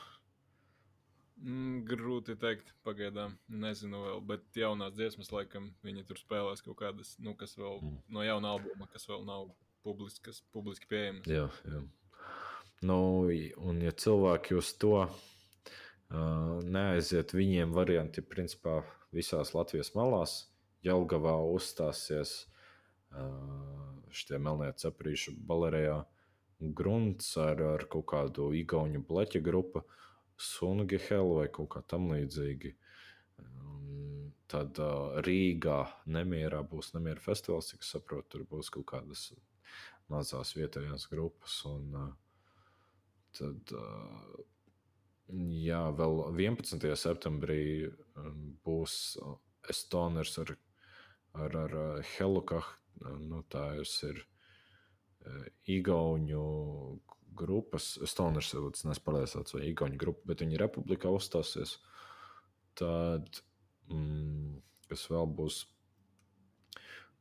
[1.43, 3.35] Mm, grūti teikt, pagaidām.
[3.63, 7.99] Nezinu, vēl, bet jaunās dziesmas, laikam, viņi tur spēlēs kaut kādas, nu, kas vēl mm.
[8.15, 9.51] no jauna albuma, kas vēl nav
[9.87, 11.27] publiskas, publiski pieejamas.
[11.31, 11.83] Jā, jā.
[12.83, 12.99] Nu,
[13.63, 15.07] un, ja cilvēki uz to
[16.11, 18.81] neaiziet, viņiem varianti, principā,
[19.15, 20.37] visās Latvijas malās,
[20.83, 22.35] Jelgavā uzstāsies
[24.13, 26.01] šitie melnie ceprīšu balerējā
[26.75, 29.83] grunts ar, ar kaut kādu igauņu bleķa grupu.
[29.83, 29.99] Uh,
[30.43, 32.75] Sungehelu vai kaut kā tam līdzīgi.
[34.53, 34.79] Tad
[35.27, 35.79] Rīgā
[36.17, 39.31] nemierā būs nemiera festivāls, cik saprotu, tur būs kaut kādas
[40.13, 41.55] mazās vietējās grupas.
[41.71, 42.11] Un, uh,
[43.39, 43.73] tad,
[45.67, 46.85] jā, vēl 11.
[46.99, 47.63] septembrī
[48.67, 48.99] būs
[49.71, 50.57] Estoners ar,
[51.39, 51.79] ar, ar
[52.17, 52.69] Helukah.
[53.03, 54.21] Nu, tā ir
[55.71, 56.47] Igauņu
[57.35, 61.77] grupas, Stoners, es neesmu pārliecināts, vai Igauni grupa, bet viņi republikā uzstāsies.
[62.79, 63.43] Tad,
[63.93, 64.59] mm,
[64.91, 65.63] kas vēl būs?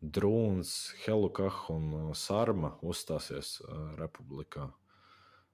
[0.01, 0.71] Drūns,
[1.03, 3.59] Helukah un Sārma uzstāsies
[3.99, 4.71] republikā.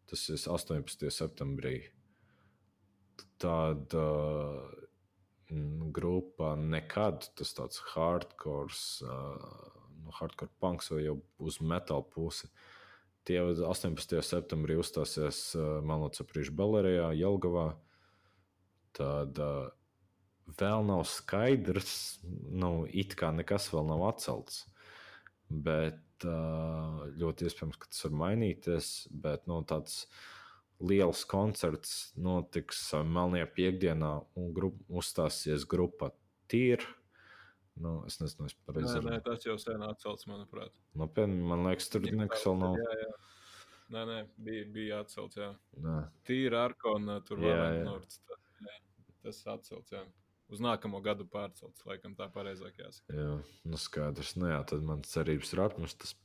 [0.07, 1.09] Tas ir 18.
[1.11, 1.77] septembrī.
[3.41, 4.03] Tāda
[5.95, 8.73] grupa nekad, tas tāds hardcore,
[9.03, 12.49] nu, hardcore punks vai jau uz metāla pusi.
[13.27, 14.21] Tie 18.
[14.23, 17.73] septembrī uzstāsies Melnocaprīšu Balerijā, Jelgavā.
[18.97, 19.67] Uh,
[20.57, 24.63] vēl nav skaidrs, nu, it kā nekas vēl nav atcelts.
[25.47, 28.91] Bet ļoti iespējams, ka tas var mainīties.
[29.11, 30.05] Bet nu, tāds
[30.81, 36.13] liels koncerts notiks Melnajā piekdienā, un grup, uzstāsies grupa
[36.47, 36.97] Tīra
[37.81, 39.21] Nu, es nezinu, es pareizi saprotu.
[39.27, 40.73] Tas jau sen atcelts, manuprāt.
[40.97, 42.77] Nopietni, man liekas, tur nekas vēl nav.
[42.81, 43.09] Jā, jā.
[43.93, 44.15] Nē, nē,
[44.47, 45.37] bija, bija atcelts.
[45.39, 45.51] Jā.
[45.83, 45.97] Nē.
[46.27, 47.91] Tīra arkona, tur vēl.
[48.07, 48.21] Tas,
[49.25, 50.01] tas atcelts, jā.
[50.47, 53.11] Uz nākamo gadu pārcelts, laikam tā pareizāk jāsaka.
[53.11, 53.33] Jā,
[53.67, 54.37] nu skaidrs.
[54.39, 56.15] Nu jā, tad man cerības ir apmestas.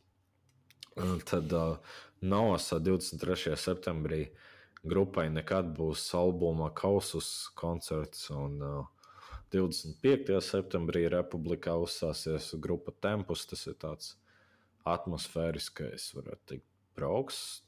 [1.26, 3.56] Tad uh, Navasā 23.
[3.58, 4.26] septembrī
[4.86, 9.08] grupai nekad būs albuma kausus koncerts un uh,
[9.52, 10.38] 25.
[10.44, 13.46] septembrī Republikā uzsāsies grupa Tempus.
[13.48, 14.14] Tas ir tāds
[14.88, 17.62] atmosfēriskais, varētu teikt, brauks.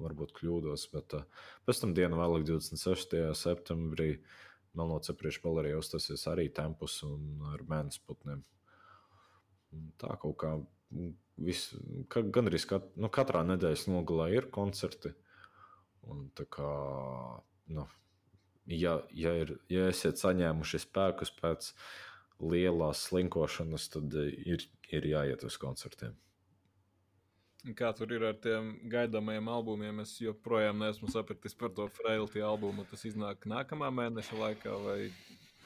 [0.00, 3.18] Varbūt kļūdos, bet uh, pēc tam dienu vēlāk, 26.
[3.36, 4.14] septembrī,
[4.78, 8.44] Melnots apriešu galerijā uzstāsies arī Tempus un ar mēnesi putniem.
[9.98, 10.52] Tā kaut kā
[11.40, 11.64] vis,
[12.10, 15.12] ka, gan arī kat, nu, katrā nedēļas nogalē ir koncerti.
[16.10, 16.70] Un kā
[17.74, 17.86] nu,
[18.66, 21.72] ja, ja, ir, ja esat saņēmuši spēkus pēc
[22.40, 26.16] lielās slinkošanas, tad ir, ir jāiet uz koncertiem.
[27.76, 30.00] Kā tur ir ar tiem gaidāmajiem albumiem?
[30.04, 32.86] Es joprojām neesmu sapratis par to Frailty albumu.
[32.88, 35.10] Tas iznāk nākamā mēneša laikā, vai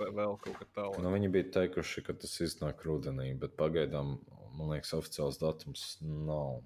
[0.00, 0.98] vēl kaut kā tālāk.
[1.04, 4.16] Nu, viņi bija teikuši, ka tas iznāk rudenī, bet pagaidām,
[4.58, 6.64] man liekas, oficiāls datums nav.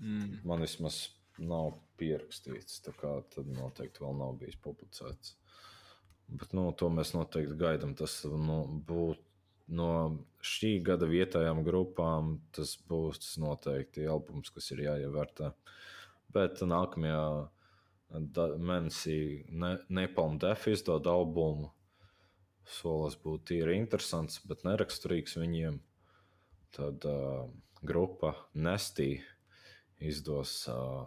[0.00, 0.40] Mm.
[0.48, 1.04] Man vismaz
[1.38, 5.36] nav pierakstīts, tā kā tad noteikti vēl nav bijis publicēts.
[6.40, 7.92] Bet nu, to mēs noteikti gaidām.
[7.98, 9.23] Tas nu, būtu
[9.68, 9.90] no
[10.44, 15.50] šī gada vietējām grupām, tas būs noteikti albums, kas ir jāievērtē.
[16.34, 17.48] Bet nākamajā
[18.58, 19.18] mēnesī
[19.50, 21.72] ne, Nepalm Def izdod albumu.
[22.64, 25.80] Solis būtu tīri interesants, bet neraksturīgs viņiem.
[26.74, 27.44] Tad uh,
[27.84, 29.20] grupa Nestī
[30.00, 31.04] izdos uh,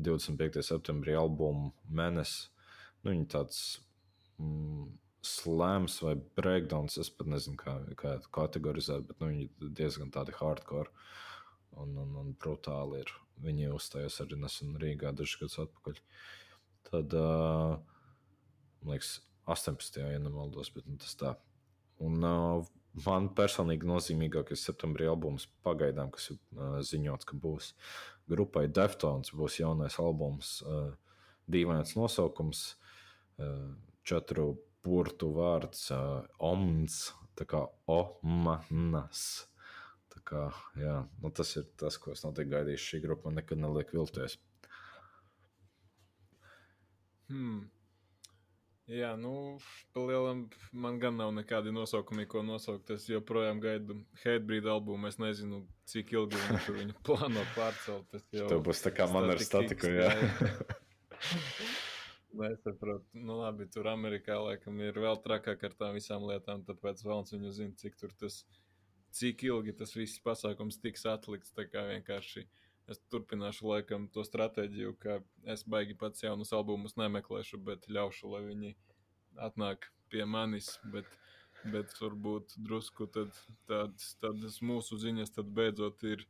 [0.00, 0.62] 25.
[0.64, 2.50] septembrī albumu Mēnesis.
[3.04, 3.58] Nu, viņa tāds
[4.40, 4.86] mm,
[5.24, 6.98] slēms vai breakdowns.
[7.00, 10.92] Es pat nezinu, kā, kā kategorizēt, bet nu, viņi diezgan tādi hardcore
[11.80, 13.12] un, un, un brutāli ir.
[13.44, 16.00] Viņi uzstājās arī nesen Rīgā dažus gadus atpakaļ.
[16.86, 17.80] Tad, uh,
[18.84, 19.16] man liekas,
[19.50, 20.00] 18.
[20.00, 21.34] ja nemaldos, bet nu, tas tā.
[22.04, 22.66] Un uh,
[23.06, 27.72] man personīgi nozīmīgākais septembrī albums pagaidām, kas ir uh, ziņots, ka būs
[28.30, 30.92] grupai Deftones, būs jaunais albums, uh,
[31.50, 32.62] dīvains nosaukums,
[33.42, 33.74] uh,
[34.06, 34.52] četru
[34.84, 37.08] burtu vārds uh, Omns,
[37.38, 39.24] tā kā Omanas.
[40.14, 40.46] Tā kā,
[40.78, 42.90] jā, nu tas ir tas, ko es noteikti gaidīšu.
[42.92, 44.38] Šī grupa man nekad neliek vilties.
[47.32, 47.64] Hmm.
[48.84, 49.56] Jā, nu,
[49.96, 50.42] palielam,
[50.76, 52.90] man gan nav nekādi nosaukumi, ko nosaukt.
[52.92, 55.08] Es joprojām gaidu Headbreed albumu.
[55.08, 58.04] Es nezinu, cik ilgi tur viņu plāno pārcelt.
[58.12, 60.12] Tas jau būs tā kā man ar statiku, jā.
[62.34, 63.06] Nesaprotu.
[63.14, 67.52] Nu, labi, tur Amerikā laikam ir vēl trakāk ar tām visām lietām, tāpēc vēlams viņu
[67.54, 68.40] zina, cik tur tas,
[69.14, 71.54] cik ilgi tas viss pasākums tiks atlikts.
[71.54, 72.44] Tā kā vienkārši
[72.90, 75.20] es turpināšu laikam to stratēģiju, ka
[75.54, 78.74] es baigi pats jaunus albumus nemeklēšu, bet ļaušu, lai viņi
[79.46, 80.74] atnāk pie manis.
[80.92, 81.06] Bet,
[81.70, 83.30] bet varbūt drusku tad,
[83.70, 86.26] tādas, tādas mūsu ziņas tad beidzot ir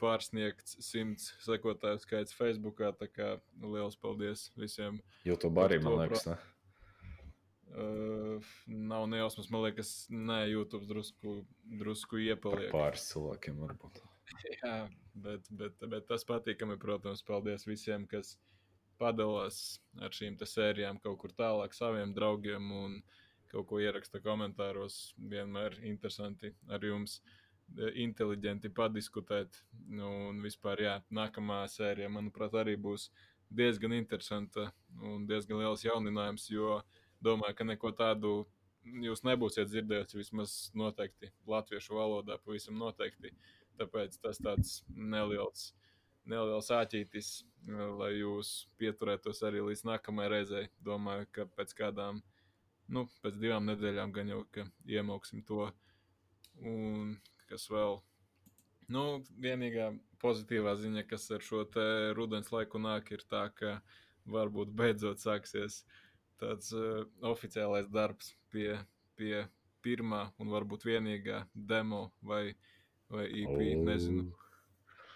[0.00, 2.92] pārsniegts simts sekotāju skaits Facebookā.
[2.98, 3.28] Tā kā
[3.62, 4.98] liels paldies visiem!
[5.26, 6.38] YouTube arī, man liekas, ne?
[7.70, 11.44] Uh, nav nejausmas, man liekas, nē, YouTube drusku,
[11.78, 12.72] drusku iepaliek.
[12.72, 14.00] Par pāris cilvēkiem varbūt.
[14.56, 14.76] Jā,
[15.14, 18.34] bet, bet, bet tas patīkami, protams, paldies visiem, kas
[19.00, 22.98] padalās ar šīm sērijām kaut kur tālāk saviem draugiem un
[23.50, 25.14] kaut ko ieraksta komentāros.
[25.30, 27.20] Vienmēr interesanti ar jums
[27.78, 29.60] inteliģenti padiskutēt.
[29.88, 33.10] Nu, un vispār, jā, nākamā sērija, manuprāt, arī būs
[33.50, 34.70] diezgan interesanta
[35.02, 36.80] un diezgan liels jauninājums, jo
[37.22, 38.34] domāju, ka neko tādu
[39.04, 43.34] jūs nebūsiet dzirdējuši vismaz noteikti latviešu valodā, pavisam noteikti.
[43.80, 45.70] Tāpēc tas tāds neliels,
[46.28, 47.30] neliels āķītis,
[47.96, 50.66] lai jūs pieturētos arī līdz nākamajai reizei.
[50.84, 52.20] Domāju, ka pēc kādām,
[52.92, 55.70] nu, pēc divām nedēļām gan jau, ka iemauksim to.
[56.60, 57.14] Un
[57.50, 57.98] kas vēl?
[58.90, 59.04] Nu,
[59.42, 59.90] vienīgā
[60.22, 61.60] pozitīvā ziņa, kas ar šo
[62.18, 63.70] rudens laiku nāk, ir tā, ka
[64.30, 65.74] varbūt beidzot sāksies
[66.40, 68.70] tāds uh, oficiālais darbs pie,
[69.18, 69.36] pie
[69.84, 72.54] pirmā un varbūt vienīgā demo vai,
[73.12, 73.54] vai EP.
[73.54, 73.58] Oh.
[73.88, 74.24] Nezinu.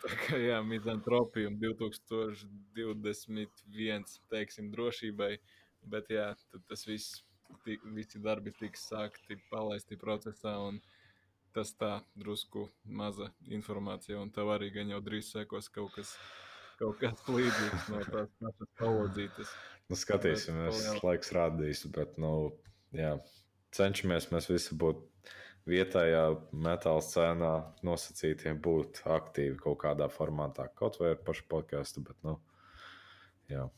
[0.05, 5.33] Tā kā jā, mizantropija 2021, teiksim, drošībai,
[5.89, 6.27] bet jā,
[6.69, 7.25] tas viss,
[7.65, 10.77] visi darbi tiks sākti, palaisti procesā, un
[11.55, 16.15] tas tā drusku maza informācija, un tev arī gan jau drīz sekos kaut kas,
[16.81, 19.55] kaut kas līdzīgs no tās pašas palodzītas.
[19.91, 22.33] Nu, skatīsimies, laiks rādīs, bet, nu,
[22.97, 23.17] jā,
[23.77, 25.03] cenšamies mēs visi būt
[25.69, 26.25] vietējā
[26.67, 27.53] metāla scēnā
[27.87, 32.05] nosacītie būt aktīvi kaut kādā formātā, kaut vai ar pašu podkāstu.
[32.05, 32.37] Bet, nu,
[33.53, 33.69] jā.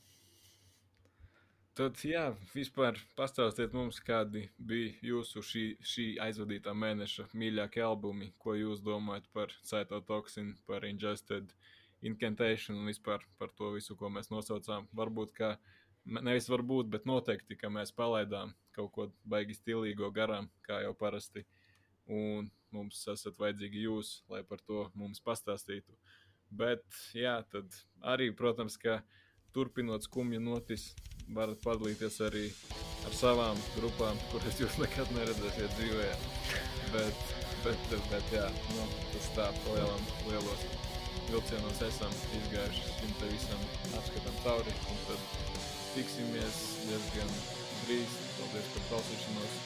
[1.77, 8.55] Tad, jā, vispār pastāstiet mums, kādi bija jūsu šī, šī aizvadītā mēneša mīļākie albumi, ko
[8.57, 11.53] jūs domājat par Cytotoxin, par Ingested
[12.01, 14.89] Incantation un vispār par to visu, ko mēs nosaucām.
[14.97, 15.51] Varbūt, ka
[16.07, 21.45] nevis varbūt, bet noteikti, ka mēs palaidām kaut ko baigi stilīgo garām, kā jau parasti
[22.09, 25.93] un mums esat vajadzīgi jūs, lai par to mums pastāstītu.
[26.49, 27.69] Bet, jā, tad
[28.01, 29.03] arī, protams, ka
[29.57, 30.91] turpinot skumju notis,
[31.33, 32.45] varat padalīties arī
[33.09, 36.11] ar savām grupām, kuras jūs nekad neredzēsiet dzīvē.
[36.93, 37.25] Bet,
[37.65, 38.47] bet, bet jā,
[38.77, 40.67] nu, tas tā palielam lielos
[41.31, 43.65] vilcienos esam izgājuši šim te visam
[43.99, 45.29] apskatam cauri, un tad
[45.97, 47.37] tiksimies diezgan
[47.87, 48.21] drīz.
[48.37, 49.63] Paldies par klausīšanos!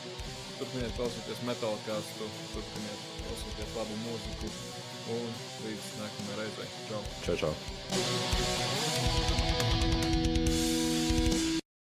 [0.60, 4.52] turpiniet klausīties metāla kāstu, turpiniet klausīties labu mūziku
[5.16, 5.32] un
[5.64, 6.68] līdz nākamajai reizei.
[6.90, 7.02] Čau!
[7.24, 8.79] Čau, čau!